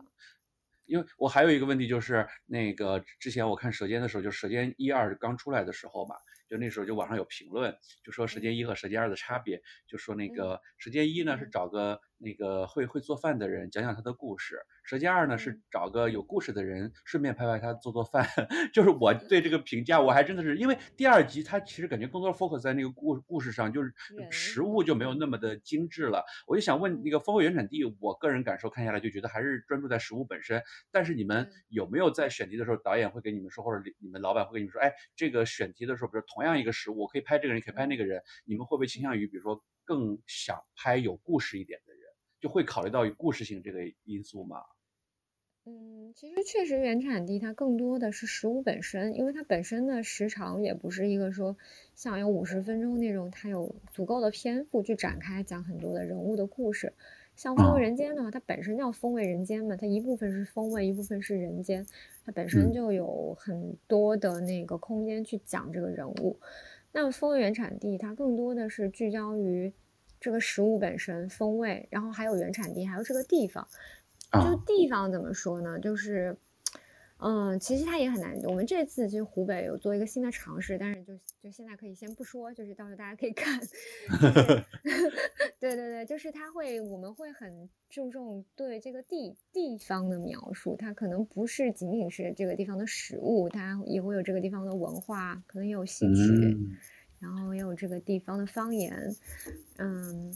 [0.90, 6.16] 因为我还有一个问题就是，那个之前我看《舌尖》的时候，就《舌尖》一二刚出来的时候嘛，
[6.50, 14.60] 就那时候就网上有评论，就说《舌尖一》和《舌尖二》的差别，就说那个《舌尖一》呢是找个那个会会做饭的人讲讲他的故事。
[14.84, 18.28] 舌尖二呢是找个有故事的人，顺便拍拍他做做饭。
[18.74, 23.94] 就是我对这个评价，我还真的是因为第二集他其实感觉更多 focus 在那个故故事上，就是
[24.32, 26.26] 食物就没有那么的精致了。
[26.48, 30.62] 我就想问那个《风味原产地》，我个人感受看下来就觉得还是专注在食物本身。
[30.92, 41.99] 但是你们有没有在选题的时候，导演会给你们说，或者你们老板会给你们说，哎，这个选题的时候，比如同样一个食物，我可以拍这个人，可以拍那个人，你们会不会倾向于，比如说更想拍有故事一点的人，
[42.40, 44.62] 就会考虑到有故事性这个因素嘛？
[45.66, 51.56] 嗯，其实确实原产地它更多的是食物本身，因为它本身的时长也不是一个说
[51.94, 56.94] 像有五十分钟那种，它有足够的篇幅去展开讲很多的人物的故事。
[57.36, 61.86] 像风味人间的话，它本身叫风味人间嘛，它一部分是风味，一部分是人间，
[62.26, 66.40] 它本身就有很多的那个空间去讲这个人物。
[66.92, 69.72] 那么风味原产地它更多的是聚焦于
[70.20, 73.68] 这个食物本身风味，然后还有原产地，还有这个地方。
[74.32, 75.80] 就地方怎么说呢？
[75.80, 76.38] 就是，
[77.18, 78.40] 嗯，其实它也很难。
[78.44, 83.60] 我们这次就湖北有做一个新的尝试，但是就就现在可以先不说，就是到时候大家可以看。
[83.60, 84.64] 就是、
[85.60, 96.78] 对对对，就是它会，我们会很注重对这个地地方的描述，它可能不是仅仅是这个地方的食物，它也会有这个地方的文化，可能也有戏曲，嗯、
[97.20, 99.16] 然后也有这个地方的方言，
[99.78, 100.34] 嗯，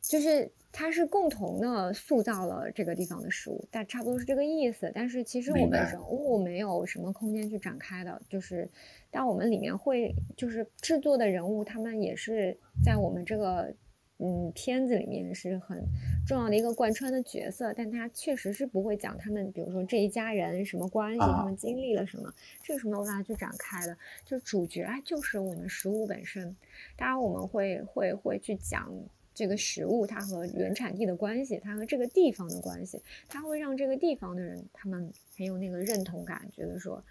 [0.00, 0.50] 就是。
[0.74, 4.90] 它是共同的塑造了这个地方的食物，但差不多是这个意思。
[4.94, 8.66] 但是其实我们人物没有什么空间去展开的，就是，
[9.10, 13.70] 但我们里面会就是制作的人物，他们也是在我们这个
[14.18, 15.84] 嗯片子里面是很
[16.26, 17.72] 重要的一个贯穿的角色。
[17.74, 22.32] 但他确实是不会讲他们，比如说这一家人什么关系，他们经历了什么，
[22.62, 23.96] 这个是没有办法去展开的。
[24.24, 26.56] 就主角哎，就是我们食物本身。
[26.96, 28.92] 当然我们会会会去讲。
[29.34, 33.00] 这个食物它和原产地的关系，它和这个地方的关系，
[33.30, 37.02] 它会让这个地方的人他们很有那个认同感，觉得说，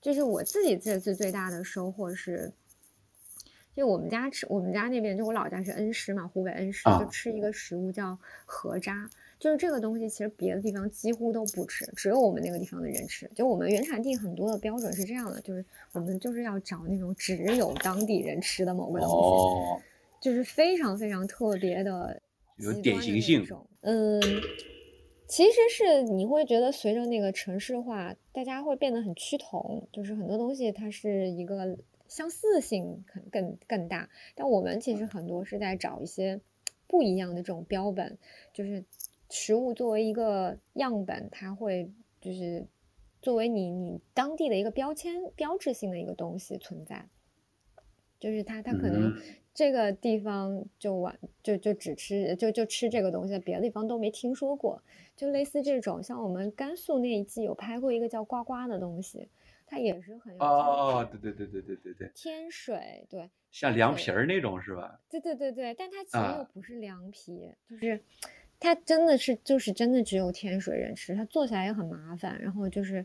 [0.00, 2.52] 就是我自己这次最大的收获是，
[3.76, 9.08] 就我们家吃，我们家那边就我老家是恩施嘛，湖北恩施就吃一个食物叫河渣，
[9.38, 13.30] 就是这个东西其实别的地方几乎都不吃，只有我们那个地方的人吃。
[13.34, 19.14] 就我们原产地很多的标准是这样的，就是我们就是要找那种只有当地人吃的某个东西。
[19.14, 19.80] 哦
[20.20, 22.18] 就是非常非常特别的，
[22.56, 23.46] 有典型性。
[23.82, 24.18] 嗯，
[25.28, 31.76] 其实是你会觉得随着那个城市化，大家会变得很趋同，就是很多东西它是一个
[32.14, 34.08] 相似性更更更大。
[34.36, 36.40] 但我们其实很多是在找一些
[36.86, 38.16] 不一样的这种标本，
[38.52, 38.84] 就是
[39.28, 41.90] 食物作为一个样本，它会
[42.20, 42.66] 就是
[43.20, 47.08] 作为你你当地的一个标签标志性的一个东西存在，
[48.20, 49.12] 就是它它可能。
[49.56, 54.82] 这个地方就完就就只吃就就吃这个东西，别的地方都没听说过。
[55.14, 59.28] 就类似这种，像我们甘肃那一季有拍过一个叫呱呱的东西，
[59.66, 65.00] 它也是很有哦，对对对对对对对，天水对，像凉皮儿那种是吧？
[65.10, 68.00] 对对对对，但它其实又不是凉皮，啊、就是
[68.60, 73.04] 它真的是就是真的只有天水人吃，它做起来也很麻烦，然后就是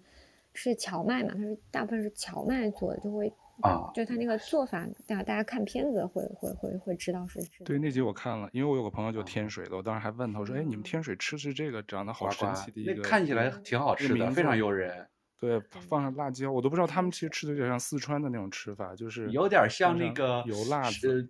[0.53, 3.31] 是荞麦嘛，它是大部分是荞麦做的，就会。
[3.61, 7.61] 啊，就他那个做法，大大家看片子会会会会知道是是。
[7.65, 15.05] 对，那集我看了，因为我有个朋友就天水的，我当时还问他，我说：“哎，你们天水吃是这个长得好神奇的一个，看起来挺好吃的，非常诱人。”
[15.39, 21.29] 对，放上辣椒，我都不知道他们其实吃的有点像四川的那种吃法，就是有点像那个油辣子。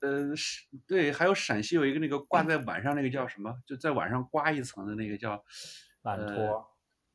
[0.00, 3.54] 呃，是，对，还有陕西有一个那个挂在碗上那个叫什么？
[3.66, 5.44] 就在碗上刮一层的那个叫
[6.00, 6.66] 碗托。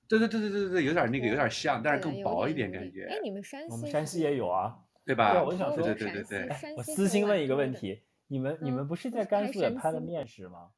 [0.07, 3.07] 对对对对对对，有点那个有点像，但是更薄一点感觉。
[3.09, 3.71] 哎，你们山西？
[3.71, 5.31] 我们山西也有啊，对吧？
[5.31, 6.75] 对，我想说，对对对对。
[6.77, 10.69] 我私心问一个问题，你们你们不是在甘肃也拍了面食吗？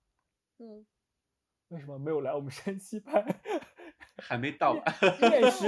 [0.60, 0.86] 嗯。
[1.68, 3.22] 为什么没有来我们山西拍？
[4.18, 4.74] 还没到。
[5.22, 5.66] 面食，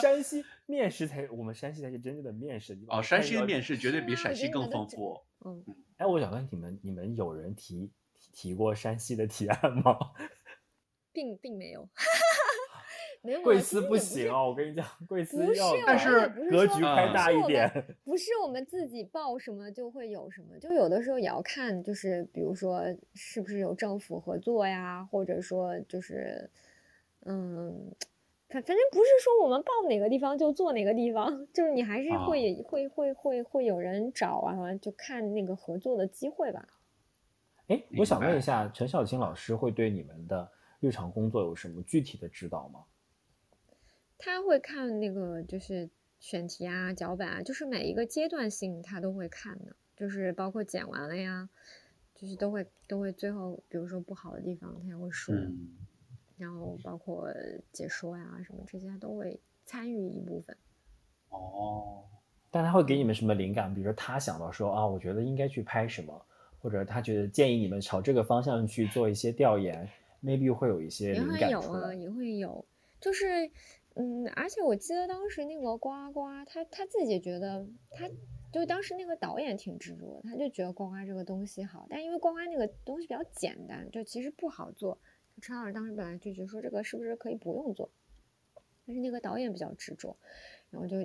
[0.00, 2.78] 山西面食才，我们山西才是真正的面食。
[2.88, 5.20] 哦，山西的面食绝对比陕西更丰富。
[5.44, 5.64] 嗯。
[5.96, 7.90] 哎，我想问你们，你们有人提
[8.32, 9.96] 提过山西的提案吗？
[11.12, 11.88] 并并没有。
[13.44, 17.70] 贵司不行哦，我跟你讲，贵司要，但是格局开大一点。
[18.02, 22.82] 不是我们自己报什么就会有什么，就有的时候也要看，就是比如说
[23.14, 26.50] 是不是有政府合作呀，或者说就是，
[27.26, 27.94] 嗯，
[28.48, 36.66] 反反正不是说我们报哪个地方就做哪个地方， 就是你还是会、啊、会会会会有人找啊，就看那个合作的机会吧。
[37.68, 40.50] 哎，我想问一下，陈小青老师会对你们的。
[40.82, 42.82] 日常工作有什么具体的指导吗？
[44.18, 51.48] 他会看那个就是选题啊、脚本啊，就是每一个阶段性他都会看的，就是包括剪完了呀，
[52.16, 55.68] 就是都会都会最后，比如说不好的地方他也会说，嗯、
[56.42, 57.26] 然后包括
[57.72, 60.56] 解说呀什么这些他都会参与一部分。
[61.30, 62.04] 哦，
[62.50, 63.72] 但他会给你们什么灵感？
[63.72, 66.26] 比如说他想到说啊，我觉得应该去拍什么，
[66.60, 69.88] 或者他觉得建议你们朝这个方向去做一些调研
[70.22, 72.64] ，maybe 会有一些灵感有啊，也会有，
[73.00, 73.50] 就是。
[73.94, 78.08] 嗯，而且我记得当时那个呱呱，他他自己觉得，他
[78.50, 84.98] 就当时那个导演挺执着，他就觉得呱呱这个东西好，但因为呱呱那个东西比较简单，就其实不好做。
[85.42, 87.90] 陈老师当时本来就觉得说这个是不是可以不用做，
[88.86, 90.16] 但是那个导演比较执着，
[90.70, 90.96] 然后就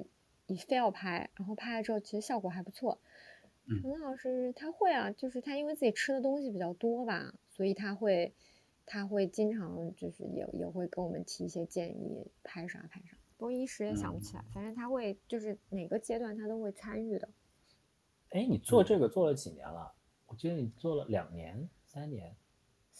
[0.46, 3.00] 你非要拍，然后拍了之后其实效果还不错。
[3.82, 8.34] 陈老师他会啊，就是他因为自己吃的东西比较多吧，所以他会。
[8.90, 14.46] 他会经常就是也也会跟我们提一些建议，拍啥拍啥，不过一时也想不起来。
[14.54, 17.28] 反正他会就是哪个阶段他都会参与的。
[18.30, 19.94] 哎，你做这个做了几年了？
[20.28, 22.34] 我记得你做了两年、三年。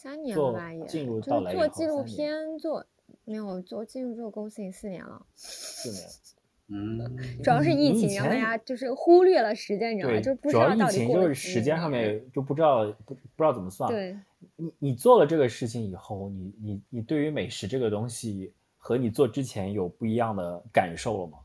[0.00, 0.86] 三年了吧也？
[0.86, 2.86] 进入到来做纪录片做
[3.24, 5.26] 没有做进入这个公司已经四年了。
[5.34, 6.08] 四年。
[6.70, 10.20] 嗯，主要是疫情，让大家就是忽略了时间，你知道吗？
[10.20, 10.76] 就不知道到底过。
[10.76, 13.90] 主要疫情就是时间上面就不知道不不知道怎么算。
[13.90, 14.16] 对。
[14.54, 21.38] 你你做了这个事情以后，你你你对于美食这个东西和你做之前有不一样的感受了吗？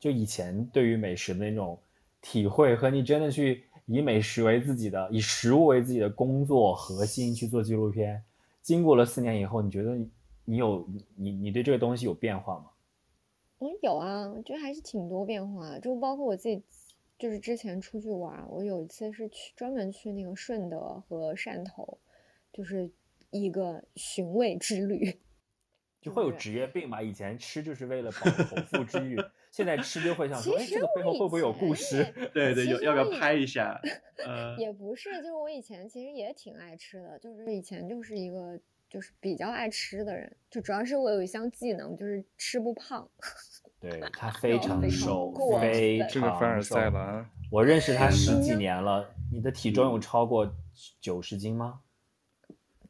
[0.00, 1.78] 就以前对于美食的那种
[2.22, 8.22] 体会，和你真的去以美食为自己的，以食物为自己的工作核心去做纪录片，
[8.62, 9.96] 经过了四年以后，你觉得
[10.44, 12.66] 你有你你对这个东西有变化吗？
[13.58, 16.62] 我有啊，我觉得还是挺多变化，就包括我自己，
[17.18, 21.98] 就是之前出去玩，我有一次是去专门去那个顺德和汕头。
[22.52, 22.90] 就是
[23.30, 25.18] 一个寻味之旅，
[26.02, 27.00] 就会有职业病嘛？
[27.00, 29.16] 以前吃就是为了饱口腹之欲，
[29.52, 32.02] 现在吃就会想说，哎，这个背后会不会有故事？
[32.32, 33.78] 对对，有要不要拍一下？
[34.24, 43.06] 呃，也不是，就是我以前其实也挺爱吃的，就是以前就是一个就是比较爱吃的人，就主要是我有一项技能，就是吃不胖。
[43.78, 46.14] 对，他非常瘦，非常瘦。
[46.14, 50.50] 这个凡尔赛了，我认识他十几年了，你的体重有超过
[51.00, 51.80] 九十斤吗？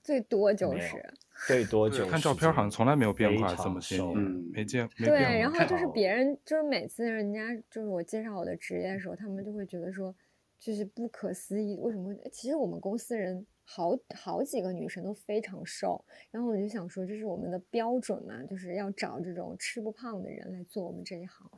[0.02, 1.14] 最多就是，
[1.47, 4.16] 最多久看照片好像从来没有变化，这么些年
[4.53, 10.14] 没见没对，然后就是别人就是每次人家就是我介绍我的职业的时候，他们就会觉得说，
[10.61, 12.14] 就是不可思议，为什么？
[12.30, 21.51] 其实我们公司人好好几个女生都非常瘦，然后我就想说，这是我们的标准嘛，就是要找这种吃不胖的人来做我们这一行，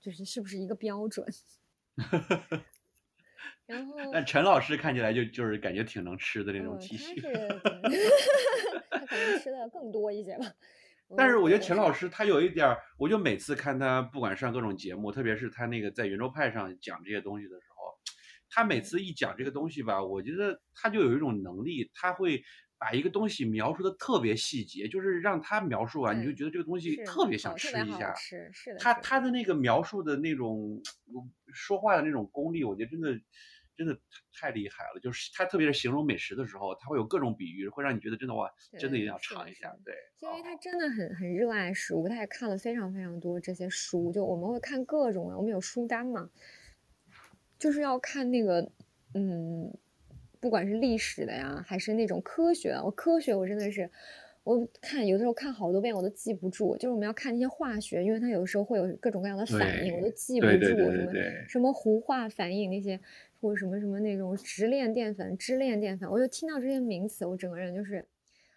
[0.00, 1.26] 就是是不是一个标准？
[3.66, 7.60] 然后，但陈老师看起来就就是感觉挺能吃的那种体型，嗯、
[8.90, 10.46] 他， 他可能吃的更多一些吧。
[11.16, 17.98] 但是我觉得陈老师他有一点儿，我就每次看他不管上各种节目，特别是他那个在圆桌派上讲这些东西的时候，
[18.50, 22.42] 他每次一讲这个东西吧，我觉得他就有一种能力，他会
[22.78, 28.14] 把一个东西描述的特别细节，就是让他描述完，你就觉得这个东西特别想吃一下。
[28.14, 28.78] 是是的。
[28.78, 30.80] 他他的那个描述的那种
[31.52, 33.20] 说话的那种功力，我觉得真的。
[33.78, 33.96] 真的
[34.36, 39.72] 太厉害了，就是他特别是形容美食的时候，他会有各种比喻，会让你觉得真的哇，真的一定要尝一下。
[39.84, 46.28] 对，因为他真的很很热爱食物，他也看了非常非常多这些书，就我们会看各种，我们有书单嘛，
[47.56, 48.68] 就是要看那个，
[49.14, 49.72] 嗯，
[50.40, 53.90] 不管是历史的呀，还是那种科学的，我科学我真的是。
[54.44, 61.12] 我看有的时候看好多遍我都记不住，就是我们要看那些化学，因为它有的时候会有各种各样的反应，我都记不住什么
[61.46, 62.98] 什么糊化反应那些，
[63.42, 68.02] 或者什么什么那种直链淀粉、支链淀粉，我就听到这些名词，我整个人就是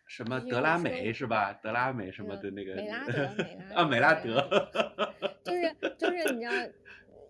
[0.07, 1.51] 什么德拉美是吧？
[1.61, 4.69] 德拉美什么的那个美拉德，美 拉啊美拉德，
[5.43, 6.53] 就是就是你知道，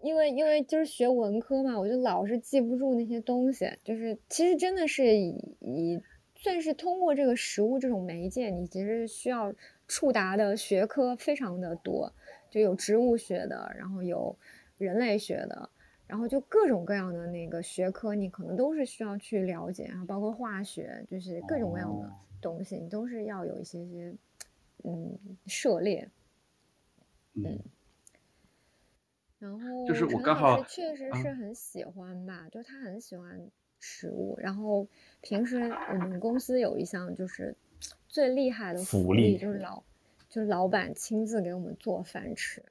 [0.02, 6.02] 因为因为就是学文科嘛，我就老是记不住那些东西，就是其实真的是以以。
[6.43, 9.54] 算是通过这个食物这种媒介，你其实需要
[9.88, 12.12] 触达的学科非常的多，
[12.49, 14.36] 就有植物学的，然后有
[14.80, 15.70] 人类学的，
[16.08, 24.12] 然后就各种各样的那个学科，你可能都是需要去了解啊，包括化学，就是各种各样的东西，你都是要有一些些
[24.84, 26.10] 嗯涉猎，
[27.36, 27.60] 嗯，
[29.42, 33.52] 然后就是我刚好确实是很喜欢吧，就他很喜欢。
[33.84, 34.88] 食物，然后
[35.22, 37.58] 平时我们公司有一项就是
[38.08, 39.82] 最厉害的福利，就是老
[40.30, 42.64] 就是老板亲自给我们做饭吃。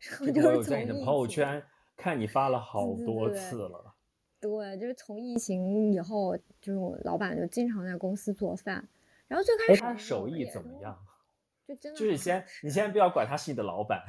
[0.00, 1.62] 然后就是从在你的朋友圈
[1.96, 3.94] 看你发了好多次了。
[4.40, 8.88] 对，就是从疫情以后，就是我老板就经常在公司做饭，
[9.28, 10.98] 然后最开始他手艺怎么样？
[11.68, 14.02] 就真的就是先你先不要管他是你的老板，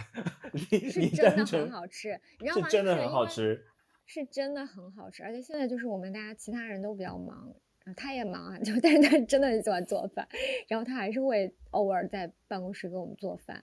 [0.54, 2.70] 你 是真的很好吃，你知道吗？
[2.70, 3.66] 是真的很好吃，
[4.06, 7.54] 是真的很好吃，而且现在就是我们大家其他人都比较忙，
[7.98, 10.26] 他也忙啊， 就但是他真的很喜欢做饭，
[10.70, 13.62] 然后他还是会偶尔在办公室给我们做饭，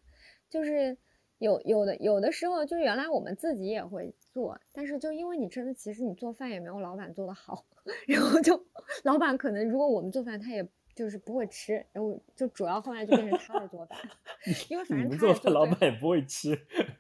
[0.51, 0.99] 就是
[1.39, 7.65] 有有的有的时候就原来我们自己也会做，但是就因为你真的其实你做饭也没有老板做的好，
[8.07, 8.67] 然后就
[9.05, 10.69] 老板可能如果我们做饭他也。
[10.97, 13.99] 就是不会吃，然后就主要后来就变成他的做饭，
[14.71, 16.59] 因为反正他做饭老板也不会吃，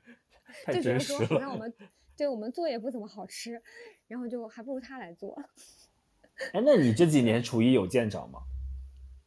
[0.64, 1.18] 太真实了。
[1.18, 1.72] 就觉得说好像我们
[2.14, 3.62] 对我们做也不怎么好吃，
[4.06, 5.42] 然后就还不如他来做。
[6.52, 8.40] 哎，那你这几年厨艺有见长吗？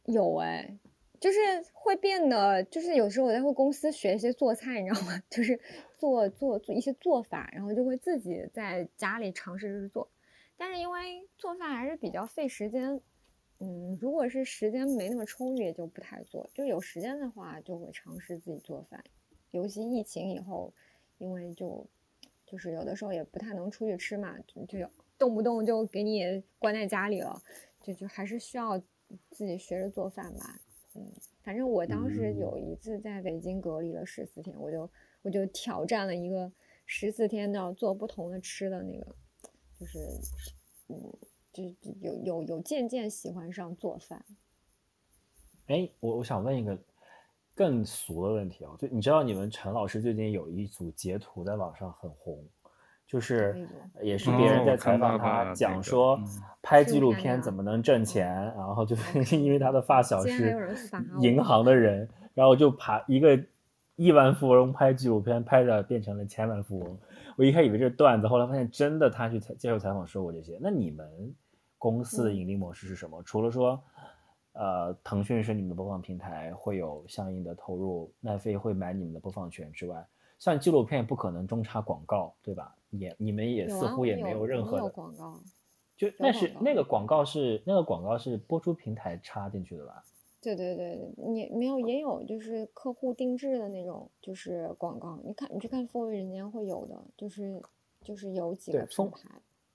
[0.04, 0.78] 有哎，
[1.18, 1.38] 就是
[1.72, 5.20] 会变得，就是有时候我在公司学一些做菜，你知道吗？
[5.28, 5.58] 就是
[5.98, 10.08] 做做做一些做法，然后就会自己在家里尝试着做。
[10.56, 13.00] 但是因为做饭还是比较费时间。
[13.62, 16.48] 嗯，如果是时间没那么充裕，就不太做。
[16.54, 19.04] 就有时间的话，就会尝试自己做饭。
[19.50, 20.72] 尤其疫情以后，
[21.18, 21.86] 因为就
[22.46, 27.38] 就是有的时候也不太能出去吃嘛，就就动不动就给你关在家里了，
[27.82, 28.78] 就就还是需要
[29.30, 30.58] 自己学着做饭吧。
[30.94, 34.90] 嗯，反正我当时有一次在北京隔离了十四天，我就
[35.20, 36.50] 我就挑战了一个
[36.86, 39.14] 十四天要做不同的吃的那个，
[39.78, 39.98] 就是
[40.88, 40.96] 嗯。
[41.52, 41.64] 就
[42.00, 44.24] 有有有渐渐喜欢上做饭。
[45.66, 46.78] 哎，我我想问一个
[47.54, 52.42] 更俗的问题啊，就你知道你们陈老师最近有一组截图在网上很红，
[53.06, 53.68] 就是
[54.02, 56.18] 也是别人在采访他，讲说
[56.62, 58.26] 拍纪录片怎么能挣钱，
[58.56, 60.74] 然后就 是因为他的发小是
[61.20, 63.38] 银行的人，然后就爬一个
[64.00, 66.98] 亿万富翁拍纪录片，拍的变成了千万富翁。
[67.36, 70.58] 我一开始以为这是段子，后来发现真的，他去接受采访说过这些。
[70.58, 71.06] 那你们
[71.76, 73.20] 公司的盈利模式是什么？
[73.20, 73.78] 嗯、除了说，
[74.54, 80.02] 呃，腾讯是你们的播放平台，会有相应的投入，奈飞会买你们的播放权之外，
[80.38, 82.74] 像纪录片不可能中插广告，对吧？
[82.88, 85.38] 也你们也似乎也没有任何的广告，
[85.94, 90.02] 就那是那个广告是那个广告是播出平台插进去的吧？
[90.42, 95.18] 对对对，你没有也有就是客户定制的那种，就是广告。
[95.22, 97.60] 你看，你去看《风味人间》会有的，就是
[98.02, 99.28] 就是有几个品牌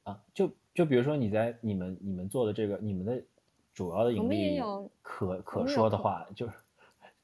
[0.03, 3.21] 啊，就就比如说你在你们你们做的这个，你们的
[3.73, 4.59] 主要的盈利
[5.01, 6.53] 可可说的话，就是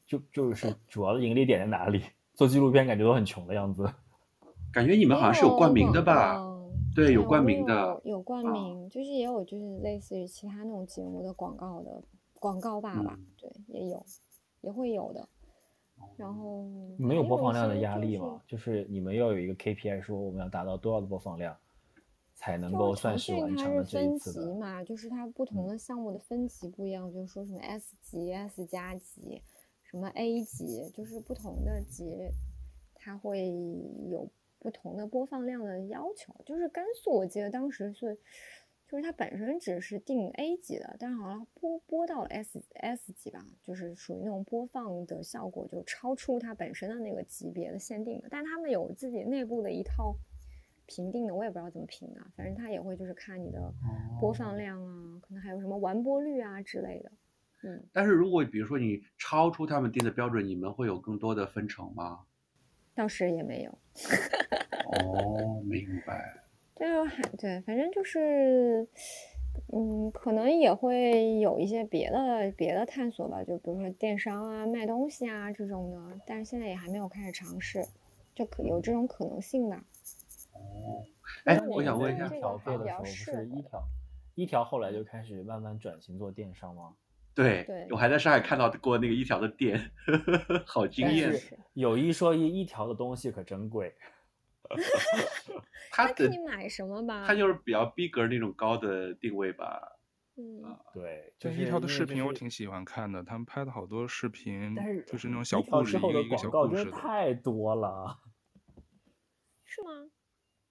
[0.05, 2.03] 就就是主要的盈利点在哪里？
[2.33, 3.87] 做纪录片感觉都很穷的样子，
[4.71, 6.39] 感觉你们好像是有冠名的吧？
[6.95, 12.03] 对，有冠名的，有，有冠名，就是也有就是类似于其他那种节目的广告的。
[12.41, 14.03] 广告爸爸、嗯，对，也有，
[14.61, 15.29] 也会有的。
[16.17, 16.65] 然后
[16.97, 18.41] 没有播放量的压力吗？
[18.47, 21.55] 就是你们要有一个 KPI，说我们要达到多少的播放量，
[22.33, 24.41] 才能够算是完成了这一次的。
[24.41, 29.39] 分级嘛，就是它不同的项目的分级不一样，嗯、就是说什么 S 级、S 加级，
[29.83, 32.03] 什么 A 级，就是不同的级，
[32.95, 33.53] 它会
[34.09, 34.27] 有
[34.57, 36.33] 不同的播放量的要求。
[36.43, 38.17] 就是甘肃，我记得当时是。
[38.91, 48.27] 就是它本身只是定 A 级的，但是好像播播到了 S S 级吧，就是属于那种播放的效果就超出它本身的那个级别的限定的。
[48.29, 50.13] 但他们有自己内部的一套
[50.87, 53.73] 评定的，我也不知道怎么评啊，反正他也会就是看你的
[54.19, 57.09] 播放量啊，可能还有什么完播率啊之类的。
[57.63, 62.25] 嗯，但是如果比如说你超出他们定的标准，你们会有更多的分成吗？
[62.93, 63.71] 倒是也没有。
[64.91, 66.40] 哦，明白。
[66.81, 68.87] 就还对，反正就是，
[69.71, 77.85] 嗯，可能也会有一些别的别的探索吧，就比如说电商啊、卖东西啊这种的，但是现在也还没有开始尝试，
[78.33, 79.85] 就可有这种可能性吧。
[80.53, 81.05] 哦，
[81.45, 83.83] 哎，我想问一下，一条飞的时候不是一条，
[84.33, 86.95] 一条后来就开始慢慢转型做电商吗？
[87.35, 89.79] 对，对，我还在上海看到过那个一条的店，
[90.65, 91.31] 好惊艳。
[91.73, 93.93] 有一说一，一条的东西可真贵。
[95.91, 97.25] 他给你买什么吧？
[97.27, 99.99] 他就是比较逼格那种高的定位吧。
[100.37, 100.63] 嗯，
[100.93, 108.17] 对，就是一条的视频我挺喜欢看的，他们拍的好多视频，但是就是那种小故事，一个一个小故事的，太多了。
[109.65, 110.09] 是吗？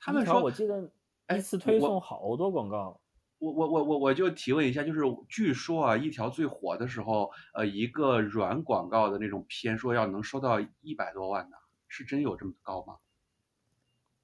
[0.00, 0.90] 他们说，我记得
[1.36, 3.00] 一次推送好多广告。
[3.38, 11.56] 我我我我我就提问一下，就是据说啊，一条最火的时候，呃，一个软广告的那种片，说要能收到一百多万呢，
[11.88, 12.96] 是真有这么高吗？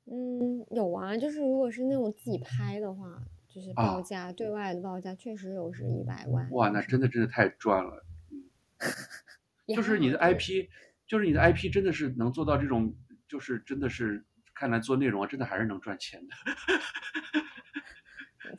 [0.06, 6.48] 嗯，有啊，就是如果是那种自己拍的话，就是报价、啊、对外的报价确实有是一百万。
[6.52, 8.04] 哇，那真的真的太赚了。
[8.30, 8.44] 嗯，
[9.74, 10.68] 就是你的 IP，
[11.06, 12.94] 就是你的 IP 真的是能做到这种，
[13.26, 16.34] 就是真的是看来做内容啊，真的还是能赚钱的。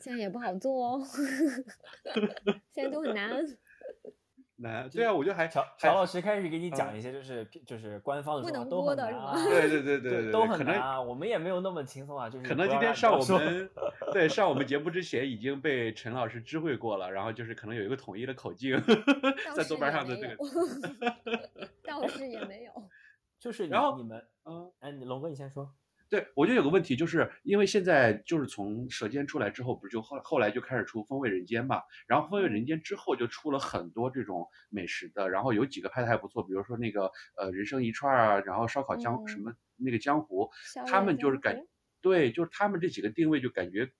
[0.00, 1.02] 现在也不好做哦，
[2.70, 3.30] 现在都很难。
[4.58, 11.00] 难，对啊，我觉得还乔乔老师开始给你讲一些，就是、嗯、就是官方的说话都很难啊， 对对对对对，都很难啊。
[11.00, 13.70] 我们也没有那么轻松啊，就是可能今天上我们
[14.12, 18.80] 对上我们节目之前已经被陈老师知会过了，然后就是可能有一个统一的口径，
[19.54, 20.36] 在豆瓣上的这个，
[21.86, 22.72] 倒是也没有，
[23.38, 25.72] 就是然后你们嗯，哎，龙哥你先说。
[26.10, 40.50] 对，我觉得有个问题，就是因为现在就是从舌尖出来之后，不是就后后来就开始出风味人间嘛，然后风味人间之后就出了很多这种美食的，然后有几个拍的还不错，比如说那个呃人生一串啊，然后烧烤江、嗯、什么那个江湖，
[40.86, 41.56] 他们就是感
[42.00, 43.92] 对，就是他们这几个定位就感觉。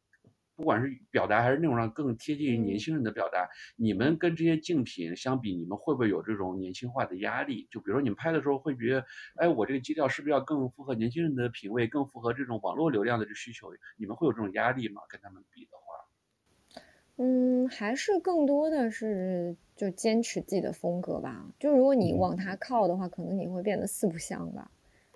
[0.58, 7.68] 不管是表达还是内容上更贴近于年轻人的表达，嗯，你们跟这些竞品相比，你们会不会有这种年轻化的压力？
[7.70, 9.06] 就比如说你们拍的时候会觉得，
[9.36, 13.68] 哎，我这个基调是不是要更符合年轻人的品味，更符合这种网络流量的这需求？
[13.96, 15.00] 你们会有这种压力吗？
[15.08, 16.82] 跟他们比的话，
[17.18, 21.46] 嗯，还是更多的是就坚持自己的风格吧。
[21.60, 24.68] 就如果你往他靠的话，嗯，可能你会变得四不像吧。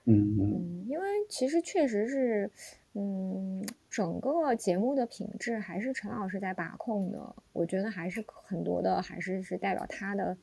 [0.04, 2.48] 嗯嗯，因为其实确实是。
[2.94, 7.36] 嗯，整个节目的品质还是陈老师在把控的。
[7.52, 10.34] 我觉得还是很多的，还是是代表他的，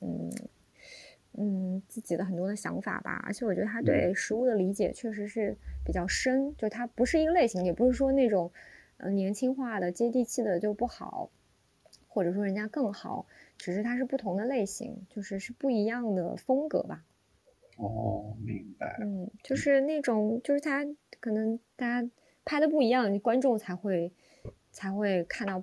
[0.00, 0.28] 嗯
[1.34, 3.22] 嗯自己的很多的想法吧。
[3.24, 8.50] 而且我觉得他对食物的理解确实是比较深，就他不是一个类型，也不是说那种
[8.96, 11.30] 呃年轻化的、接地气的就不好，
[12.08, 13.24] 或者说人家更好，
[13.56, 17.04] 只是他是不同的类型，就是是不一样的风格吧。
[17.76, 18.96] 哦，明白。
[19.00, 20.84] 嗯，就是那种，就是他
[21.20, 22.10] 可能大家
[22.46, 24.10] 拍的不一样，观众才会
[24.70, 25.62] 才会看到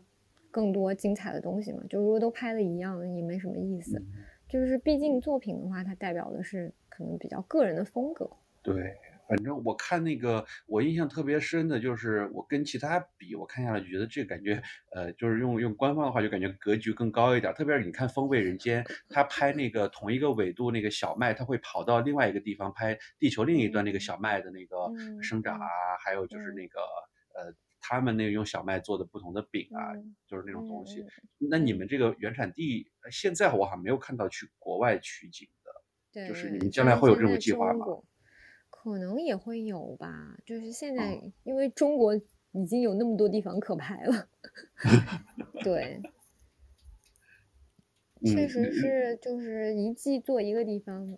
[0.51, 1.83] 更多精彩的东西嘛。
[1.89, 3.97] 就如果都拍的一样，也没什么意思。
[3.97, 4.05] 嗯、
[4.47, 8.29] 就是毕竟作品的话，它代表的是可能比较个人的风格。
[8.61, 8.95] 对。
[9.27, 14.61] 反正我看那个，我印象特别深的就是我跟其他比，我看下来就觉得这感觉，
[14.93, 17.53] 呃，就是用用官方的话就感觉格局更高一点。
[17.53, 24.75] 特别是你看《风味人间》，他拍那个同一个纬度那个小麦，他会跑到另外一个地方拍地球另一端那个小麦的那个
[25.21, 25.67] 生长啊，
[26.03, 26.79] 还有就是那个
[27.33, 29.95] 呃，他们那个用小麦做的不同的饼啊，
[30.27, 31.05] 就是那种东西。
[31.37, 37.85] 那你们这个原产地现在我好像没有看到去国外取景的，就是你们将来会有这种计划吗？
[38.83, 42.13] 可能也会有吧，就是现在，因为中国
[42.51, 44.27] 已经有那么多地方可拍了，
[45.63, 46.01] 对，
[48.25, 51.17] 确实是，就是一季做一个地方，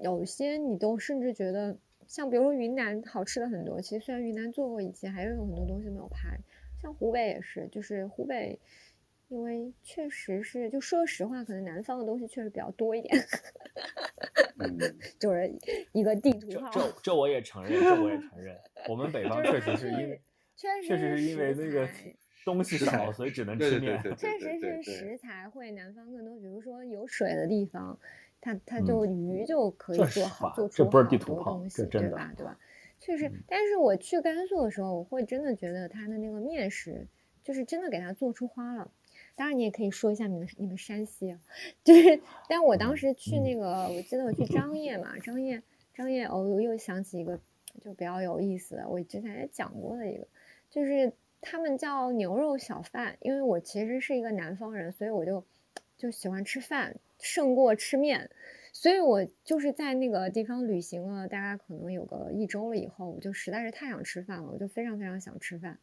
[0.00, 6.40] 有些你都甚至觉得，像比如说云南好吃的很多，其实虽然云南做过一季，还是有很多东西没有拍，
[6.82, 8.58] 像湖北也是，就是湖北。
[9.34, 13.12] 因为确实是，就说实话，可能南方的东西确实比较多一点，
[14.60, 14.78] 嗯、
[15.18, 15.52] 就是
[15.90, 16.70] 一个地图炮。
[16.70, 18.56] 这这，我也承认，这我也承认，
[18.88, 20.20] 我们北方确实是因为，
[20.54, 21.88] 确实确实是因为那个
[22.44, 24.00] 东西少，所以只能吃面。
[24.16, 27.98] 确实是食材会南方更多，比如说有水的地方，
[28.40, 32.32] 它它就鱼就可以做好，嗯、做出好多东西，对吧？
[32.36, 32.56] 对吧？
[33.00, 37.08] 确实，但是我去甘肃的时候，我会真的觉得它的那个面食，
[37.42, 38.88] 就是真的给它做出花了。
[39.36, 41.40] 当然，你也可以说一下你们你们山西啊，
[41.82, 45.62] 就是，但我当时去那个，我记得我去张掖嘛，张掖
[45.94, 47.38] 张掖，哦，我又想起一个
[47.82, 50.26] 就比较有意思的，我之前也讲过的一个，
[50.70, 55.44] 就是他们叫牛肉小饭，因为我其实是一个南方人，所以我就
[55.96, 58.30] 就喜欢吃饭胜过吃面，
[58.72, 65.78] 所以我就是在那个地方旅行了，大概可能有个一周了以后，我就实在是太想吃饭了，我就非常非常想吃饭。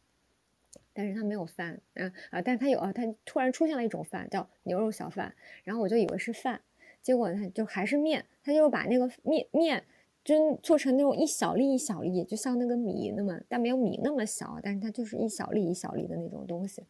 [0.94, 5.34] 但是他没有饭，嗯啊，但是他有啊，他突然出现了一种饭叫牛肉小饭，
[5.64, 6.60] 然后我就以为是饭，
[7.00, 9.82] 结果他就还是面，他就把那个面面
[10.22, 16.84] 就做成那种一小粒一小粒，就像那个米那么，但没有米那么小，但是它就是一小粒一小粒的那种东西，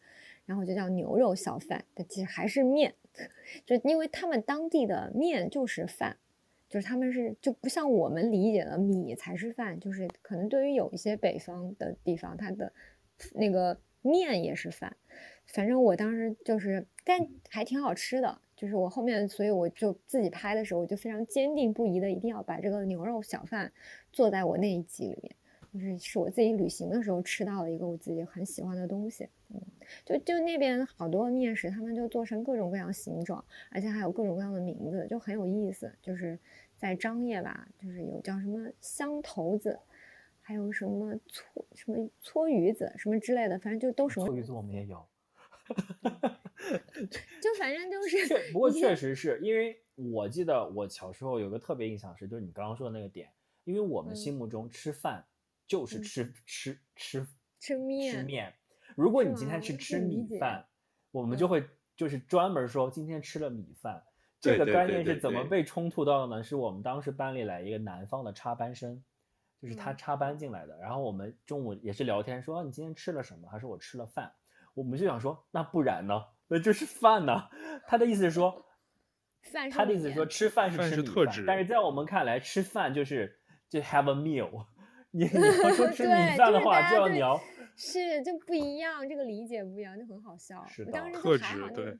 [0.45, 2.93] 然后就叫牛肉小饭，但其实还是面，
[3.65, 6.17] 就因为他们当地的面就是饭，
[6.69, 12.73] 就是他们是就不像我们理解的米才是饭，就是可能对于有一些北方的地方，它的
[13.33, 13.79] 那个。
[14.03, 14.95] 面也是饭，
[15.47, 18.39] 反正我当时就是，但还挺好吃的。
[18.55, 23.73] 就是我后面，所以我就自己拍的时候，我就非常坚定不移的一定要把这个牛肉小饭
[24.11, 25.35] 做在我那一集里面，
[25.73, 29.27] 就是是我自己旅行的时候吃到的一个我自己很喜欢的东西。
[29.49, 29.59] 嗯，
[30.05, 35.91] 就就那边好多面食，他们就做成各种各样形状，而且还有各种各样的名字，就很有意思。
[36.01, 36.39] 就是
[36.77, 39.77] 在张掖吧，就是有叫什么香头子。
[40.45, 44.27] 还有什么搓什么搓鱼子什么之类的，反正就都什么。
[44.27, 45.07] 搓鱼子我们也有，
[47.41, 48.51] 就反正就是。
[48.51, 53.31] 不过确实是因为我记得我小时候有个特别印象是，就是你刚刚说的那个点，
[53.63, 55.25] 因为我们心目中吃饭
[55.65, 57.27] 就是吃、嗯、吃吃
[57.59, 58.53] 吃面吃面。
[58.95, 60.65] 如果你今天去吃米饭，
[61.11, 61.63] 我们就会
[61.95, 64.03] 就是专门说今天吃了米饭。
[64.41, 66.43] 这个概念是怎么被冲突到的呢？
[66.43, 69.01] 是我们当时班里来一个南方的插班生，
[69.63, 70.77] 就是他插班进来的。
[70.77, 73.47] 然后我们中午也是聊天，说你今天吃了什么？
[73.49, 74.33] 他说我吃了饭。
[74.73, 76.21] 我们就想说，那不然呢？
[76.49, 77.47] 那就是饭呢。
[77.87, 78.65] 他的意思是说，
[79.53, 83.39] 饭他的意思是说吃饭是吃米饭，是但是在我们看来，吃饭就是
[83.69, 84.65] 就 have a meal。
[85.11, 87.39] 你你要说 吃米饭的话，就要你要
[87.77, 90.65] 是就不一样，这个理解不一样，就很好笑。
[90.67, 91.97] 是的，当时特质对。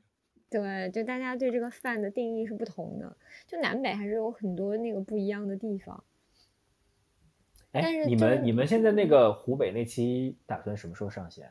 [0.50, 6.04] 对，就大家对这个饭的定义是不同的，就南北还是有很多那个不一样的地方。
[7.74, 11.50] 哎，但是你们你们现在那个湖北那期打算什么时候上线？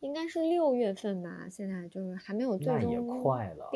[0.00, 3.70] 应该是六月份吧，现在就是还没有最终快了，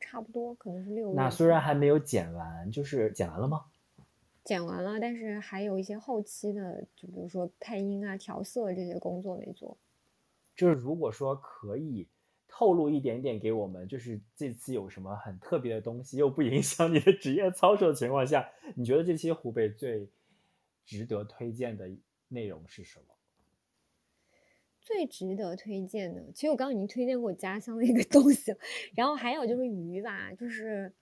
[0.00, 1.14] 差不多可能是六月。
[1.14, 3.64] 那虽然还没有剪完，就是剪完了吗？
[4.44, 9.76] 剪完了，但是还有一些后期的，就比如说配音啊、调色这些工作没做。
[10.56, 12.08] 就是如果说可以。
[12.54, 18.46] 透露一点点给我们，就是这次有什么很特别的东西，又不影响你的职业操守的情况下，
[18.76, 20.06] 你觉得这期湖北最
[20.84, 21.90] 值得推荐的
[22.28, 23.06] 内容是什么？
[24.80, 28.54] 最值得推荐的，其实我刚刚已经推荐过我家乡的一个东西，
[28.94, 30.92] 然后还有就是鱼吧，就是。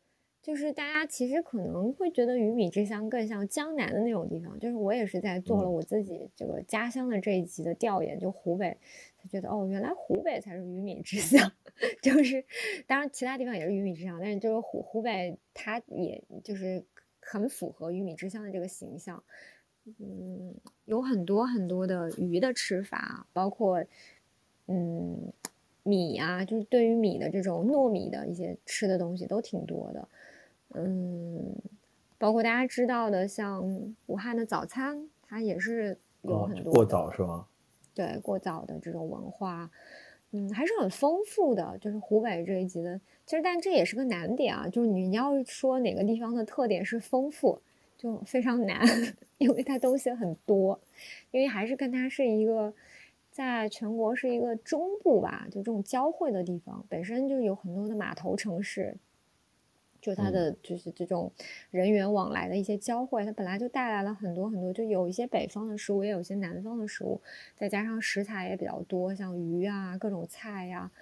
[0.43, 8.75] 就是大家其实可能会觉得鱼米之乡更像江南的那种地方，就是我也是在做了我自己这个家乡的这一集的调研，就湖北，
[9.19, 11.53] 才觉得哦，原来湖北才是鱼米之乡，
[12.01, 12.43] 就是
[12.87, 16.83] 当然其他地方也是鱼米之乡，但是就是湖湖北它也就是
[17.21, 19.23] 很符合鱼米之乡的这个形象，
[19.99, 20.55] 嗯，
[20.85, 23.85] 有很多很多的鱼的吃法，包括
[24.67, 25.33] 嗯
[25.83, 30.09] 米啊，就是对于米的这种糯米的一些吃的东西都挺多的。
[30.75, 31.57] 嗯，
[32.19, 37.47] 包括大家知道的，像武汉的早餐，它也是有很多、哦、过早是吗？
[37.93, 39.69] 对，过早的这种文化，
[40.31, 41.77] 嗯，还是很丰富的。
[41.79, 47.61] 就是湖北这一级的，其实但这也是个难点啊，就是你要说哪个地方的特点是丰富，
[48.01, 48.81] 就非常难，
[49.37, 50.81] 因为它东西很多，
[51.33, 52.73] 因为还是跟它是一个
[53.31, 58.97] 在全国是一个中部吧，就这种交汇的地方，本身就有很多的码头城市。
[60.01, 61.31] 就它的就是这种
[61.71, 67.21] 人员往来的一些交汇，它本来就带来了很多很多，就有一些北方的食物，也有一些南方的食物，
[67.55, 70.93] 再加上食材也比较多，像鱼啊、各种菜呀、啊，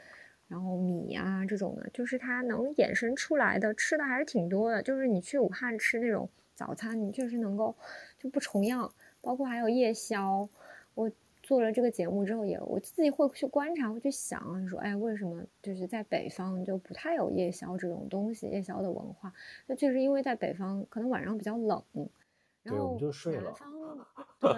[0.48, 4.82] 然后米啊这种的，就是它能衍生出来的吃的还是挺多的。
[4.82, 6.28] 就是你去武汉吃那种
[6.58, 7.76] 早餐，你确实能够
[8.18, 10.48] 就不重样，包括还有夜宵，
[10.94, 11.10] 我。
[11.40, 19.32] 做了这个节目之后也，也我自己会去观察，会去想，说，哎，为什么就是在北方就不太有夜宵这种东西，夜宵的文化？
[19.66, 21.82] 那确实因为在北方可能晚上比较冷，
[22.62, 23.72] 然后我们就睡了，南方
[24.40, 24.52] 对，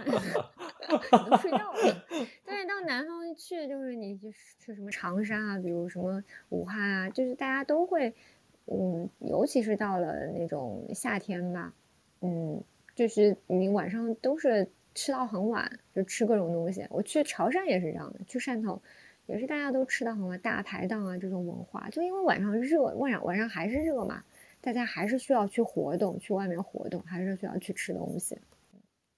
[1.29, 2.05] 都睡觉了。
[2.45, 8.13] 但是到南方去，就是你去去什么长沙啊，比如什么武汉啊，就是大家都会，
[8.67, 11.73] 嗯，尤其是到了那种夏天吧，
[12.21, 12.63] 嗯，
[12.95, 14.69] 就是你晚上都是。
[14.93, 16.85] 吃到很晚，就吃各种东西。
[16.91, 18.83] 我去潮汕也是这样的，去汕头
[19.27, 24.25] 也是大家都吃到很晚，大排档啊这种文化，就因为晚上热，晚上晚上还是热嘛，
[24.61, 28.37] 大家还是需要去活动，去外面活动，还是需要去吃东西。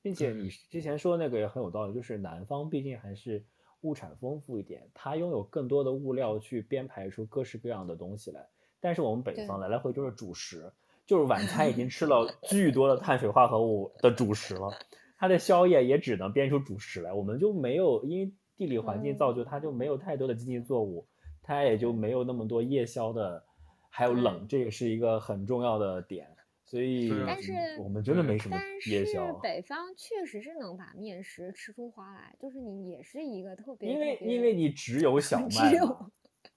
[0.03, 3.43] 并且你之前说那个也很有道理，就是南方毕竟还是
[3.81, 8.47] 物产丰富一点，它拥有更多的物料去编排出各式各样的东西来。
[8.79, 10.71] 但是我们北方来来回就是主食，
[11.07, 14.71] 就是晚餐已经吃了 巨多的碳水化合物的主食了。
[15.19, 21.07] 它的宵夜也只能编出主食来，我们就没有，因为地理环境造就，它就没有太多的经济作物，
[21.43, 23.45] 它也就没有那么多夜宵的，
[23.89, 26.27] 还有冷，这也是一个很重要的点。
[26.65, 28.57] 所以，但是我们真的没什么
[28.91, 29.24] 夜宵。
[29.24, 35.73] 但是北方确实是能把面食吃出花来，就是你也是一个特别，因为因为你只有小 麦，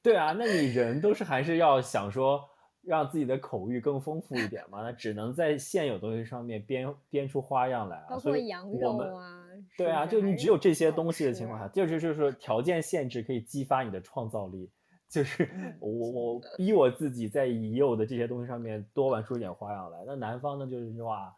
[0.01, 2.41] 对啊，那你人都是还是要想说。
[2.85, 8.05] 让自己的口欲更丰富一点嘛，那只能在现有东西上面编编出花样来啊。
[8.09, 9.43] 包括羊肉啊，
[9.75, 14.69] 对啊，就你只有这些东西的情况下，就是就是说条件限制可以激发你的创造力，
[15.09, 15.49] 就是
[15.79, 20.03] 我我逼我自己在已有的这些东西上面多玩出一点花样来。
[20.05, 21.35] 那南方呢，就是哇，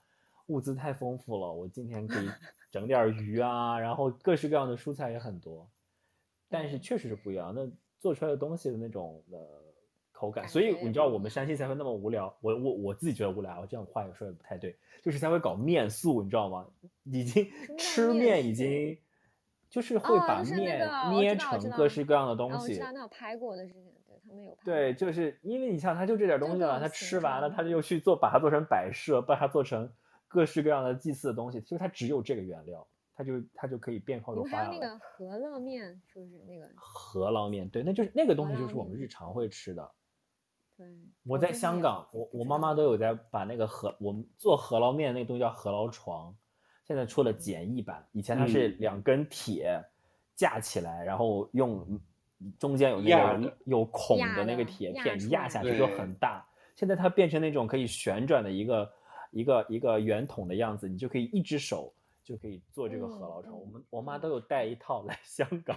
[0.47, 2.27] 物资太丰富了，我今天可以
[2.69, 5.69] 整点鱼啊，然后各式各样的蔬菜也很多，
[6.49, 7.65] 但是确实是不一样，那
[7.99, 9.37] 做出来的东西的那种的。
[10.17, 12.35] 口感，所以你知道我们山西才会那么无聊。
[12.41, 16.65] 我我我自己觉得无聊，我这样话也说也不太对，就是才会搞面素，你知道吗？
[17.03, 18.97] 已经吃面已经，
[19.69, 22.57] 就是会把面捏成各式各样的东西。
[22.57, 24.61] 我知道那有拍过的事情，对他们有拍。
[24.65, 29.87] 对，就是因为你像他就这点东西了，他吃完了，他就又去做，把它做成摆设，把它做成
[30.27, 31.61] 各式各样的祭祀的东西。
[31.61, 34.65] 其实他只有这个原料，他就他就可以变化出花样。
[34.65, 36.67] 还有那个饸饹面，是不是那个？
[36.75, 39.91] 饸饹面，对，那就是那个东西，就是我们日常会吃的。
[40.77, 40.85] 对，
[41.23, 46.35] 我在香港，我我妈妈都有在把那个河，我们做饸饹面那个东西叫饸饹床，
[46.85, 48.07] 现在出了简易版。
[48.11, 49.83] 以前它是两根铁
[50.35, 51.99] 架起来，嗯、然后用
[52.59, 56.45] 中间有那个有孔的那个铁片压下去就很大。
[56.75, 58.93] 现在它变成那种可以旋转的一个
[59.31, 61.91] 一个一个圆筒的样子，你就可以一只手
[62.23, 63.55] 就可以做这个饸饹床。
[63.55, 65.75] 嗯、我们我妈都有带一套来香港。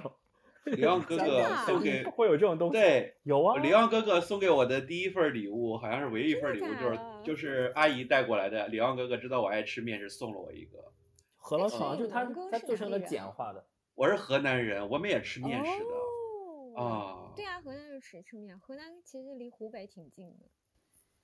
[0.65, 3.59] 李昂哥哥送给会有这种东西，对，有啊。
[3.62, 8.69] 李昂哥哥送给我的第一份礼物，好像是唯一一份礼物，就是就是阿姨带过来的。
[8.69, 10.93] 李昂哥哥知道我爱吃面，是送了我一个
[11.41, 13.65] 饸饹床，就是他他做成了简化的。
[13.95, 17.32] 我是河南人，我们也吃面食的啊、哦。
[17.35, 20.47] 对啊，河南人吃吃面，河南其实离湖北挺近的。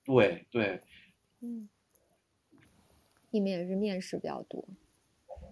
[0.03, 0.81] 对对，
[1.41, 1.69] 嗯，
[3.29, 4.67] 你们也是面食比较多，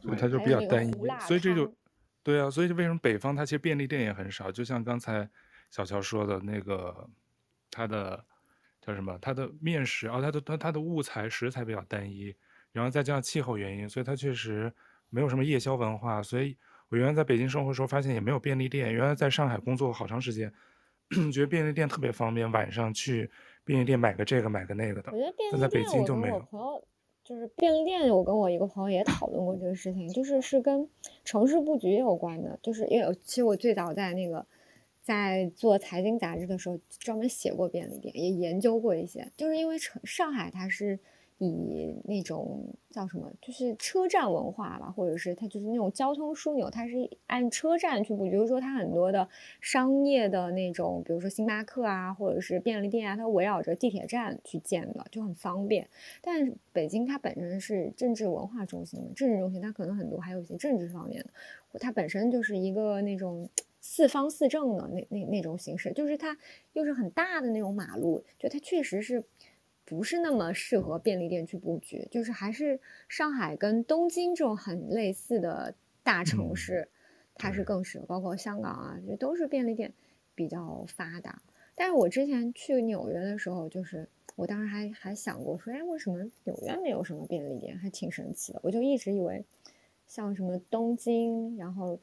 [0.02, 0.92] 所以它就比较单一，
[1.28, 1.72] 所以这就。
[2.26, 4.52] 对啊，所以为什么北方它其实便利店也很少？
[4.52, 5.30] 就像刚才
[5.70, 7.08] 小乔说的那个，
[7.70, 8.26] 它的
[8.82, 9.16] 叫什么？
[9.22, 12.36] 它的面食哦，它的它它的物材食材比较单一，
[12.72, 14.74] 然后再加上气候原因，所以它确实
[15.12, 16.24] 没有什么夜宵文化。
[16.24, 16.58] 所以
[16.90, 18.92] 我原来在北京生活的时候，发现也没有便利店。
[18.92, 20.52] 原来在上海工作好长时间，
[21.32, 23.30] 觉得便利店特别方便，晚上去
[23.64, 25.12] 便利店买个这个买个那个的。
[25.12, 26.88] 我觉得便利店，但在北京就没有。
[27.26, 30.88] 就是便利店，我跟我一个朋友也讨论过这个事情，就是是跟
[31.26, 32.58] 城市布局有关的。
[32.62, 34.46] 就是因为其实我最早在那个
[35.02, 39.30] 在做财经杂志的时候，专门写过便利店，也研究过一些。
[39.36, 41.00] 就是因为城上海它是。
[41.38, 49.28] 以那种叫什么，就是车站文化吧，或者是它就是那种交通枢纽，它是按车站去布局，比如说它很多的
[49.60, 55.90] 商业的那种，比如说星巴克啊，或者是便利店啊，它围绕着地铁站去建的，就很方便。
[56.22, 61.22] 但北京它本身是政治文化中心嘛，政治中心它可能很多还有一些政治方面
[61.72, 63.50] 的，它本身就是一个那种
[63.82, 66.38] 四方四正的那那那种形式，就是它
[66.72, 69.22] 又是很大的那种马路，就它确实是。
[69.86, 76.90] 不是那么适合便利店去布局，就是还是上海跟东京这种很类似的大城市，
[77.36, 79.94] 它是更适合，包括香港啊，这都是便利店
[80.34, 81.40] 比较发达。
[81.76, 88.60] 但是我之前去纽约的时候，就是我当时还还想过说，哎，为什么纽约没有什么便利店，还挺神奇的。
[88.64, 89.46] 我就一直以为，
[90.08, 92.00] 像什么东京，然后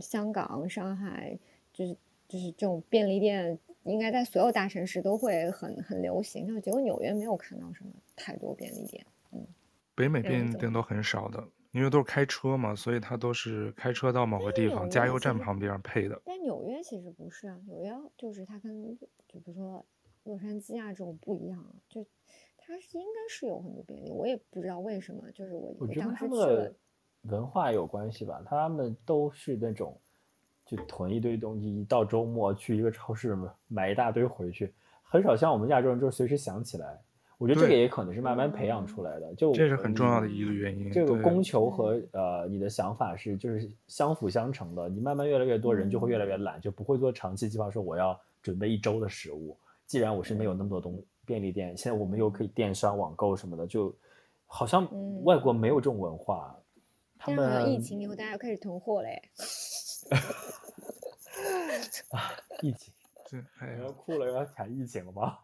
[0.00, 1.38] 香港、上海，
[1.72, 1.96] 就是
[2.26, 3.58] 就是这种便利店。
[3.84, 9.04] 应该在所有大城市都会很很流行，就结果纽约没有看到什么太多便利店。
[9.32, 9.46] 嗯，
[9.94, 11.42] 北美便利店都很少的，
[11.72, 16.20] 因为都是开车嘛，所以它都是开车到某个地方加油站旁边配的。
[16.24, 18.96] 但纽约其实不是啊，纽约就是它跟
[19.28, 19.84] 就比如说
[20.24, 22.06] 洛杉矶啊这种不一样，就
[22.56, 26.74] 它是应该是有很多便利，我也不知道为什么，就是我我当时去了。
[27.22, 30.00] 文化有关系吧，他们都是那种。
[30.74, 33.36] 就囤一堆东西，一到周末去一个超市
[33.68, 34.72] 买一大堆回去，
[35.02, 36.98] 很少像我们亚洲人，就是随时想起来。
[37.36, 40.90] 我觉得这个也可能是慢慢培养出来的，就这是很重要的一个原因。
[40.90, 44.88] 这个供求和呃你的想法是就是相辅相成的。
[44.88, 49.58] 你慢慢越来越多人就会越来越懒，就不会做长期计划，说我要准备一周的食物。
[49.86, 53.92] 既然我身边有那么多东便利店，现在我们又可以电商网购什么的，就
[54.46, 54.88] 好像
[55.24, 56.56] 外国没有这种文化。
[57.18, 59.20] 他们疫情以后大家又开始囤货嘞。
[62.10, 62.32] 啊！
[62.62, 62.92] 疫情，
[63.28, 65.38] 这哎要哭了，要谈疫情了吗？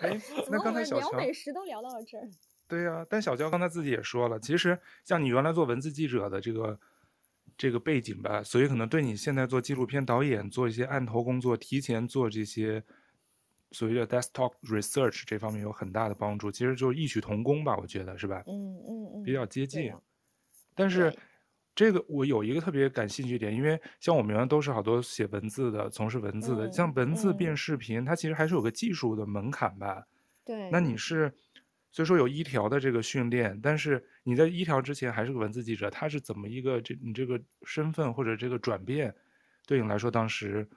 [0.00, 2.28] 哎， 那刚才小乔聊美食都聊到了这儿。
[2.66, 6.78] 对呀、啊，但小乔刚才自己也说了，其实像你原来做文字记者的这个
[7.56, 12.82] 这个背景吧，所以可能对你现在做纪录片导演、做一些案头工作、提前做这些
[13.70, 16.50] 所谓的 desktop research 这方面有很大的帮助。
[16.50, 18.42] 其实就是异曲同工吧，我觉得是吧？
[18.46, 19.92] 嗯嗯嗯，比较接近，
[20.74, 21.14] 但是。
[21.78, 30.04] 这个我有一个特别感兴趣点，因为像我们原来都是好多写文字的，从事文字的，嗯、像文字变视频，嗯，它其实还是有个技术的门槛吧？
[30.44, 30.68] 对。
[30.72, 31.32] 那你是，
[31.92, 39.14] 所以说有一条的这个训练，但是你在一条之前还是个文字记者，他是怎么一个这你这个身份或者这个转变，
[39.64, 40.68] 对你来说当时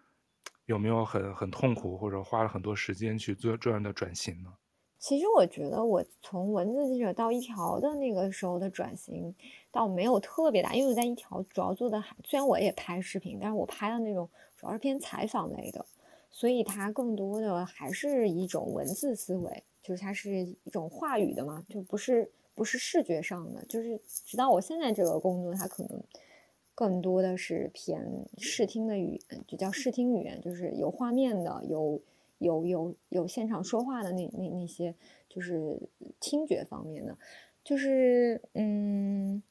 [0.68, 4.54] 有没有很很痛苦，或者花了很多时间去做这样的转型呢？
[5.02, 9.34] 其实我觉得我从文字记者到一条的那个时候的转型，
[9.72, 15.84] 倒没有特别大，因为我在一条主要做的，虽然我也拍视频，但是我拍的那种主要是偏采访类的，
[16.30, 26.00] 所以它更多的还是一种文字思维，就是它是一种话语的嘛，就不是不是视觉上的，就是直到我现在这个工作，它可能
[26.76, 28.08] 更多的是偏
[28.38, 32.00] 视听的语言，就叫视听语言，就是有画面的有。
[32.42, 34.94] 有有有现场说话的那那那些，
[35.30, 35.80] 就是
[36.20, 37.16] 听觉方面的，
[37.64, 39.42] 就是嗯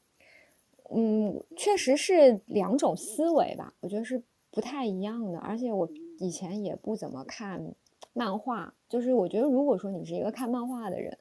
[0.90, 5.38] 嗯，确实是两种思维吧，我觉得是不太一样的。
[5.38, 5.88] 而且我
[6.18, 7.74] 以前也不怎么看
[8.12, 11.16] 漫画，就是我觉得如果说你是一个看漫画的人，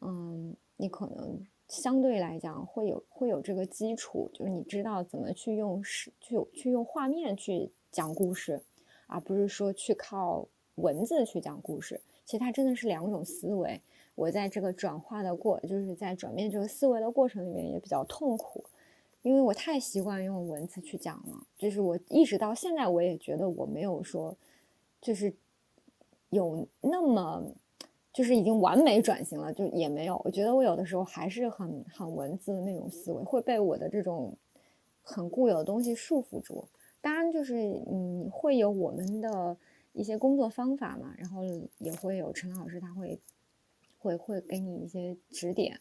[0.00, 8.62] 嗯，你可能相对来讲会有会有这个基础，就是你知道怎么去用视去去用画面去讲故事，
[9.06, 12.00] 而不是说去靠文字去讲故事。
[12.24, 13.80] 其实它真的是两种思维。
[14.14, 18.64] 我在这个转化的过，就是在转变这个思维的过程里面也比较痛苦，
[19.22, 21.46] 因为我太习惯用文字去讲了。
[21.56, 24.36] 就是我一直到现在，我也觉得我没有说，
[25.00, 25.32] 就是
[26.28, 27.42] 有那么，
[28.12, 30.20] 就是已经完美转型了，就也没有。
[30.24, 34.36] 我觉得我有的时候还是很很文字的那种思维，会被我的这种
[35.02, 36.68] 很固有的东西束缚住。
[37.00, 39.56] 当然，就是嗯，会有我们的
[39.92, 41.42] 一些工作方法嘛，然后
[41.78, 43.20] 也会有陈老师他会。
[44.04, 45.78] 会会给你一些指点，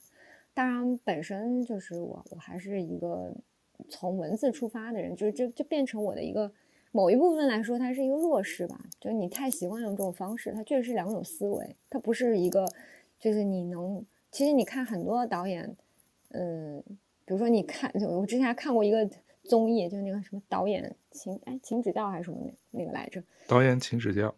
[0.54, 3.34] 当然本身就是我，我还是一个
[3.90, 6.52] 从文字出发的人，就是就就变成我的一个
[6.92, 8.80] 某一部分来说，它是一个弱势吧。
[9.00, 12.64] 就是你太习惯用这种方式，它确实是两种思维，它不是一个，
[13.20, 15.76] 就是你能，其实你看很多导演，
[16.30, 16.80] 嗯，
[17.26, 19.10] 比如说你看，就我之前还看过一个
[19.46, 23.22] 综艺，就那个什么导演请哎请指教还是什么那那个来着？
[23.48, 24.34] 导演请指教。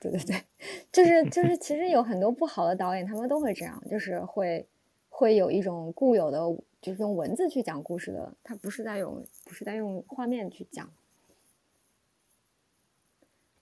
[0.00, 0.42] 对对对，
[0.92, 4.66] 就是就是，其实有很多不好的导演，他们都会这样，就是会
[5.08, 6.38] 会有一种固有的，
[6.80, 10.92] 就是用文字去讲故事的，他不是在用不是在用画面去讲，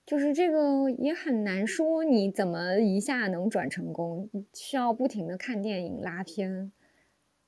[0.05, 6.73] 就是这个也很难说你怎么一下能转成功，需要不停的看电影拉片，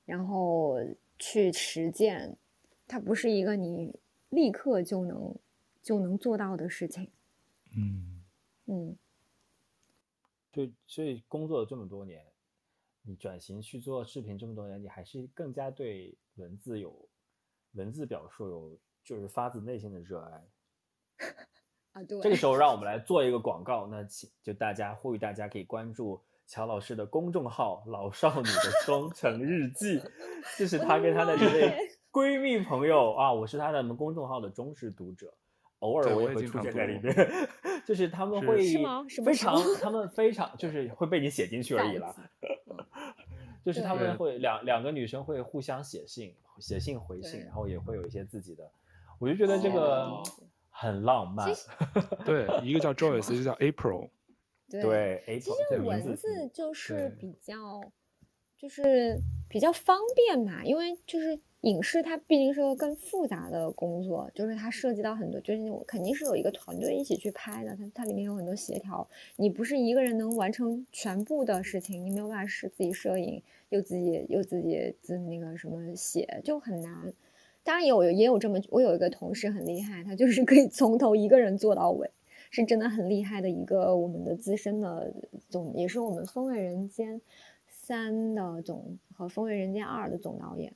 [0.06, 0.78] 然后
[1.18, 2.36] 去实践，
[2.88, 3.94] 它不是一个你
[4.30, 5.34] 立刻就能
[5.82, 7.10] 就能做到的事情，
[7.76, 8.12] 嗯。
[8.68, 8.96] 嗯，
[10.50, 12.26] 就所以工作了这么多年，
[13.02, 17.08] 你转型去做视频这么多年，你还是更加对文字有
[17.74, 20.44] 文字表述有就是发自内心的热爱
[21.94, 22.02] 啊。
[22.02, 30.02] 对，这个时候让我们来做一个广告，那请就大家呼吁大家可以关注乔老师的公众号“老少女的双城日记”，
[30.58, 35.34] 这是他跟他的一位闺蜜朋友啊，我是她的公众号的忠实读者。
[35.80, 37.14] 偶尔我也会出现在里面，
[37.84, 38.56] 就是他们会
[39.22, 42.16] 非常，他们非常就是会被你写进去而已了。
[43.62, 48.66] 就是他们会两两个女生会互相写信，写信回信，然后也会有一些自己的，
[49.18, 50.22] 我就觉得这个
[50.70, 51.46] 很浪漫。
[52.24, 54.08] 对，一个叫 Joyce，一个叫 April。
[54.70, 55.40] 对，April。
[55.40, 57.82] 其实文字就是比较，
[58.56, 61.38] 就是比较方便嘛，因为就是。
[61.66, 77.12] 影视它毕竟是个更复杂的工作，就是它涉及到很多，就是我肯定是有一个团队一起去拍的，它它里面有很多协调，你不是一个人能完成全部的事情，你没有办法是自己摄影，又自己又自己自那个什么写，就很难。
[77.64, 82.08] 当然有也有这么，我有一个同事很厉害，他就是可以从头一个人做到尾，
[82.52, 85.12] 是真的很厉害的一个我们的资深的
[85.48, 87.20] 总，也是我们《风味人间
[87.66, 90.72] 三》的总和《风味人间二》的总导演。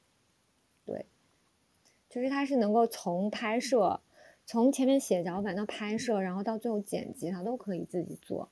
[2.10, 4.00] 就是他是能够从拍摄，
[4.44, 8.50] 从前面写脚本到拍摄，然后到最后剪辑，他都可以自己做，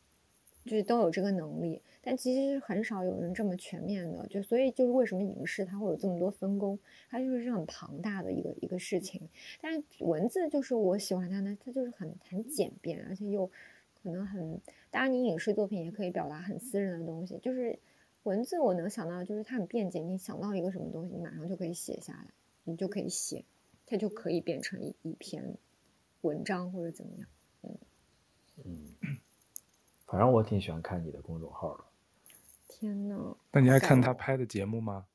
[0.65, 1.83] 就是都有这个能力。
[2.01, 6.79] 但其实很少有人这么全面的，就所以就是为什么影视它会有这么多分工，
[7.11, 9.29] 它就是是很庞大的一个一个事情。
[9.61, 13.51] 但是文字就是我喜欢它呢，它就是很很简便，而且又
[14.03, 14.61] 可能很，
[14.91, 17.79] 当然你影视作品也可以表达很私人的东西，就是。
[18.25, 22.27] 文字我能想到，就是它很便捷，你想到一个什么东西，你马上就可以写下来，
[22.69, 23.45] 你就可以写，
[23.87, 25.57] 它就可以变成一一篇
[26.21, 27.29] 文章或者怎么样。
[27.63, 27.79] 嗯
[28.65, 29.19] 嗯，
[30.07, 31.85] 反正我挺喜欢看你的公众号的。
[32.69, 33.37] 天哪！
[33.51, 35.07] 那你还看他拍的节目吗？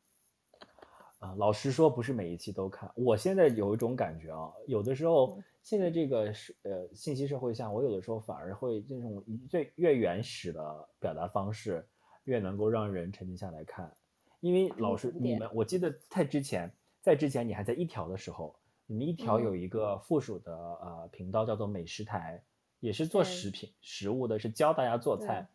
[1.20, 2.92] 啊，老实说，不是每一期都看。
[2.96, 11.88] 我现在有一种感觉啊，有的时候现在这个是呃信息社会下，我有的时候反而会这种最越原始的表达方式。
[12.26, 13.94] 越能够让人沉浸下来看，
[14.40, 16.74] 因为老师你们，我记得在之前，
[17.04, 18.56] 在之前你还在一条的时候，
[18.88, 22.42] 你们一条有一个附属的呃频道叫做美食台，
[22.80, 25.46] 也是做食品食物的，是教大家做菜，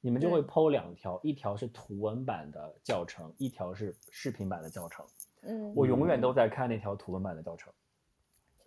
[0.00, 5.06] 你们就会 po 两条，一条是图文版的教程，一条是视频版的教程。
[5.42, 7.72] 嗯，我永远都在看那条图文版的教程。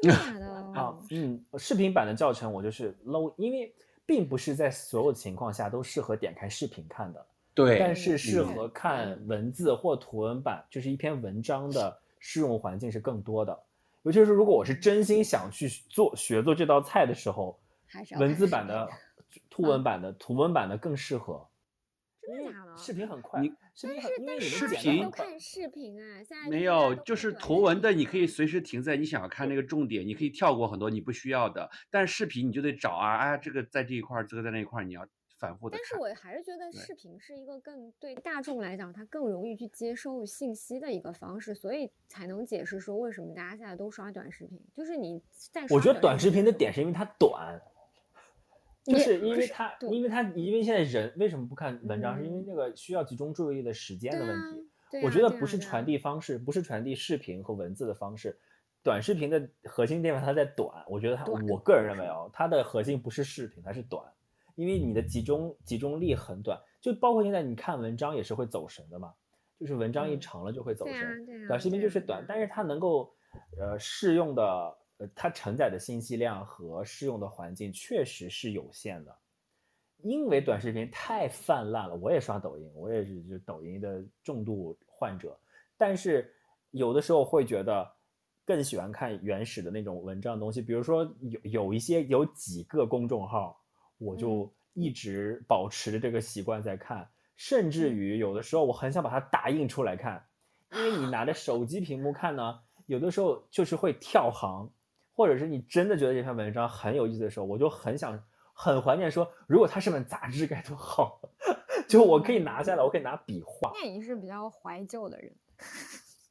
[0.02, 0.48] 真的
[0.80, 3.76] 啊，嗯，视频版的教程我就是 low，因为
[4.06, 7.26] 并不是在所有情况下都适合点开视频看的。
[7.53, 13.64] 对，但是适合看文字或图文版，就是一篇文章的适用环境是更多的。
[14.04, 17.60] 尤其是如果我是真心想去做学做这道菜的时候，
[18.20, 18.88] 文字版的、
[19.50, 21.50] 图文版的、图文版的更适合。
[22.22, 22.78] 真的假的？
[22.78, 31.70] 视频很快，你视频很，因为视频都看视频啊，现在没有，就是图文的，你可以随时停在你想要看那个重点，你可以跳过很多你不需要的。
[31.90, 35.08] 但是视频你就得找啊，啊，这个在这一块，这个在那一块，你要。
[35.40, 35.78] 反复的。
[35.78, 44.60] 但是我还是觉得视频是一个更对大众来讲，它更容易去接收信息的一个方式，所以才能解释说为什么大家现在都刷短视频。
[44.76, 45.22] 就是你
[45.52, 47.60] 在我觉得短视频的点是因为它短，
[48.84, 54.70] 就是因为它，因为它，因为现在人为什么不看文章，是因为那个需要集中注意力的时间的问题。
[55.03, 58.40] 我觉得不是传递方式，不是传递视频和文字的方式。
[58.82, 64.03] 短视频的核心地方它在短，我觉得它，我个人认为哦，它的核心不是视频，它是短，
[64.60, 69.14] 因为你的集中集中力很短，就包括现在你看文章也是会走神的嘛，
[69.57, 73.10] 就是文章一长了就会走神，短视频就是短，但是它能够
[73.57, 74.44] 呃适用的
[74.98, 79.18] 呃它承载的信息量和适用的环境确实是有限的，
[79.99, 85.40] 因为短视频太泛滥了，我也刷抖音，我也是就抖音的重度患者，
[85.77, 86.30] 但是
[86.72, 87.90] 有的时候会觉得。
[88.45, 93.59] 更喜欢看原始的那种文章的东西，比如说有有一些有几个公众号，
[93.99, 97.07] 我就一直保持着这个习惯在看，嗯、
[97.38, 100.26] 甚至于有的时候我很想把它打印出来看，
[100.71, 104.71] 因为你拿着手机屏幕看呢，有的时候就是会跳行，
[105.13, 108.23] 或者是你真的觉得这篇文章很有意思的时候，我就很想
[108.53, 111.21] 很怀念说，如果它是本杂志该多好，
[111.88, 113.71] 就我可以拿下来，我可以拿笔画。
[113.81, 115.35] 那你是比较怀旧的人。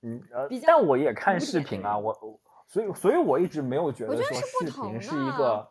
[0.02, 5.68] 嗯 呃，但我也看视频啊，我所以所以我一直没有觉得说视频是一个，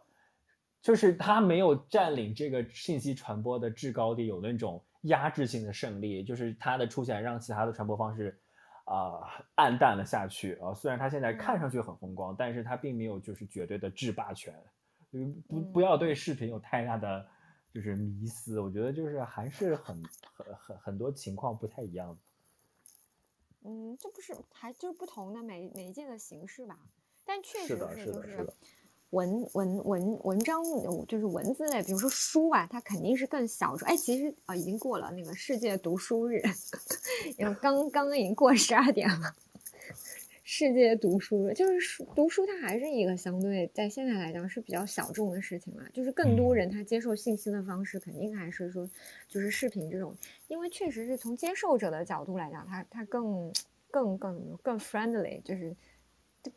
[0.88, 8.40] 就是他没有占领这个信息传播的制高地，有那种压制性的胜利，就是他的出现让其他的传播方式
[8.86, 9.22] 啊、呃、
[9.58, 10.74] 黯淡了下去啊。
[10.74, 14.56] 虽然他现在看上去很风光，但是他并没有就是绝对的制霸权。
[15.50, 17.28] 不不要对视频有太大的
[17.74, 20.02] 就是迷思，我觉得就是还是很
[20.34, 23.70] 很很很多情况不太一样的。
[23.70, 26.80] 嗯，这不是还就是不同的媒媒介的形式吧？
[27.26, 28.48] 但确实是就是
[29.12, 30.62] 文文文文章
[31.08, 33.88] 就是文字类，比如说书啊，它肯定是更小众。
[33.88, 36.42] 哎，其实啊，已经过了那个世界读书日，
[37.38, 39.34] 然后刚刚刚已经过十二点了。
[40.50, 45.84] 世界读书日就是书读书，它还是一个相对在现在来讲是比较小众的事情嘛。
[45.94, 48.90] 就是更多人他接受信息的方式，肯定还是说
[49.28, 50.16] 就是视频这种，
[50.48, 53.52] 因为确实是从接受者的角度来讲，它它更
[53.92, 55.76] 更更更 friendly，就是就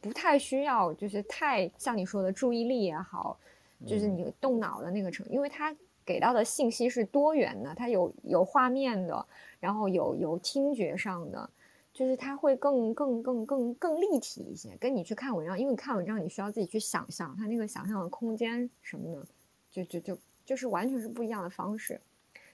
[0.01, 3.39] 不太需要就是太像你说的注意力也好，
[3.87, 9.27] 就是你动脑的那个程度，因为它给到的信息是多元的，它有有画面的，
[9.59, 11.51] 然后有有听觉上的。
[11.93, 19.27] 就是它会更更更更更立体一些，跟你去看文章，因为看文章你需要自己去想象它那个想象的空间什么的，
[19.73, 22.01] 就就就就是完全是不一样的方式。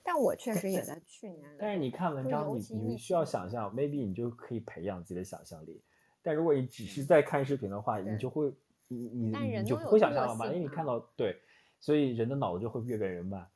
[0.03, 5.83] 但我确实也在去年，但是你看文章你，你你需要想象，maybe 你就可以培养自己的想象力。
[6.27, 8.53] 但如果你只是在看视频的话，你就会
[8.89, 11.41] 你你你就不会想象了嘛，因为你看到对。
[11.79, 13.47] 所以人的脑子就会越变越慢，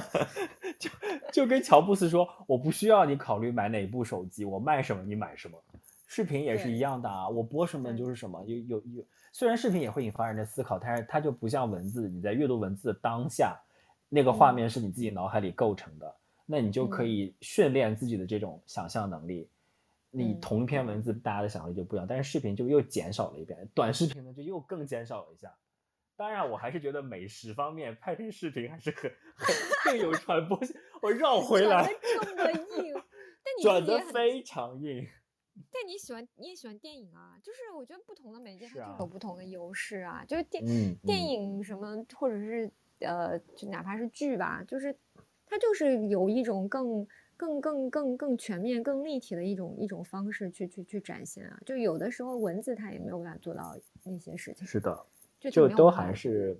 [0.78, 0.90] 就
[1.32, 5.58] 就跟乔布斯说，我不需要你考虑买哪部手机，我卖什么你买什么。
[6.06, 8.44] 视频也是一样的啊，我播什么就是什么。
[8.44, 13.58] 有有有，虽然视频也会引发人的思考，但是它就不像文字，你在阅读文字的当下，
[14.10, 16.14] 那个画面是你自己脑海里构成的，嗯、
[16.44, 19.48] 那你就可以训练自己的这种想象能力。
[20.12, 25.54] 嗯、你同一篇文字，大家的想象力就不一样，但是视频就又减少了一遍，短视频呢就又更减少了一下。
[26.16, 29.54] 当然，我还是觉得美食方面拍成视频还是很很
[29.84, 30.74] 更有传播性。
[31.00, 32.92] 我绕回来，转的这么硬，
[33.44, 35.06] 但你转的非常硬。
[35.70, 37.36] 但你喜欢，你也喜欢电影啊？
[37.42, 40.24] 就是我觉得不同的媒介它就有不同的优势啊。
[40.26, 42.70] 就是电、嗯、电影什么，或者是
[43.00, 44.96] 呃，就哪怕是剧吧，就是
[45.46, 47.06] 它就是有一种更
[47.38, 51.58] 更更更更全面、更立体的一种一种方式去去去展现啊。
[51.64, 54.66] 就有的时候文字它也没有办法做到那些事情。
[54.66, 55.06] 是的。
[55.40, 56.58] 就都还是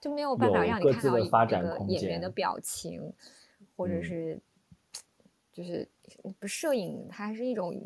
[0.00, 3.12] 就没有办法让你看到一个演员的表情，
[3.76, 4.38] 或者是
[5.52, 5.88] 就是
[6.38, 7.76] 不摄影，它还是一种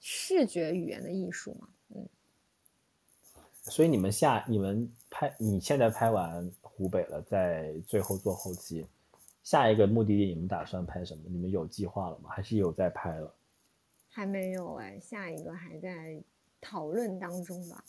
[0.00, 1.68] 视觉语言的艺术嘛。
[1.94, 2.08] 嗯。
[3.60, 8.86] 所以你们下你们拍，你现在拍完湖北了，在最后做后期，
[9.46, 11.22] 下一个目的地你们打算拍什么？
[11.28, 12.28] 你们有计划了吗？
[12.28, 13.32] 还是有在拍了？
[14.08, 16.20] 还没有哎，下一个还在
[16.60, 17.84] 讨论当中吧。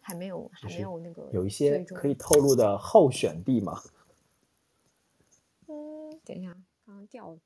[0.00, 3.80] 还没有，还没有那个有一些可以透露的候选地吗？
[5.68, 6.52] 嗯，等一下，
[6.84, 7.38] 刚刚掉了，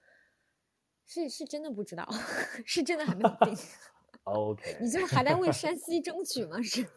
[1.04, 2.08] 是是真的不知道，
[2.64, 3.54] 是真的还没有定。
[4.24, 6.56] OK，你就还在为山西争取吗？
[6.62, 6.88] 是，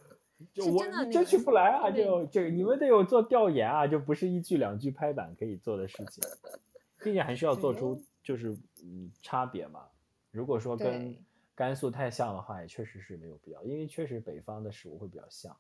[0.53, 1.89] 就我争取不来啊！
[1.89, 6.23] 就这个，你们得有做调研啊，就不是一句两句拍板可以做的事情，
[7.03, 8.51] 毕竟还需要做出就是
[8.83, 9.87] 嗯差别嘛。
[10.31, 11.15] 如果说跟
[11.55, 15.55] 甘肃太像的话，也确实是没有必要，因为确实北方的食物会比较像。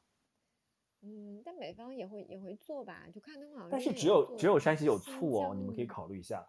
[1.01, 3.69] 嗯，但北方也会也会做吧，就看他们好像。
[3.69, 6.45] 但是只有只有山西有醋哦，你们可以考虑一下。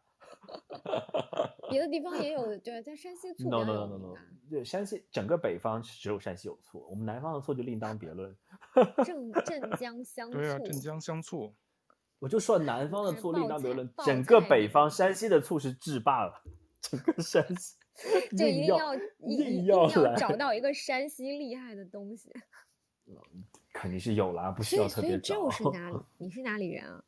[1.71, 4.15] 别的地方也有，对，在山西醋 no no no no no，
[4.49, 8.35] 对，山西整个北方只有山西有醋，我们南方的醋就另当别论。
[9.05, 10.39] 镇镇江香醋。
[10.39, 11.55] 对啊，镇江香醋。
[12.19, 16.43] 我就说南方的醋另当别论，整个北方山西的醋是制霸了，
[16.81, 17.77] 整个山西。
[18.37, 22.31] 就一定要一定要找到一个山西厉害的东西。
[23.73, 25.35] 肯定是有啦，不需要特别找。
[25.35, 25.99] 所以就是哪里？
[26.19, 27.05] 你是哪里人啊？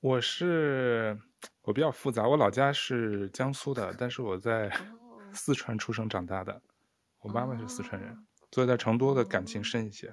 [0.00, 1.18] 我是
[1.62, 4.70] 我比较复杂，我老家是江苏的，但是我在
[5.32, 6.60] 四川出生长大的。
[7.20, 10.12] 我妈妈是四川人，所以在成都的感情深一些。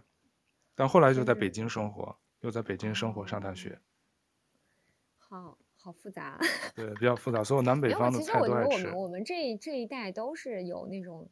[0.75, 3.79] 但后来就在北京生活，又在北京生活上大学。
[5.17, 6.39] 好好复杂。
[6.75, 8.69] 对， 比较复杂，所有南北方的菜都爱吃。
[8.69, 11.27] 其实我觉得我们我们这这一代都是有那种，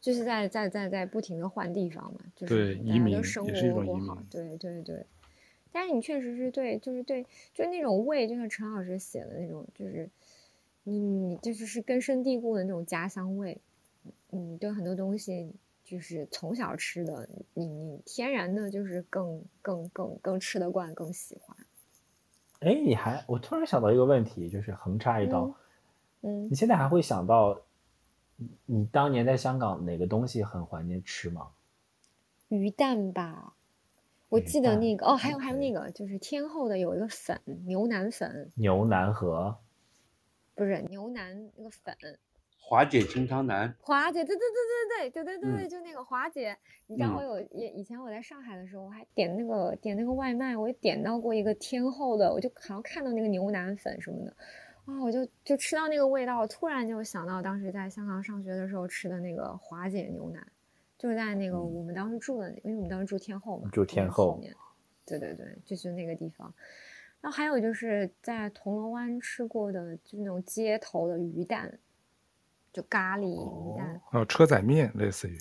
[0.00, 5.06] 就是在在在在不停的换地方嘛，就是大家都生活过好，对对对。
[5.72, 7.24] 但是你确实是对，就是对，
[7.54, 10.08] 就是那种味，就像陈老师写的那种，就是
[10.84, 13.60] 你你就是是根深蒂固的那种家乡味。
[14.30, 15.52] 嗯，对很多东西
[15.84, 21.56] 就是从小吃的，你你天然的就是更更更更吃得惯，更喜欢。
[22.60, 25.54] 哎，你还我突然想到一个问题，就是横插一刀，
[26.22, 27.60] 嗯，你现在还会想到
[28.66, 31.50] 你当年在香港哪个东西很怀念吃吗？
[32.48, 33.54] 鱼蛋吧。
[34.32, 38.50] 我记得那个哦，还有还有那个，就是天后的有一个粉，牛腩粉。
[38.54, 39.54] 牛腩和，
[40.54, 41.94] 不是牛腩那个粉。
[42.58, 43.76] 华姐清汤腩。
[43.78, 46.56] 华姐，对对对对对对对对，就那个华姐。
[46.86, 54.34] 你知道我有以以前我在上海的时候，我还点那个点那个外卖，我也点到过一个天后的，我就好像看到那个牛腩粉什么的，
[54.86, 60.42] 啊，我就就吃到那个味道，突然就想到当时在香港上学的时候吃的那个华姐牛腩。
[60.98, 64.54] 就是在那个我们当时住的，因为我们当时住天后嘛，住天后后面，
[65.04, 66.52] 对对对，就是那个地方。
[67.20, 71.78] 然后还有就是在铜锣湾吃过的，就那种街头的鱼蛋，
[72.72, 74.00] 就咖喱鱼蛋。
[74.10, 75.38] 哦，车仔面类似于。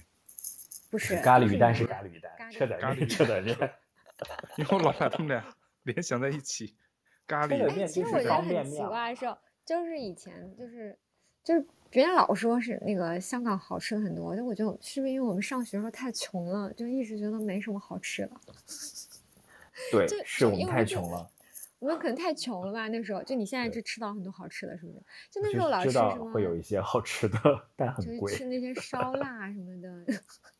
[0.90, 3.58] 不是咖喱鱼蛋是咖喱鱼蛋，车仔咖喱车仔面。
[4.58, 5.44] 因为我老把他们俩
[5.84, 6.76] 联想在一起，
[7.26, 7.68] 咖喱。
[7.68, 9.26] 哎，其实我觉得很奇怪的是，
[9.66, 10.96] 就是以前就是
[11.44, 11.66] 就是。
[11.94, 18.32] 别人老说是那个香港好吃的很多，但我就是不是因为我们上学的时候太穷了，就一直觉得没什么好吃的。
[19.92, 21.30] 对，是我们太穷了。
[21.80, 22.88] 我们可能太穷了吧？
[22.88, 25.04] 那时候就你现在就吃到很多好吃的，是不是？
[25.30, 26.32] 就那时候老吃什么？
[26.32, 27.38] 会有一些好吃的，
[27.76, 28.32] 但很贵。
[28.32, 30.06] 就是吃那些烧 腊什么的。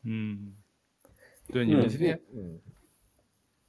[0.04, 0.54] 嗯，
[1.46, 2.60] 对，你们今天嗯，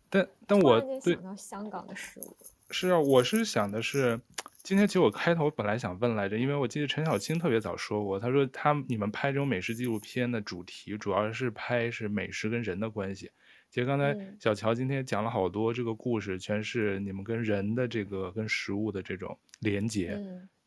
[0.09, 2.35] 但但我对想到香港的食物。
[2.73, 4.19] 是啊，我是想的是。
[4.63, 13.29] 今天其实我开头本来想问来着，因为我记得陈小青特别早说过，他说他你们拍这种美食纪录片的主题主要是拍是美食跟人的关系。
[13.69, 20.17] 其实刚才小乔今天讲了好多这个故事，全是你们跟人的这个跟食物的这种连接，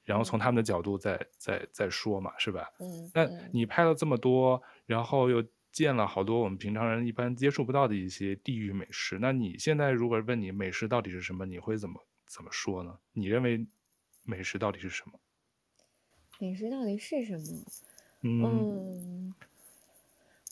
[0.04, 2.70] 然后从他们的角度再再再说嘛，是吧？
[2.78, 3.10] 嗯。
[3.14, 5.42] 那你拍了这么多，然后又
[5.76, 12.98] 见了好多我们平常人一般接触不到的一些地域美食，那你现在如果问你美食到底是什么，你会怎么怎么说呢？
[13.12, 13.66] 你认为？
[14.28, 15.20] 美食到底是什么？
[16.40, 17.64] 美食到底是什么？
[18.22, 19.34] 嗯，嗯，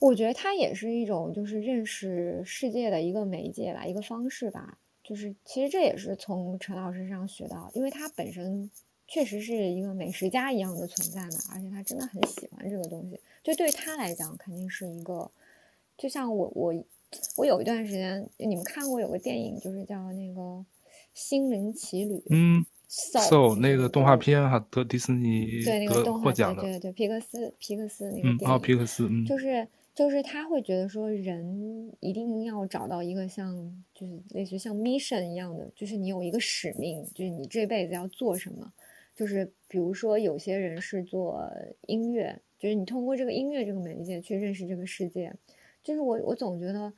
[0.00, 4.78] 我觉得它也是一种就是认识世界的一个媒介吧，一个方式吧。
[5.02, 8.70] 就是其实这也是从陈老师身上学到，因为他本身
[9.14, 13.20] 确实是一个美食家一样的存在嘛，而且他真的很喜欢这个东西。
[13.44, 15.30] 就对他来讲，肯定是一个，
[15.96, 16.74] 就像我我
[17.36, 20.40] 我有一段时间，你们看过有个电影，就是叫那个
[21.14, 22.14] 《心灵奇旅》。
[22.30, 22.66] 嗯。
[22.88, 33.54] So 那个动画片哈，得迪士尼对那个动画奖的，对对对，皮克斯皮克斯那个电影，哦，皮克斯，嗯，就是就是他会觉得说，人一定要找到一个像
[33.94, 38.72] 就是类似于像 mission 一样的，就是你有一个使命，就是你这辈子要做什么，
[39.14, 41.50] 就是比如说有些人是做
[41.86, 45.32] 音乐，就是你通过这个音乐这个媒介去认识这个世界，
[45.82, 46.92] 就是我我总觉得。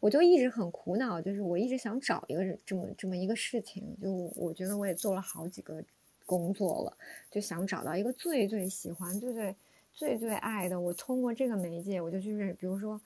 [0.00, 5.82] 我就一直很苦恼，就是我一直想找一个这么这么一个事情，就我觉得我也做了好几个
[6.26, 6.96] 工作了，
[7.30, 9.56] 就想找到一个最最喜欢、最最
[9.94, 10.78] 最最爱的。
[10.78, 13.00] 我通过这个媒介，我就去认识，比如说，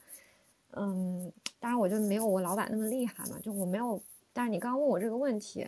[0.72, 3.98] 嗯，当然我就没有我老板那么厉害嘛，就我没有。
[4.32, 5.66] 但是你刚刚问我这个问题，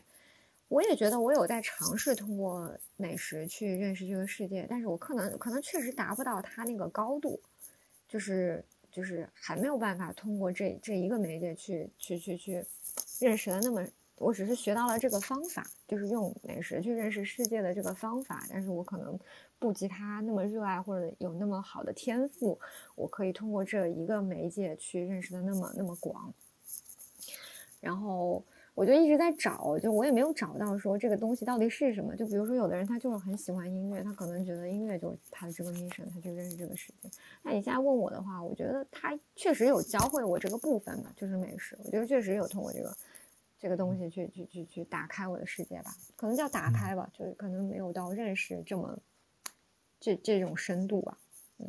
[0.69, 7.41] 我也觉得我有在尝试通过美食去认识这个世界，但是我可能可能确实达不到他那个高度，
[8.09, 8.65] 就是。
[8.91, 12.65] 就是还没有办法通过这这一个媒介去去去去
[13.21, 13.87] 认识的那么，
[14.17, 19.17] 我只是学到了这个方法，就是用美食去认识世界的这个方法，但是我可能
[19.59, 22.59] 不及他那么热爱或者有那么好的天赋，
[22.95, 26.33] 我可以通过这一个媒介去认识的那么那么广。
[27.81, 28.43] 然后
[28.79, 32.15] 我就一直在找，就我也没有找到说这个东西到底是什么。
[32.15, 37.11] 就比如说有的人他就是很喜欢音乐，他可能觉得音乐就是他的这个 mission，他就认识这个世界。
[37.43, 41.77] 那你现在问我的话，我觉得他确实有教会我这个部分吧，就是美食。
[41.83, 42.97] 我觉得确实有通过这个
[43.59, 48.97] 这个东西去去去去打开我的世界吧，可能叫打开吧，就是可能没有到认识这么
[49.99, 51.19] 这这种深度吧。
[51.59, 51.67] 嗯。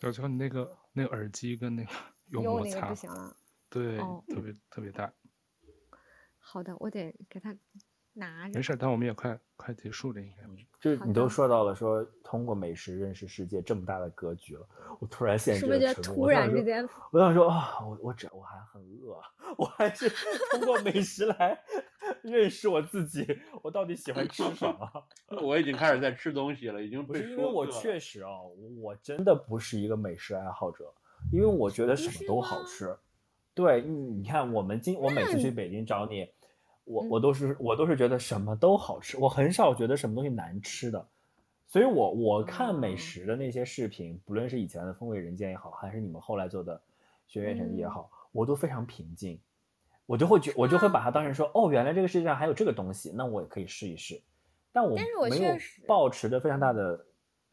[0.00, 1.90] 小乔，你那个那个耳机跟那个
[2.28, 3.34] 有摩擦，那个不行了。
[3.74, 5.12] 对，哦、特别特别大。
[6.38, 7.56] 好的，我得给他
[8.12, 8.54] 拿着。
[8.54, 10.44] 没事，但我们也快快结束了，应该。
[10.80, 14.68] 就是你都说到了说通过美食认识世界这么大的格局了，
[15.00, 16.88] 我突然现在是不是觉得突然之间？
[17.10, 19.20] 我想说啊，我我这我还很饿，
[19.56, 20.08] 我还是
[20.52, 21.58] 通过美食来
[22.22, 23.26] 认识我自己，
[23.62, 24.88] 我到底喜欢吃什么？
[25.42, 28.30] 我已经开始在吃东西了，已经不是因为我确实啊，
[28.80, 30.94] 我真的不是一个美食爱好者，
[31.32, 32.94] 因为我觉得什么都好吃。
[33.54, 36.28] 对，你看，我们今我每次去北京找你，
[36.82, 41.06] 我我都是我都是觉得什么都好吃，我很少觉得什么东西难吃的，
[41.68, 46.80] 所以我我看美食的那些视频，不论是以前的风味人间也好，还是你们后来做的
[47.28, 49.38] 学院成绩也好，我都非常平静，
[50.04, 54.20] 我就会觉我就会把它当成说，哦，原来这个世界上还有这个东西，那我也可以试一试，
[54.72, 54.96] 但我
[55.30, 55.56] 没有
[55.86, 57.06] 抱持着非常大的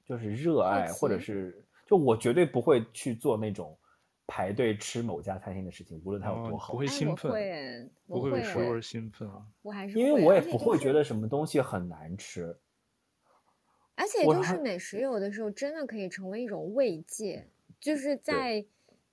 [0.03, 3.77] 就是热爱，或者是就我绝对不会去做那种。
[4.27, 9.45] 排队吃某家餐厅的事情，无论它有多好，不会兴奋，会不会为食物而兴奋啊！
[9.61, 12.57] 我还是因为我也不会觉得什么东西很难吃，
[13.95, 17.45] 而且就是美食有的时候真的可以成为一种慰藉，
[17.80, 18.65] 就是在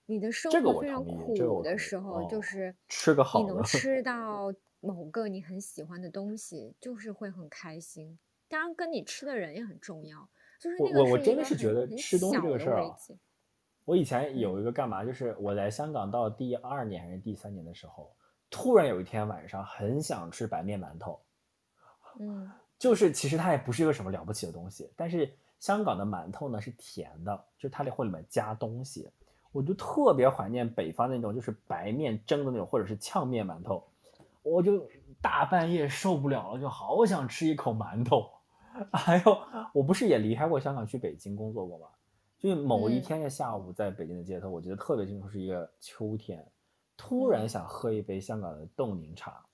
[0.06, 8.18] 你的生活非常苦的时候，就是吃个好，你能吃到某个你很喜欢的东西，就是会很开心。
[8.48, 10.28] 当然，跟你吃的人也很重要。
[10.60, 12.96] 就是我我真的是觉得吃东西这个事儿啊。
[13.88, 18.14] 我以前有一个干嘛，就是我来香港到第二年还是第三年的时候，
[18.50, 21.18] 突然有一天晚上很想吃白面馒头，
[22.20, 29.08] 嗯，就是其实它也不是一个什么了不起的东西，但是香港的馒头呢是甜的，就它里会里面加东西，
[29.52, 33.82] 我就特别怀念北方那种就是白面蒸的那种或者是呛面馒头，
[34.42, 34.86] 我就
[35.22, 38.30] 大半夜受不了了，就好想吃一口馒头。
[38.92, 39.38] 还有，
[39.72, 41.86] 我不是也离开过香港去北京工作过吗？
[42.38, 46.46] 就某一天的下午，在北京的街头，嗯、我觉得特别清楚，是一个秋天，
[46.96, 49.44] 突然想喝一杯香港的冻柠茶，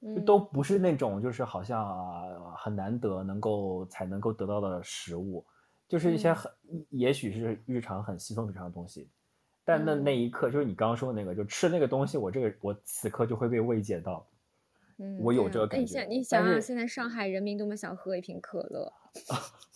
[0.00, 5.44] 嗯、就都不是那种就是好像、啊、很难得能够才能够得到的食物，
[5.86, 9.10] 就是一些很、嗯、也许是日常很稀松平常的东西，
[9.62, 14.26] 但那那一刻，就是你刚刚说的那个，就吃那个东西，我这个我此刻就会被慰藉到，
[14.96, 16.04] 嗯，我有这个感觉。
[16.04, 16.06] 你。
[16.06, 18.90] 想，你想想，现在上海人民多么想喝一瓶可乐。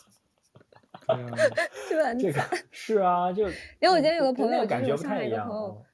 [1.89, 3.49] 对啊，这个 是啊，就
[3.81, 5.85] 因为我今天有个朋友，感觉上海一个朋友，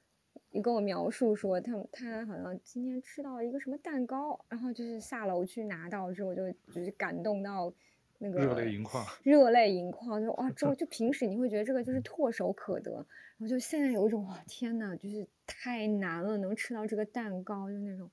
[0.51, 7.71] 你跟我描述说，他他好像今天吃到一个什么蛋糕，然后就是下楼去拿到之后，就就是感动到
[8.17, 18.09] 那个热泪盈眶，热泪盈眶，就哇，之后 就平时你会觉得这个就是唾手可得，然后就现在有一种哇，天呐，就是太难了，能吃到这个蛋糕，就那种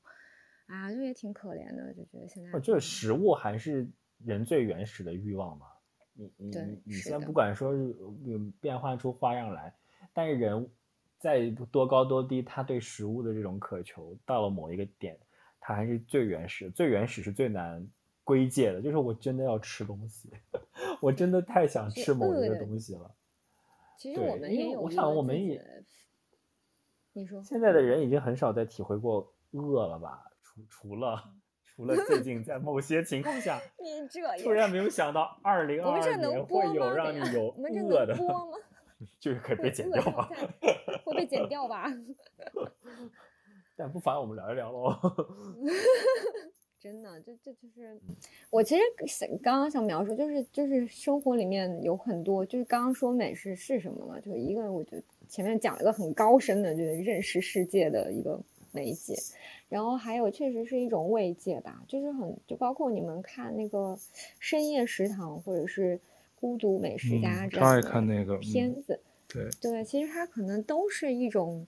[0.66, 3.88] 啊，就也挺可怜的，就觉得现在，这食物还是
[4.24, 5.66] 人最原始的欲望嘛。
[6.14, 9.74] 你你你你先不管说有变换出花样来，
[10.12, 10.70] 但是人
[11.18, 15.18] 在多高多低，他对食物的这种渴求到了某一个点，
[15.58, 17.86] 他还是最原始，最原始是最难
[18.22, 18.80] 归界的。
[18.80, 20.30] 就是我真的要吃东西，
[21.02, 23.14] 我真的太想吃某一个东西了。
[23.98, 25.62] 其实我们也有，我想我们也，
[27.12, 30.24] 你说现在的人已经很少再体会过饿了吧？
[30.42, 31.32] 除除了。
[31.76, 37.52] 除了最近在某些情况下， 你这突然没有想到二零二二年会有让你有
[37.88, 38.16] 饿的，
[39.18, 40.30] 就是可以被剪掉吧？
[41.04, 41.92] 会被剪掉吧？
[43.76, 44.96] 但不妨我们聊一聊喽。
[46.78, 48.00] 真的，这这就是
[48.50, 54.20] 我其实想刚刚想描述，就是就是生活里面有很多，就是刚刚说美食是什么嘛？
[54.20, 58.40] 就一个，我觉得前面讲了一个很高深的，就是认识世界的一个。
[58.76, 59.14] 媒介，
[59.68, 63.98] 然后还有确实是一种慰藉吧，就是很就包括你们看那个
[64.38, 66.00] 深夜食堂或者是
[66.40, 68.04] 孤独美食家这样的
[68.40, 71.66] 片子，对对，其实它可能都是一种，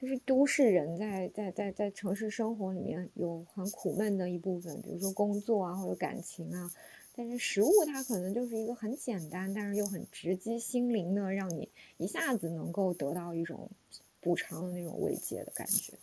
[0.00, 6.70] 就是都市人在在在在城市生活里面有很苦闷的一部分，比如说工作啊或者感情啊，
[7.16, 13.68] 但是食物它可能就是一个很简单，但是又很直击心灵的，让你一下子能够得到一种
[14.20, 15.94] 补偿的那种慰藉的感觉。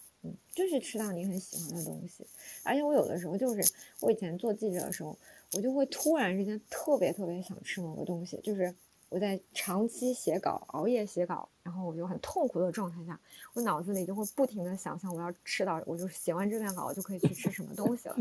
[0.54, 2.26] 就是吃到你很喜欢的东西，
[2.64, 5.18] 而且我有的时候就是我以前做记者的时候，
[5.54, 8.74] 我就会突然之间特别特别想吃某个东西，就是
[9.10, 13.20] 我在长期写稿、熬夜写稿，然后我就很痛苦的状态下，
[13.54, 18.18] 我脑子里就会不停的想象我要吃到，我就写完这篇稿我就可以去吃什么东西了，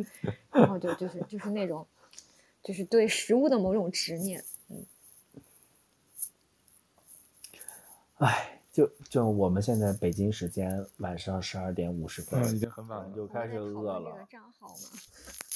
[0.53, 1.87] 然后就就是就是那种，
[2.63, 4.85] 就是对食物的某种执念，嗯。
[8.19, 14.11] 唉，就就我们现在北京时间晚上十二点五十分，嗯，已经很晚了，就开始饿了。
[14.13, 14.75] 这个账号吗？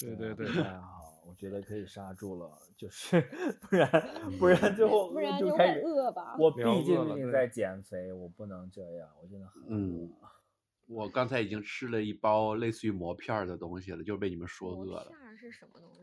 [0.01, 3.21] 对对对，太好，我觉得可以刹住了，就是
[3.69, 3.91] 不然
[4.39, 6.35] 不然最后不然就开始饿吧。
[6.39, 9.67] 我毕竟在减肥，我不能这样，我真的很饿。
[9.69, 10.11] 嗯，
[10.87, 15.11] 我刚才已经吃了一包类似于馍片儿的东西了，就被你们说饿了。
[15.11, 16.01] 馍片是什么东西？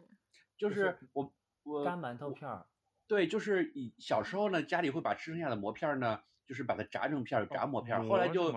[0.55, 1.33] 就是我
[1.63, 2.67] 我干馒头片儿。
[3.07, 6.19] 对，就是以小时候呢，家里会把吃剩下的馍片儿呢。
[6.47, 8.07] 就是把它炸成片儿，炸馍片儿。
[8.07, 8.51] 后来就，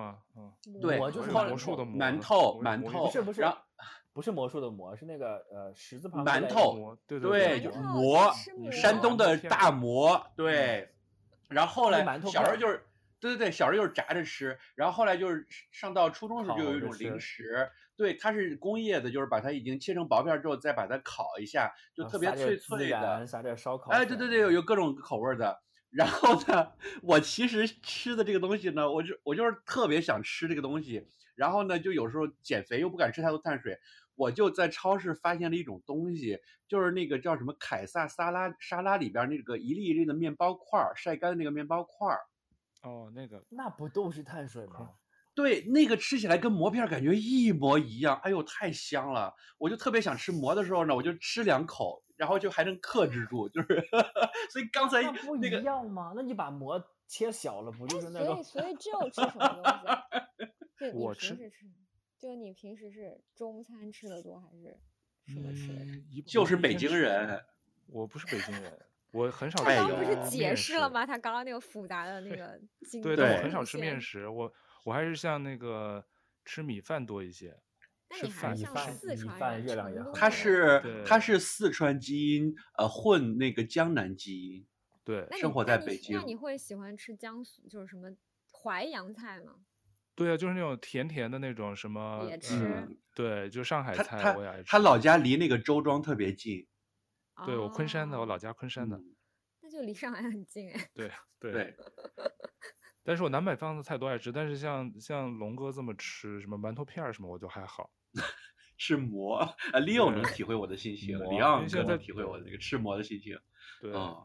[0.80, 3.58] 对，就是魔术的馒头，馒头不是不是，然后
[4.12, 8.30] 不是魔术的魔，是那个呃十字旁馒头，对对，就馍，
[8.70, 10.88] 山东的大馍，对。
[11.48, 12.86] 然后后来小时候就是，
[13.18, 14.56] 对对对，小时候就是炸着吃。
[14.76, 23.90] 然后后来就是上到初中时候就有一种零食，对，它是工业的，就是把它已经切成薄片之后，再把它烤一下，就特别脆脆的，撒点烧烤。
[23.90, 25.60] 哎，对对对，有有各种口味的。
[25.90, 26.72] 然后呢，
[27.02, 31.06] 我其实吃的这个东西呢，我就我就是特别想吃这个东西。
[31.34, 33.78] 然后呢，就有时候减肥又不敢吃太多碳水，
[34.14, 36.38] 我就在超市发现了一种东西，
[36.68, 42.20] 就是那个叫什么凯撒沙拉沙拉里边那个一粒一粒的面包块儿，晒干的那个面包块儿。
[42.82, 44.90] 哦，那个那不都是碳水吗？
[45.34, 48.20] 对，那个吃起来跟馍片感觉一模一样。
[48.22, 49.34] 哎呦，太香了！
[49.58, 52.02] 我就特别想吃馍的时候呢，我就吃两口。
[52.20, 53.82] 然后就还能克制住，就是，
[54.52, 56.12] 所以刚才那个不一样吗？
[56.14, 58.26] 那你把馍切小了，不就是那个？
[58.26, 60.92] 所以所以只有吃什么东西？
[60.92, 61.34] 我吃，
[62.18, 64.78] 就你平时是中餐吃的多还是
[65.32, 66.22] 什么吃的？
[66.26, 67.42] 就是北京人，
[67.88, 68.78] 我不是北京人，
[69.12, 69.64] 我很少吃。
[69.64, 71.06] 他刚不是解释了吗？
[71.06, 72.60] 他刚刚那个复杂的那个。
[73.02, 74.52] 对对，我很少吃面食，我
[74.84, 76.04] 我还是像那个
[76.44, 77.58] 吃米饭多一些。
[78.10, 84.66] 那你还像四川人，他是他是四川基因，呃，混那个江南基因，
[85.04, 86.16] 对，生活在北京。
[86.18, 88.10] 那你会喜欢吃江苏，就是什么
[88.52, 89.54] 淮扬菜吗？
[90.16, 92.88] 对啊，就是那种甜甜的那种什么，也吃。
[93.14, 94.64] 对，就上海菜我也爱吃。
[94.64, 96.66] 他老家离那个周庄特别近，
[97.46, 99.00] 对我昆山的，我老家昆山的，
[99.60, 100.90] 那就离上海很近哎。
[100.92, 101.76] 对对。
[103.02, 107.90] 但是我南北方的菜都爱吃，但是像像龙哥这么吃什么馒头片儿什么，我就还好。
[108.78, 113.38] 吃馍啊，Leo 能体会我的心情，李昂哥能体会我那个吃馍的心情。
[113.80, 114.24] 对啊，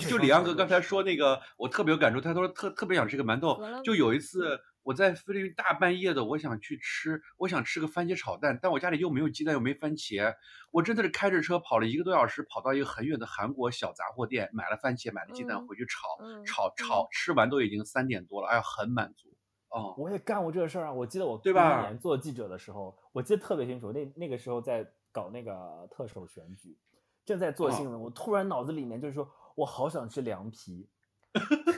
[0.00, 2.20] 就李昂哥刚才说那个，我特别有感触。
[2.20, 3.60] 他说特特别想吃个馒头。
[3.84, 10.34] 就有一次我在菲律宾大半夜的，我想去吃，我想吃个番茄炒蛋，但我家里又没有鸡蛋又没番茄，
[10.72, 19.27] 我真的是开着车跑了一个多小时，跑到一个很远的韩国小杂货店，买了番茄，买了鸡蛋回去炒，炒炒，吃完都已经三点多了，哎呀，很满足。
[19.70, 20.92] 哦，我也干过这个事儿啊！
[20.92, 21.82] 我记得我对吧？
[21.82, 23.92] 年做记者的时候，我记得特别清楚。
[23.92, 26.76] 那那个时候在搞那个特首选举，
[27.24, 30.88] 正在做新闻，哦、我突然脑子里面就是说，我好想吃凉皮，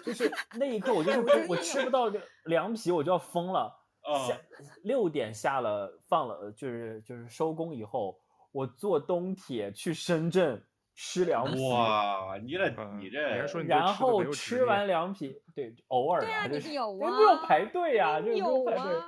[0.05, 2.13] 就是那一刻，我就是我吃不到
[2.45, 3.77] 凉皮，我就要疯了。
[4.03, 4.41] 哦、下
[4.83, 8.19] 六点下了放了，就是就是收工以后，
[8.53, 10.65] 我坐东铁去深圳。
[11.03, 12.37] 吃凉皮哇！
[12.43, 12.69] 你这
[12.99, 13.19] 你这，
[13.63, 19.01] 然后吃完凉皮，对，偶尔对啊，你有啊，不用排队啊，就有排队。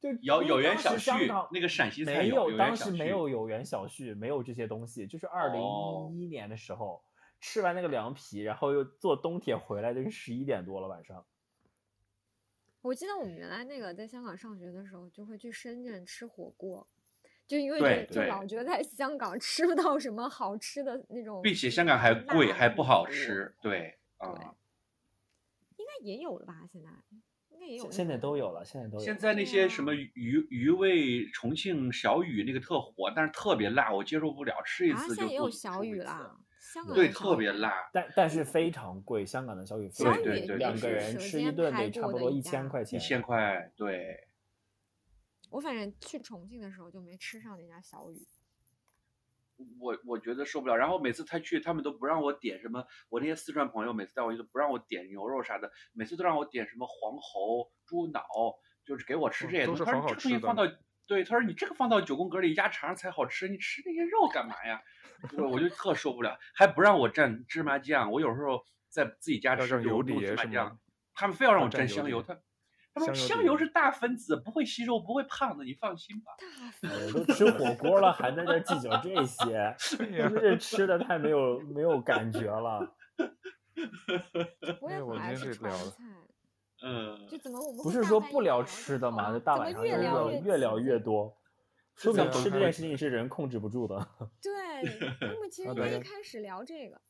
[0.00, 1.10] 就有有缘小叙，
[1.52, 5.06] 那个陕西菜没有，当时没有有缘小叙，没有这些东西。
[5.06, 5.62] 就是二零
[6.10, 7.04] 一一年的时候，
[7.40, 11.24] 吃完那个凉皮，然后又坐东铁回来，就是十一点多了晚上。
[12.80, 16.88] 我记得我们原来那个在香港上学的时候，就会去深圳吃火锅。
[17.46, 23.54] 就因为就老觉得在香港吃不到什么好吃的那种，并且香港还贵，还不好吃。
[23.60, 24.54] 对啊，
[25.76, 26.54] 应该也有了吧？
[26.72, 26.88] 现在
[27.50, 29.04] 应该也有，现在都有了，现在都有。
[29.04, 35.14] 现在那些什么鱼鱼味重庆小雨那个特火，但是特别辣，我接受不了，吃一次就。
[35.14, 39.26] 现在也有小雨了，香港对特别辣，但但是非常贵。
[39.26, 44.28] 香港的小雨，对对对，两个人吃一顿得差不多一千块钱，一千块，对。
[45.52, 48.26] 我反正去重庆的时候就没吃上那家小雨，
[49.78, 50.74] 我我觉得受不了。
[50.74, 52.82] 然后每次他去，他们都不让我点什么。
[53.10, 58.24] 我那些四川朋友每次带我去都不让我点牛肉啥的，每次都让我点什么黄喉、猪脑，
[58.86, 59.84] 就是给我吃这些东西。
[59.84, 60.62] 他说这东西放到
[61.06, 64.82] 对，他说你这个放到九宫格里压肠上才好吃，你吃那些肉干嘛呀？
[65.36, 68.10] 我 我就特受不了，还不让我蘸芝麻酱。
[68.10, 70.80] 我有时候在自己家吃油淋芝麻酱，
[71.12, 72.40] 他们非要让我蘸香油，他。
[72.94, 76.32] 他说香油是大分子，不会吸收，不会胖的，你放心吧。
[76.82, 82.94] 我都吃火锅了，还在这计较这些， 真是吃的太没有没有感觉了。
[84.78, 86.04] 不会反而是川菜。
[86.84, 89.32] 嗯，就怎么我们不是说不聊吃的吗？
[89.32, 91.34] 就大晚上越聊越聊越多，
[91.94, 93.96] 说明吃这件事情是人控制不住的。
[94.42, 94.52] 对，
[95.34, 97.00] 我们其实应该一开始聊这个，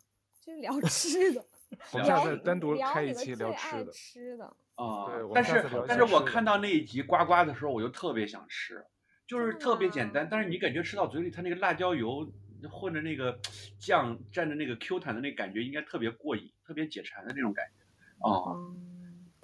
[0.41, 1.45] 就是聊吃的。
[1.93, 3.93] 我们下次单独开一期聊吃的。
[3.93, 8.85] 吃的啊，但是但是我看到那一集呱呱的时候，我就特别想吃，
[9.27, 12.33] 就是特别简单，但是你感觉吃到嘴里，它那个辣椒油
[12.71, 13.39] 混着那个
[13.79, 18.29] 酱蘸着那个 Q 弹的那感觉，应该特别过瘾，特别解馋的那种感觉。
[18.29, 18.75] 哦。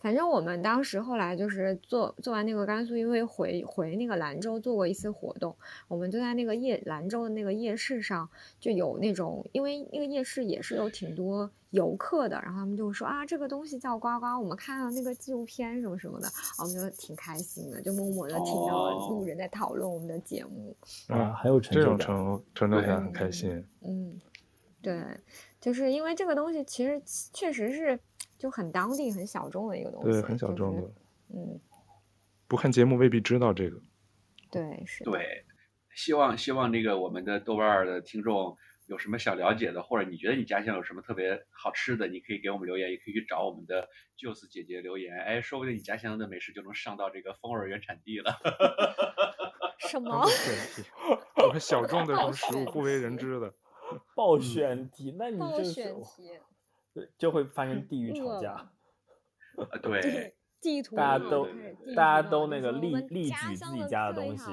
[0.00, 5.56] 反正我们当时后来就是做做完那个甘肃，因为回回那个兰州做过一次活动，
[5.88, 8.28] 我们就在那个夜兰州的那个夜市上
[8.60, 16.28] 就有那种，因为那个夜市也是有挺多游客的，然后他们就说啊，这个东西叫呱呱，我们看到那个纪录片什么什么的，
[16.60, 20.76] 我们就挺开心的，就默默的听到路人在讨论我们的节目，
[21.08, 23.64] 哦、啊，还有这种成成就感很开心。
[23.82, 24.20] 嗯，
[24.80, 25.02] 对，
[25.60, 27.02] 就是因为这个东西其实
[27.32, 27.98] 确实是。
[28.38, 30.80] 就很当地、很小众的一个东西，对，很小众的。
[30.80, 30.94] 就是、
[31.34, 31.60] 嗯，
[32.46, 33.80] 不看节目未必知道这个。
[34.50, 35.04] 对，是。
[35.04, 35.44] 对，
[35.94, 38.56] 希望希望那个我们的豆瓣儿的听众
[38.86, 45.14] 有什么想了解的，或者你觉得你家乡有什么特别好吃的，你可以给我们留言，也可以去找我们的 Juice 姐姐留言。
[45.18, 48.38] 哎，说不定你家乡的美食就能上到这个风味原产地了。
[49.78, 50.24] 什么？
[51.42, 53.52] 我们小众的什么食物不为人知的。
[54.14, 55.94] 报选题，那你这是。
[57.18, 58.70] 就会发生地域吵架，啊
[59.82, 61.46] 对， 地图大家都
[61.94, 64.50] 大家都那个利利举自己家的东西，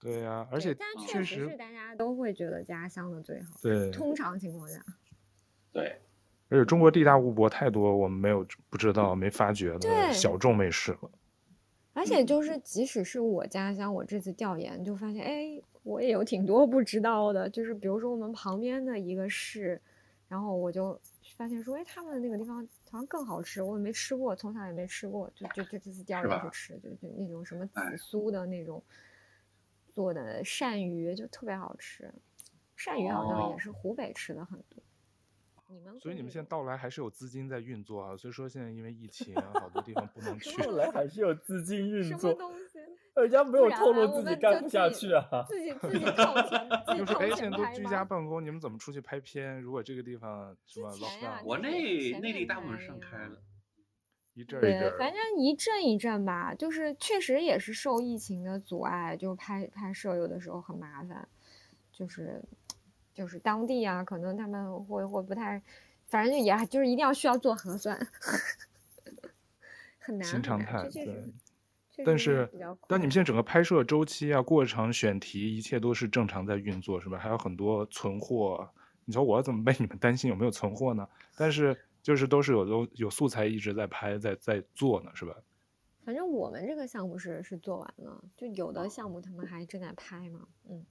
[0.00, 0.74] 对呀，而且
[1.06, 4.82] 确实是大家都会觉得家乡的最好，对，通常情况下，
[5.72, 6.00] 对，
[6.48, 11.10] 而且中国地大物博，太多我们没有不知道、没发掘的小众美食了。
[11.92, 19.82] 而且就是，即使是我家乡，我这次调研就发现，哎，我也有挺多不知道的，就是比如说我们旁边的一个市，
[20.28, 20.98] 然后我就。
[21.38, 22.56] 发现说，哎，他们的那个地方
[22.90, 28.82] 好像更好吃，我也没吃过，从小也没吃过，就就就这次第二次去吃，就就那种什么紫苏的那种
[29.86, 32.12] 做的鳝鱼，就特别好吃。
[32.76, 34.82] 鳝鱼好像也是湖北吃的很多。
[35.54, 38.16] 哦、你们所以你们现在到来还是有资金在运作啊？
[38.16, 40.60] 所以说现在因为疫 情，好多地方不能去。
[40.60, 42.18] 到来还是有资金运作。
[42.18, 42.78] 什么东西？
[43.22, 49.60] 人家没有透露自己干不下去啊，自己 自己就是哎，现在都居家办公，你们怎么出去拍片？
[49.60, 53.38] 如果这个地方什么老大，国内内地大部分盛开了，
[54.34, 56.54] 一阵一阵，对，反正一阵一阵吧。
[56.54, 61.28] 就是确实也是受疫情的阻碍，就拍拍摄有的时候很麻烦，
[61.92, 62.42] 就是
[63.14, 65.62] 就是当地啊，可能他们会会不太，
[66.06, 67.98] 反正就也就是一定要需要做核酸，
[69.98, 71.24] 很难，新常态，对。
[72.04, 72.48] 但是，
[72.86, 77.18] 但你们现在整个拍摄周期啊、过程、选题，一切都是正常在运作，是吧？
[77.18, 78.68] 还有很多存货。
[79.04, 81.08] 你说我怎么为你们担心有没有存货呢？
[81.36, 85.34] 但是就是都是有有有素材一直在拍，在在做呢，是吧？
[86.04, 90.48] 反正我们这个项目是是做完了，就有的项目他们还正在拍嘛。
[90.68, 90.86] 嗯。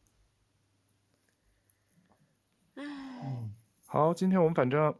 [2.75, 3.49] 唉。
[3.87, 4.93] 好，今天我们反正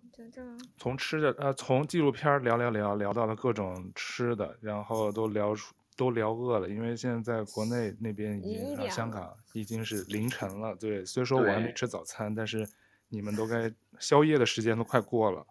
[0.78, 5.76] 从吃的呃，从纪录片聊聊聊聊到了各种吃的，然后都聊出。
[5.98, 10.76] 都聊饿了，因为现在在国内那边已经啊，香港已经是凌晨了。
[10.76, 12.66] 对，虽说我还没吃早餐，但是
[13.10, 15.46] 你们都该宵夜的时间都快过了。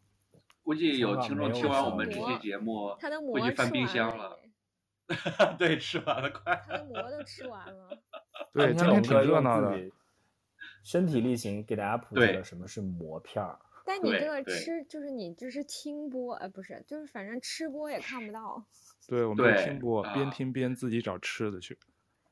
[0.63, 2.97] 估计有听众听完我们这期节目，
[3.33, 4.39] 估计翻冰箱了。
[5.59, 6.61] 对，吃完了，快。
[6.67, 7.99] 他的 馍都吃完了。
[8.55, 9.79] 对，今天挺热闹的。
[10.83, 13.59] 身体力行给大家普及了什么是馍片儿。
[13.87, 18.67] 但你这个吃就是你就是听播，呃，不是，就是反正吃播也看不到。
[19.07, 21.79] 对，我们听播，边听边自己找吃的去。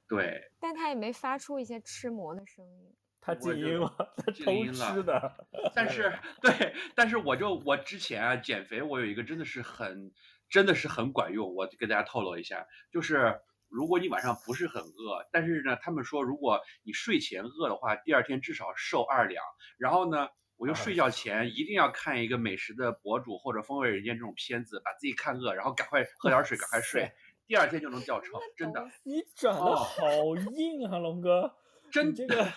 [0.08, 0.50] 对。
[0.58, 2.92] 但他也没发出一些吃馍的声音。
[3.20, 5.46] 他静音了，他偷吃的。
[5.74, 6.12] 但是，
[6.42, 10.12] 对，但是我就我之前啊减肥，我有一个真的是很，
[10.50, 11.54] 真的是很管用。
[11.54, 19.42] 我跟大家透露一下，就是如果你晚上不是很饿，但是呢，他们说如果你睡前饿的话，第二天至少瘦二两。
[19.78, 27.12] 然后呢，我就睡觉前一定要看一个美食的博主或者风味人间这种片子，把自己看饿，然后赶快 喝点水，赶快睡，
[27.46, 28.88] 第二天就能掉秤，真的。
[29.02, 31.52] 你转的好硬啊，龙哥，
[31.90, 32.42] 真这 个。
[32.42, 32.50] 哎，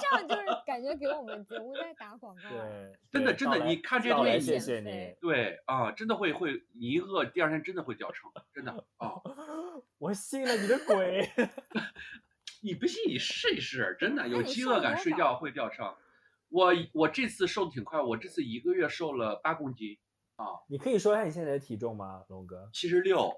[0.00, 2.42] 这样就是感觉给我们节目在打广告。
[2.48, 5.14] 对，真的真的，你看这些东西，谢谢你。
[5.20, 9.20] 对啊，真的会会，你一饿，第二天真的会掉秤，真的啊。
[9.98, 11.28] 我信了你的鬼。
[12.62, 15.94] 你不信你试一试，真的有饥饿感，睡觉会掉秤。
[16.54, 19.98] 我我这次瘦的挺快，我这次一个月瘦了八公斤
[20.36, 20.46] 啊！
[20.68, 22.70] 你可以说一下你现在的体重吗，龙哥？
[22.72, 23.32] 七十六。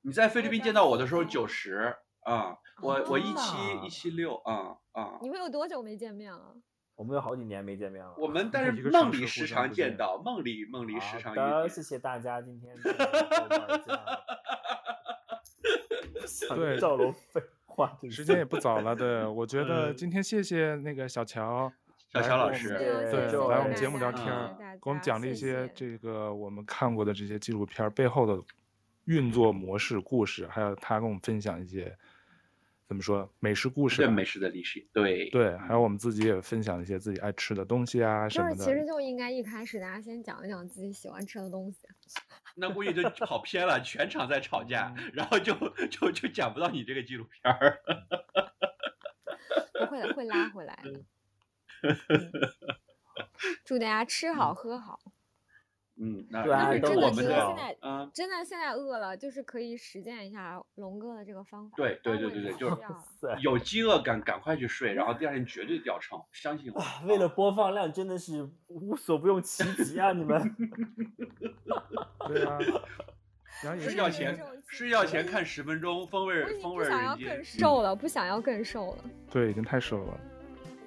[0.00, 5.18] 你在菲律宾见到我的时候九十啊，我我一七一七六啊啊！
[5.20, 6.56] 你们有多久没见面了？
[6.94, 8.14] 我们有好几年没见面了。
[8.16, 11.44] 我们 但是梦里时常见到，梦里梦里时常遇见。
[11.44, 12.94] 好的，谢谢大家今天 的。
[16.56, 17.42] 对，赵龙废
[17.74, 18.94] 话， 时间也 不早了。
[18.94, 21.70] 对，我觉得今天谢谢那个小乔，
[22.12, 22.68] 小乔老师，
[23.10, 24.26] 对，来我们节目聊天，
[24.82, 28.42] 给我们讲了一些这个我们看过的这些纪录片背后的
[29.04, 31.96] 运作模式、故事，还有他跟我们分享一些。
[32.86, 34.02] 怎么说美食故事？
[34.02, 38.56] 对美食的历史，对对，还有我们自己也分享一些自己爱吃的东西啊什么的。
[38.56, 41.88] 就是其实就应该一开始大家先讲一讲自己喜欢吃的东西。
[42.56, 45.54] 那估计就跑偏了，全场在吵架，然后就
[45.90, 47.80] 就就讲不到你这个纪录片儿。
[49.72, 51.04] 不会的，会拉回来的。
[53.64, 55.00] 祝大家吃好喝好。
[55.06, 55.12] 嗯，
[55.96, 61.76] 那对啊，真的觉得现在，嗯，真的现在饿了，就是可以实践一下龙哥的这个方法。
[61.76, 62.76] 对对对对对，就是
[63.42, 66.82] 有饥饿感，赶快去睡，然后第二天绝对掉秤，相信我。
[67.06, 70.12] 为了播放量，真的是无所不用其极啊！
[70.12, 70.54] 你们。
[72.26, 72.58] 对啊。
[73.78, 76.98] 睡觉前，睡觉前看十分钟，风味风味人间。
[76.98, 79.04] 不想要更瘦了，不想要更瘦了。
[79.30, 80.20] 对，已经太瘦了。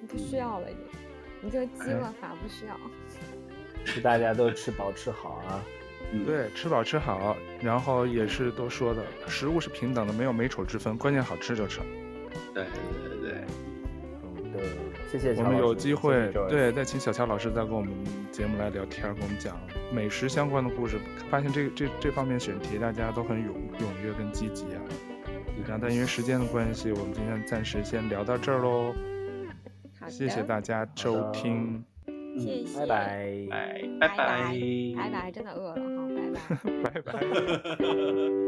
[0.06, 0.84] 不需要了，已经。
[1.40, 2.76] 你这个饥饿法不需要。
[3.94, 5.62] 祝大家都吃饱吃好啊！
[6.12, 11.84] 嗯，对，吃饱吃好，然后也是都说的，食物是平等的，没有美丑之分，关键好吃就成。
[12.54, 13.40] 对对对对，
[14.22, 14.64] 好的，
[15.10, 15.34] 谢谢。
[15.34, 17.92] 我们有机会，对，再请小乔老师再跟我们
[18.32, 19.58] 节目来聊天，跟我们讲
[19.92, 20.98] 美食相关的故事。
[21.30, 24.80] 发现这这这方面选题大家都很踊踊跃跟积极啊。
[25.66, 28.94] 然后但因为时间的关系，我们今天暂时先聊到这儿喽。
[30.00, 31.84] 好，谢谢大家收听。
[32.38, 33.48] 谢谢，拜拜，
[34.00, 34.16] 拜拜，拜。
[34.16, 34.54] 拜，
[34.96, 36.40] 拜拜，真的饿了，好，拜拜，
[36.90, 37.12] 拜拜。